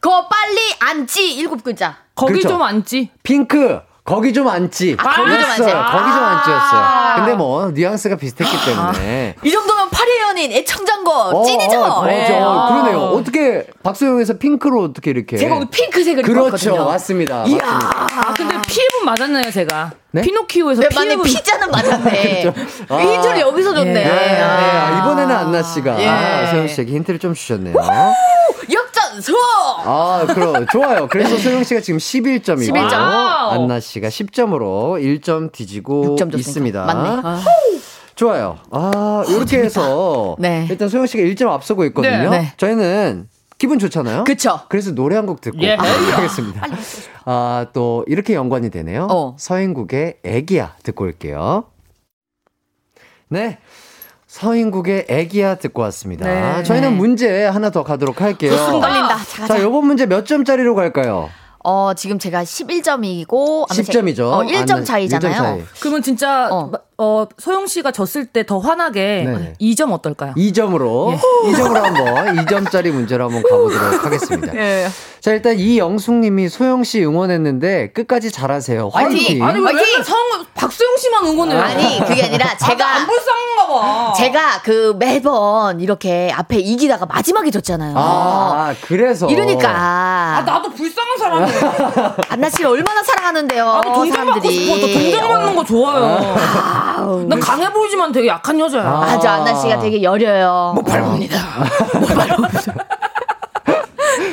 [0.00, 1.34] 거 빨리 앉지.
[1.34, 1.96] 일곱 글자.
[2.14, 2.48] 거기 그렇죠.
[2.48, 3.10] 좀 앉지.
[3.22, 4.96] 핑크 거기 좀 앉지.
[4.98, 5.62] 아, 거기 좀 앉지.
[5.62, 6.80] 거기 좀 앉지였어요.
[6.80, 7.14] 아.
[7.16, 9.91] 근데 뭐 뉘앙스가 비슷했기 때문에 이 정도면 8이에요
[10.32, 11.78] 연인 애청장고 어, 찐이죠.
[11.80, 12.22] 어, 예.
[12.22, 12.34] 맞아.
[12.38, 12.68] 아.
[12.68, 12.98] 그러네요.
[13.10, 15.36] 어떻게 박소영에서 핑크로 어떻게 이렇게?
[15.36, 16.84] 제가 오늘 핑크색을 그렇죠, 입었거든요.
[16.86, 17.44] 맞습니다.
[17.46, 17.58] 이야.
[17.58, 18.06] 맞습니다.
[18.28, 19.92] 아, 근데 피해본 맞았나요, 제가?
[20.12, 20.22] 네?
[20.22, 21.16] 피노키오에서 네, 맞네.
[21.22, 22.54] 피자는 맞았네.
[22.88, 22.96] 아.
[22.98, 23.90] 힌트를 여기서 줬네.
[24.00, 24.04] 예.
[24.04, 24.98] 네, 아.
[25.00, 26.06] 이번에는 안나 씨가 예.
[26.08, 27.74] 아, 소영 씨에게 힌트를 좀 주셨네요.
[28.72, 29.34] 역전승!
[29.84, 31.08] 아, 그럼 좋아요.
[31.10, 32.92] 그래서 소영 씨가 지금 11점이고 11점.
[32.94, 36.38] 안나 씨가 10점으로 1점 뒤지고 6점 줬으니까.
[36.38, 36.84] 있습니다.
[36.84, 37.42] 맞네.
[38.12, 38.14] 아.
[38.14, 38.58] 좋아요.
[38.70, 40.66] 아, 이렇게 해서 네.
[40.70, 42.30] 일단 소영 씨가 1점 앞서고 있거든요.
[42.30, 42.40] 네.
[42.40, 42.52] 네.
[42.56, 44.24] 저희는 기분 좋잖아요.
[44.24, 44.60] 그쵸.
[44.68, 45.74] 그래서 노래 한 곡 듣고 예.
[45.78, 46.66] 하겠습니다.
[47.24, 49.06] 아, 또 이렇게 연관이 되네요.
[49.10, 49.36] 어.
[49.38, 51.64] 서인국의 애기야 듣고 올게요.
[53.28, 53.58] 네.
[54.26, 56.26] 서인국의 애기야 듣고 왔습니다.
[56.26, 56.62] 네.
[56.64, 58.56] 저희는 문제 하나 더 가도록 할게요.
[58.56, 59.16] 떨린다.
[59.18, 59.62] 자, 자, 자.
[59.62, 61.28] 요번 문제 몇 점짜리로 갈까요?
[61.64, 63.68] 어, 지금 제가 11점이고.
[63.68, 64.20] 10점이죠.
[64.32, 65.34] 어, 1점 차이잖아요.
[65.34, 65.62] 차이.
[65.80, 66.72] 그러면 진짜 어.
[67.02, 67.26] 어.
[67.38, 69.52] 소영 씨가 졌을 때더 환하게 네네.
[69.60, 70.34] 2점 어떨까요?
[70.36, 71.18] 2점으로, 예.
[71.52, 74.54] 2점으로 한번, 2점짜리 문제로 한번 가보도록 하겠습니다.
[74.58, 74.86] 예.
[75.20, 78.90] 자, 일단 이영숙 님이 소영 씨 응원했는데 끝까지 잘하세요.
[78.92, 79.44] 화이팅!
[79.44, 80.02] 아니 왜 화이팅!
[80.02, 80.16] 성
[80.54, 81.60] 박소영 씨만 응원해요?
[81.60, 82.86] 아니, 그게 아니라 제가.
[82.96, 84.12] 안 불쌍한가 봐.
[84.16, 87.94] 제가 그 매번 이렇게 앞에 이기다가 마지막에 졌잖아요.
[87.96, 89.26] 아, 그래서.
[89.28, 89.68] 이러니까.
[89.74, 92.16] 아 나도 불쌍한 사람이에요.
[92.28, 93.64] 안나 씨를 얼마나 사랑하는데요.
[93.64, 94.52] 나도 받고 사람들이.
[94.66, 94.78] 싶어.
[94.80, 96.34] 저 동정 받는 거 좋아요.
[96.36, 98.84] 아 우, 난 강해 보이지만 되게 약한 여자야.
[98.84, 99.02] 아.
[99.04, 100.72] 아주 안나 씨가 되게 여려요.
[100.74, 101.38] 못 밟습니다.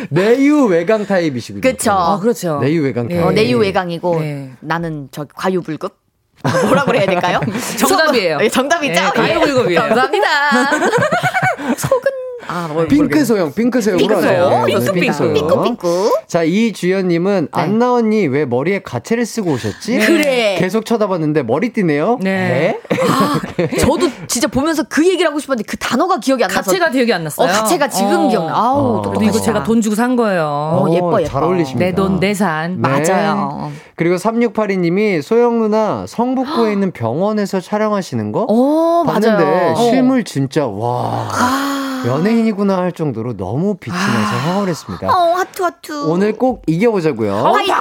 [0.10, 1.62] 내유 외강 타입이시군요.
[1.62, 1.91] 그쵸.
[1.91, 2.60] 아 그렇죠.
[2.60, 3.24] 내유 외강 타입.
[3.24, 4.51] 어, 내유 외강이고 네.
[4.60, 5.95] 나는 저 과유불급.
[6.66, 7.39] 뭐라 그래야 될까요?
[7.78, 8.38] 정답이에요.
[8.41, 8.93] 예, 정답이죠.
[8.93, 9.80] 네, 과유불급이에요.
[9.82, 10.28] 감사합니다.
[11.78, 12.12] 속은
[12.50, 13.24] 아, 뭘 핑크.
[13.24, 13.97] 소영, 핑크 소영.
[13.97, 14.66] 핑크 소영.
[14.66, 15.34] 네, 핑크 소영.
[15.36, 16.18] 삐꾸삐꾸.
[16.28, 17.62] 자, 이주연님은 네.
[17.62, 20.00] 안나 언니 왜 머리에 가체를 쓰고 오셨지?
[20.00, 20.58] 그래.
[20.60, 22.18] 계속 쳐다봤는데 머리띠네요.
[22.22, 22.80] 네.
[23.08, 23.39] 아,
[23.80, 26.62] 저도 진짜 보면서 그 얘기를 하고 싶었는데 그 단어가 기억이 안 나서.
[26.72, 27.47] 가체가 기억이 안 났어요.
[27.47, 28.28] 어, 가체가 지금 어.
[28.30, 28.56] 기억나.
[28.56, 29.02] 아우, 어.
[29.04, 30.43] 또 근데 이거 제가 돈 주고 산 거예요.
[30.43, 31.30] 어, 예뻐, 예뻐.
[31.30, 31.86] 잘 어울리십니다.
[31.86, 32.82] 내 돈, 내 산.
[32.82, 32.89] 네.
[32.89, 33.72] 맞아요.
[33.95, 39.76] 그리고 3682님이 소영 누나 성북구에 있는 병원에서 촬영하시는 거 오, 봤는데 맞아요.
[39.76, 41.28] 실물 진짜 와
[42.06, 45.08] 연예인이구나 할 정도로 너무 빛이 나서 황홀했습니다.
[45.08, 46.10] 어, 하투 하투.
[46.12, 47.34] 오늘 꼭 이겨보자고요.
[47.36, 47.74] 화이팅!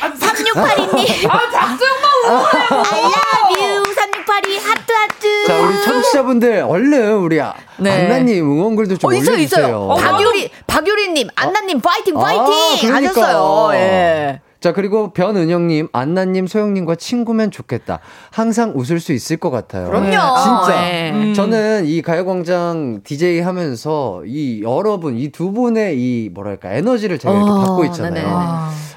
[0.00, 1.30] 3682님.
[1.30, 3.82] 아, 박수영만 I love you.
[3.94, 5.46] 3682 하트 하트.
[5.46, 7.90] 자 우리 청취자분들 얼른 우리 아- 네.
[8.04, 9.66] 안나님 응원글도 좀 어, 있어요, 올려주세요.
[9.66, 9.96] 있어요.
[9.98, 12.88] 박유리, 박유리님, 안나님, 파이팅, 아, 파이팅!
[12.88, 13.20] 그러니까.
[13.22, 13.70] 하셨어요.
[13.74, 14.40] 예.
[14.62, 17.98] 자, 그리고 변은영님, 안나님, 소영님과 친구면 좋겠다.
[18.30, 19.88] 항상 웃을 수 있을 것 같아요.
[19.88, 20.10] 그럼요.
[20.10, 20.84] 진짜.
[20.84, 21.10] 예.
[21.12, 21.34] 음.
[21.34, 27.50] 저는 이 가요광장 DJ 하면서 이 여러분, 이 두 분의 이 뭐랄까, 에너지를 제가 이렇게
[27.50, 28.12] 어, 받고 있잖아요.
[28.12, 28.32] 네네네.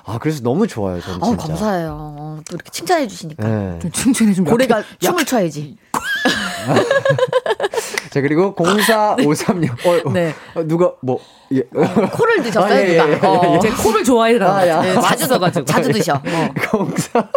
[0.07, 1.47] 아, 그래서 너무 좋아요, 저는 어우, 진짜.
[1.47, 2.39] 감사해요.
[2.47, 3.47] 또 이렇게 칭찬해 주시니까.
[3.47, 3.79] 네.
[3.79, 5.77] 좀 칭찬해 좀 고래가 춤을 춰야지.
[8.11, 9.71] 자, 그리고 0453님.
[9.85, 10.33] 어, 네.
[10.55, 11.19] 어, 누가, 뭐,
[11.53, 11.61] 예.
[11.61, 13.09] 코를 드셨어요, 아, 예, 누가?
[13.09, 13.53] 예, 예, 어.
[13.55, 13.59] 예.
[13.59, 14.43] 제 코를 좋아해요.
[14.43, 14.81] 아, 야.
[14.81, 15.65] 네, 자주 맛있어가지고.
[15.65, 16.13] 자주 드셔.
[16.13, 16.87] 어.
[16.95, 17.29] 04.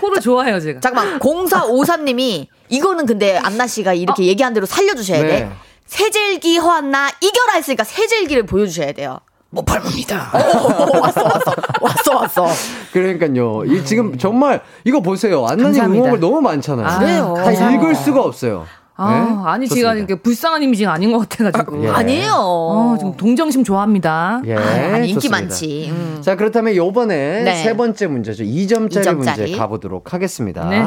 [0.00, 0.80] 코를 좋아해요, 제가.
[0.80, 5.28] 잠깐만, 0453님이 이거는 근데 안나 씨가 이렇게 얘기한 대로 살려주셔야 네.
[5.28, 5.50] 돼.
[5.86, 9.18] 세젤기 허안나 이겨라 했으니까 세젤기를 보여주셔야 돼요.
[9.52, 10.30] 못 밟습니다.
[10.32, 11.54] 오, 왔어, 왔어.
[11.80, 12.46] 왔어, 왔어.
[12.92, 13.64] 그러니까요.
[13.66, 15.44] 이 지금 정말 이거 보세요.
[15.44, 15.82] 안나님.
[15.82, 16.86] 응원글 너무 많잖아요.
[16.86, 17.34] 아, 그래요.
[17.36, 17.70] 다.
[17.72, 18.66] 읽을 수가 없어요.
[19.02, 19.48] 아, 네?
[19.48, 19.94] 아니, 제가 좋습니다.
[19.94, 21.84] 이렇게 불쌍한 이미지가 아닌 것 같아가지고.
[21.84, 21.88] 예.
[21.88, 22.32] 아니에요.
[22.36, 24.42] 어, 지금 동정심 좋아합니다.
[24.44, 25.40] 예, 아니, 인기 좋습니다.
[25.40, 25.88] 많지.
[25.90, 26.18] 음.
[26.20, 27.54] 자, 그렇다면 요번에 네.
[27.62, 28.44] 세 번째 문제죠.
[28.44, 29.14] 2점짜리, 2점짜리.
[29.16, 30.68] 문제 가보도록 하겠습니다.
[30.68, 30.84] 네.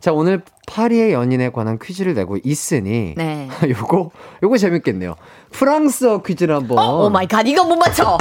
[0.00, 3.48] 자, 오늘 파리의 연인에 관한 퀴즈를 내고 있으니 네.
[3.68, 4.10] 요거
[4.42, 5.14] 요거 재밌겠네요.
[5.52, 8.18] 프랑스어 퀴즈를 한번 oh my God, 이건 못 맞춰.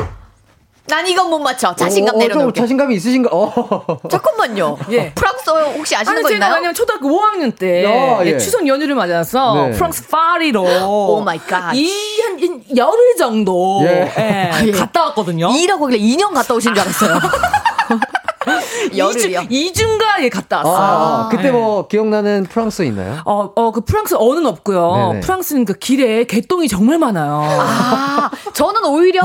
[0.91, 1.73] 난 이건 못 맞춰.
[1.73, 2.59] 자신감 어, 어, 좀 내려놓을게.
[2.61, 3.29] 자신감이 있으신가?
[3.31, 3.97] 어.
[4.11, 4.77] 잠깐만요.
[4.91, 5.13] 예.
[5.13, 6.53] 프랑스어 혹시 아시는 아니 거 제가 있나요?
[6.55, 8.37] 왜냐면 초등학교 5학년 때 야, 예.
[8.37, 9.71] 추석 연휴를 맞아서 네.
[9.71, 11.73] 프랑스 파리로 oh my God.
[11.73, 14.11] 이한 열흘 정도 예.
[14.17, 14.71] 예, 예.
[14.71, 15.49] 갔다 왔거든요.
[15.55, 17.19] 이라고 하길래 2년 갔다 오신 줄 알았어요.
[18.97, 19.43] 열흘이요.
[19.49, 20.75] 이중가에 갔다 왔어요.
[20.75, 21.51] 아, 그때 예.
[21.51, 23.21] 뭐 기억나는 프랑스어 있나요?
[23.25, 25.07] 어, 어, 그 프랑스 어는 없고요.
[25.11, 25.19] 네네.
[25.21, 27.41] 프랑스는 그 길에 개똥이 정말 많아요.
[27.43, 29.21] 아, 저는 오히려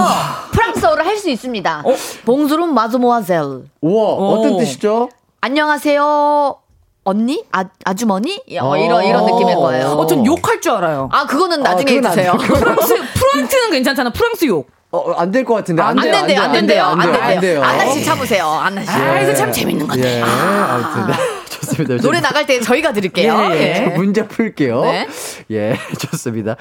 [0.53, 1.83] 프랑스어를 할 수 있습니다.
[2.27, 3.65] 봉수름 마즈모아젤.
[3.81, 4.59] 우와, 어떤 오.
[4.59, 5.09] 뜻이죠?
[5.41, 6.57] 안녕하세요.
[7.05, 7.45] 언니?
[7.53, 8.43] 아, 아주머니?
[8.61, 8.77] 어, 어.
[8.77, 9.87] 이런, 이런 느낌일 거예요.
[9.93, 11.09] 어, 전 욕할 줄 알아요.
[11.13, 12.33] 아, 그거는 나중에 안 해주세요.
[12.37, 14.11] 프랑스, 프랑스는 괜찮잖아.
[14.11, 14.69] 프랑스 욕.
[14.97, 15.83] 어, 안 될 것 같은데.
[15.83, 17.41] 안, 안 돼요, 된대요, 안 된대요, 안안 된대요.
[17.41, 17.63] 돼요.
[17.63, 18.91] 안나 씨 참으세요, 안나 씨.
[18.91, 20.19] 아, 이거 참 재밌는 건데.
[20.19, 21.07] 예, 아무튼.
[21.07, 21.15] 네,
[21.51, 21.97] 좋습니다.
[22.03, 23.49] 노래 나갈 때 저희가 드릴게요.
[23.53, 23.61] 예, 예.
[23.93, 23.97] 예.
[23.97, 24.83] 문제 풀게요.
[24.83, 25.09] 네.
[25.51, 26.57] 예, 좋습니다.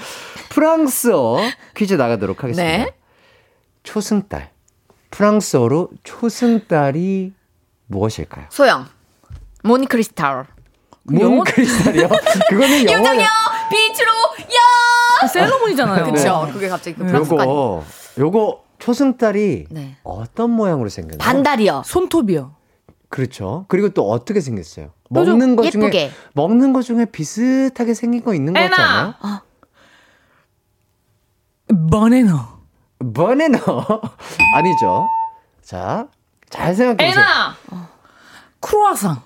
[0.50, 1.40] 프랑스어
[1.76, 2.78] 퀴즈 나가도록 하겠습니다.
[2.86, 2.92] 네.
[3.84, 4.50] 초승달.
[5.12, 7.34] 프랑스어로 초승달이
[7.88, 8.46] 무엇일까요?
[8.50, 8.88] 소영,
[9.64, 10.46] 모니크리스탈.
[11.08, 12.10] 문 크리스탈이요?
[12.50, 13.00] 그거는 영어.
[13.00, 13.28] 유정여
[13.70, 14.10] 빛으로
[14.42, 14.60] 야.
[15.32, 16.12] 셀러문이잖아요.
[16.12, 16.50] 그쵸.
[16.54, 17.08] 그게 갑자기 그.
[17.14, 17.84] 요거
[18.20, 19.96] 요거 초승달이 네.
[20.04, 21.18] 어떤 모양으로 생겼나요?
[21.20, 21.84] 반달이요.
[21.86, 22.54] 손톱이요.
[23.10, 23.66] 그렇죠.
[23.70, 24.90] 그리고 또 어떻게 생겼어요?
[25.10, 26.12] 먹는 것 중에 예쁘게.
[26.34, 29.14] 먹는 것 중에 비슷하게 생긴 거 있는 거 같지 않아요?
[29.24, 29.44] 에나.
[31.92, 32.56] 바나나.
[33.14, 33.58] 버네너
[34.56, 35.08] 아니죠.
[35.62, 36.08] 자,
[36.50, 37.24] 잘 생각해 보세요.
[37.26, 37.56] 에나.
[38.60, 39.22] 크루아상.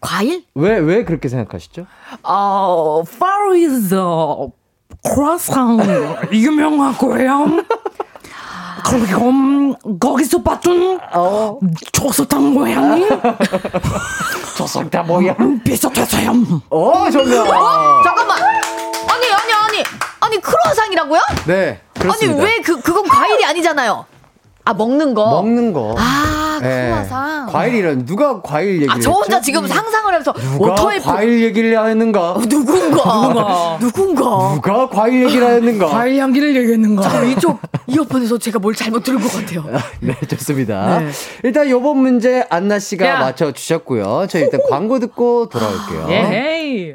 [0.00, 0.44] 과일?
[0.54, 1.86] 왜 왜 그렇게 생각하시죠?
[2.22, 4.50] 어, 파리에서
[5.04, 5.78] 크루아상
[6.32, 7.46] 유명하고요.
[8.88, 11.58] 그리고 음, 거기서 봤던 어,
[11.92, 13.04] 초소탕 모양이
[14.56, 15.34] 조성타 뭐야?
[15.64, 16.32] 비슷했어요.
[16.70, 17.44] 어, 정답.
[18.04, 18.38] 잠깐만.
[18.42, 19.82] 아니 아니 아니
[20.20, 21.20] 아니 크루아상이라고요?
[21.46, 22.42] 네, 그렇습니다.
[22.42, 24.04] 아니 왜 그 그건 과일이 아니잖아요.
[24.66, 25.24] 아 먹는 거.
[25.30, 25.94] 먹는 거.
[25.96, 26.88] 아 예.
[26.90, 27.46] 크루아상.
[27.46, 29.44] 과일이란 누가 과일 얘기를 아저 혼자 했죠?
[29.44, 32.34] 지금 상상을 하면서 누가 어터의 과일 얘기를 하는가?
[32.48, 35.86] 누군가 누군가 누가 과일 얘기를 하는가?
[35.86, 37.02] 과일 향기를 얘기했는가?
[37.02, 39.64] 잠깐 이쪽 이어폰에서 제가 뭘 잘못 들은 것 같아요.
[40.00, 40.98] 네, 좋습니다.
[40.98, 41.10] 네.
[41.44, 43.18] 일단 요번 문제 안나 씨가 야.
[43.20, 44.26] 맞춰 주셨고요.
[44.28, 46.06] 저희 일단 광고 듣고 돌아올게요.
[46.10, 46.94] 예헤이.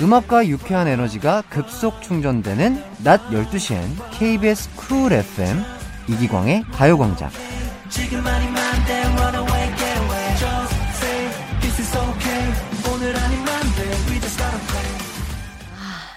[0.00, 5.60] 음악과 유쾌한 에너지가 급속 충전되는 낮 12시엔 KBS 쿨 FM
[6.08, 7.30] 이기광의 가요광장.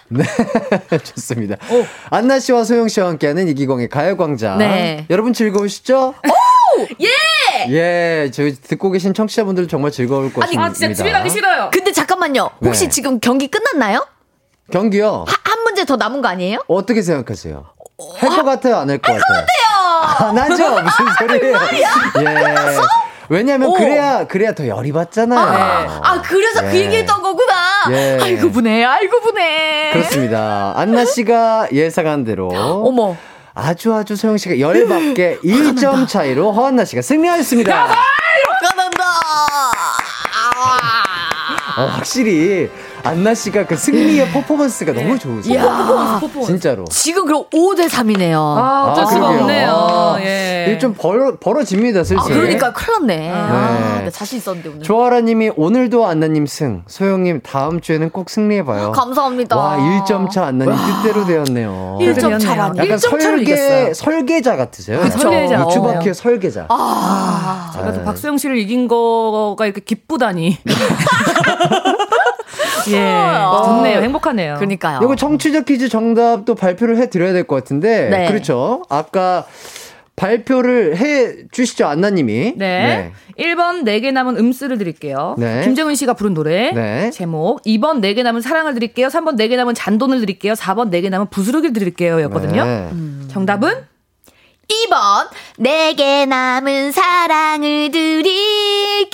[0.09, 0.23] 네,
[1.03, 1.55] 좋습니다.
[2.09, 4.57] 안나 씨와 소영 씨와 함께하는 이기광의 가요광장.
[4.59, 5.05] 네.
[5.09, 6.13] 여러분 즐거우시죠?
[7.01, 7.30] 예!
[7.69, 10.63] 예, 저희 듣고 계신 청취자분들 정말 즐거울 것입니다.
[10.63, 11.69] 아 진짜 집에 가기 싫어요.
[11.73, 12.49] 근데 잠깐만요.
[12.63, 12.89] 혹시 네.
[12.89, 14.05] 지금 경기 끝났나요?
[14.71, 15.25] 경기요.
[15.27, 16.59] 하- 한 문제 더 남은 거 아니에요?
[16.67, 17.65] 어떻게 생각하세요?
[18.17, 20.29] 할 것 같아요, 안 할 것 같아요?
[20.29, 20.81] 안 하죠?
[20.81, 21.57] 무슨 소리예요?
[22.19, 22.77] 예.
[23.29, 23.73] 왜냐면 오.
[23.73, 26.01] 그래야 그래야 더 열이 받잖아요.
[26.03, 26.81] 아 그래서 그 예.
[26.85, 27.53] 얘기했던 거구나.
[27.91, 28.17] 예.
[28.21, 29.91] 알고 보네, 알고 보네.
[29.93, 30.73] 그렇습니다.
[30.75, 33.15] 안나 씨가 예상한 대로 어머.
[33.61, 37.95] 아주 아주 소영 씨가 열받게 1점 차이로 허한나 씨가 승리하였습니다.
[38.61, 39.03] 까난다.
[41.77, 42.69] 어, 확실히
[43.03, 45.55] 안나 씨가 그 승리의 퍼포먼스가 너무 좋으세요.
[45.59, 46.85] 야, 진짜로.
[46.85, 48.35] 지금 그럼 5대 3이네요.
[48.37, 49.41] 아 어쩔 아, 수가 그러게요.
[49.41, 49.69] 없네요.
[49.71, 50.65] 아, 예.
[50.67, 52.19] 이게 좀 벌어, 벌어집니다, 슬슬.
[52.19, 53.31] 아, 그러니까 큰일 났네.
[53.31, 54.03] 아, 네.
[54.05, 54.81] 나 자신 있었는데 오늘.
[54.81, 58.91] 조아라 님이 오늘도 안나 님 승, 소영 님 다음 주에는 꼭 승리해 봐요.
[58.91, 59.55] 감사합니다.
[59.57, 60.73] 와, 1점 차 안나 님
[61.03, 61.97] 뜻대로 되었네요.
[62.01, 62.77] 1점 차라니.
[62.77, 63.93] 약간 1점 차로 설계, 이겼어요.
[63.93, 64.99] 설계자 같으세요.
[65.01, 65.19] 그쵸.
[65.19, 65.65] 설계자.
[65.65, 66.65] 유추바퀴의 설계자.
[66.69, 70.57] 아, 제가 또 박수영 씨를 이긴 거가 이렇게 기쁘다니.
[72.89, 74.01] 예, 좋네요.
[74.01, 74.55] 행복하네요.
[74.55, 74.99] 그러니까요.
[75.03, 78.09] 이거 청취자 퀴즈 정답도 발표를 해드려야 될 것 같은데.
[78.09, 78.27] 네.
[78.27, 78.83] 그렇죠.
[78.89, 79.45] 아까
[80.15, 82.53] 발표를 해 주시죠, 안나님이.
[82.57, 83.11] 네.
[83.39, 85.35] 1번 4개 남은 음수를 드릴게요.
[85.39, 85.61] 네.
[85.63, 86.71] 김정은 씨가 부른 노래.
[86.73, 87.09] 네.
[87.11, 87.61] 제목.
[87.63, 89.07] 2번 4개 남은 사랑을 드릴게요.
[89.07, 90.53] 3번 4개 남은 잔돈을 드릴게요.
[90.53, 92.21] 4번 4개 남은 부스러기를 드릴게요.
[92.23, 92.65] 였거든요.
[92.65, 92.89] 네.
[93.29, 93.73] 정답은?
[94.71, 95.27] 2번
[95.57, 99.11] 내게 남은 사랑을 드릴게요.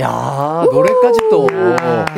[0.00, 1.46] 야 노래까지 또.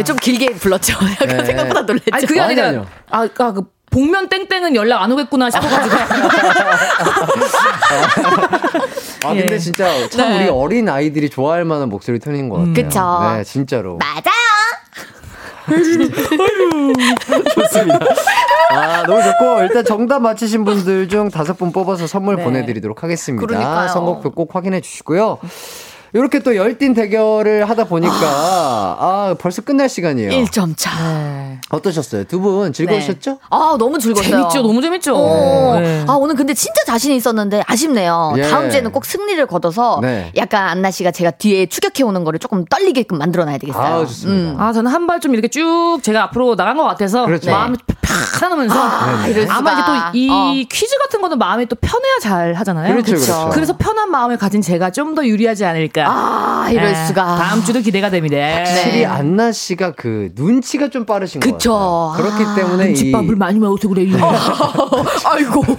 [0.04, 0.94] 좀 길게 불렀죠.
[1.20, 1.44] 약간 네.
[1.44, 2.10] 생각보다 놀랬죠.
[2.12, 2.86] 아니, 그게 아니, 아니라, 아니요.
[3.10, 5.96] 아, 아, 그, 복면 땡땡은 연락 안 오겠구나 싶어가지고.
[9.24, 9.58] 아 근데 예.
[9.58, 10.36] 진짜 참 네.
[10.36, 12.74] 우리 어린 아이들이 좋아할 만한 목소리 톤인 것 같아요.
[12.74, 13.20] 그쵸.
[13.36, 13.96] 네, 진짜로.
[13.96, 14.30] 맞아
[15.72, 16.92] 요.
[17.54, 17.98] 좋습니다.
[18.70, 22.44] 아, 너무 좋고, 일단 정답 맞히신 분들 중 다섯 분 뽑아서 선물 네.
[22.44, 23.46] 보내드리도록 하겠습니다.
[23.46, 23.88] 그러니까요.
[23.88, 25.38] 선곡표 꼭 확인해 주시고요.
[26.16, 30.30] 이렇게 또 열띤 대결을 하다 보니까, 아, 벌써 끝날 시간이에요.
[30.30, 30.90] 1점 차.
[31.70, 32.24] 어떠셨어요?
[32.24, 33.38] 두 분 즐거우셨죠?
[33.50, 34.30] 아, 너무 즐거웠어요.
[34.30, 34.62] 재밌죠?
[34.62, 35.14] 너무 재밌죠?
[35.16, 35.80] 어.
[35.80, 36.04] 네.
[36.06, 38.34] 아, 오늘 근데 진짜 자신이 있었는데 아쉽네요.
[38.38, 38.42] 예.
[38.42, 40.30] 다음 주에는 꼭 승리를 거둬서 네.
[40.36, 43.84] 약간 안나 씨가 제가 뒤에 추격해 오는 거를 조금 떨리게끔 만들어 놔야 되겠어요.
[43.84, 44.52] 아, 좋습니다.
[44.52, 44.60] 음.
[44.60, 47.50] 아, 저는 한 발 좀 이렇게 쭉 제가 앞으로 나간 것 같아서 그렇죠.
[47.50, 47.76] 마음이
[48.38, 49.56] 편안하면서 아, 수가.
[49.56, 49.82] 아마 이제
[50.12, 50.52] 또이 어.
[50.70, 52.92] 퀴즈 같은 거는 마음이 또 편해야 잘 하잖아요.
[52.92, 53.12] 그렇죠.
[53.12, 53.50] 그렇죠.
[53.52, 56.05] 그래서 편한 마음을 가진 제가 좀 더 유리하지 않을까.
[56.08, 57.36] 아, 이럴 예, 수가.
[57.36, 58.36] 다음 주도 기대가 됩니다.
[58.36, 59.04] 확실히 네.
[59.06, 61.72] 안나 씨가 그 눈치가 좀 빠르신 것 그쵸.
[62.16, 62.30] 같아요.
[62.30, 64.16] 그렇기 아, 때문에 이 집밥을 많이 먹어서 그래요.
[65.24, 65.62] 아이고.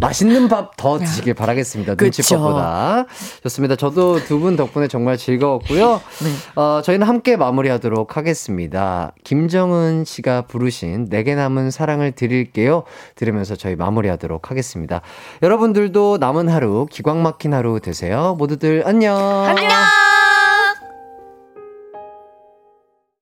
[0.00, 1.94] 맛있는 밥 더 드시길 바라겠습니다.
[1.98, 3.06] 눈치밥보다.
[3.42, 3.74] 좋습니다.
[3.74, 6.00] 저도 두 분 덕분에 정말 즐거웠고요.
[6.22, 6.30] 네.
[6.54, 9.12] 어, 저희는 함께 마무리하도록 하겠습니다.
[9.24, 12.84] 김정은 씨가 부르신 내게 남은 사랑을 드릴게요.
[13.16, 15.00] 들으면서 저희 마무리하도록 하겠습니다.
[15.42, 18.36] 여러분들도 남은 하루 기광 막힌 하루 되세요.
[18.48, 19.16] 모두들 안녕.
[19.44, 20.17] 안녕.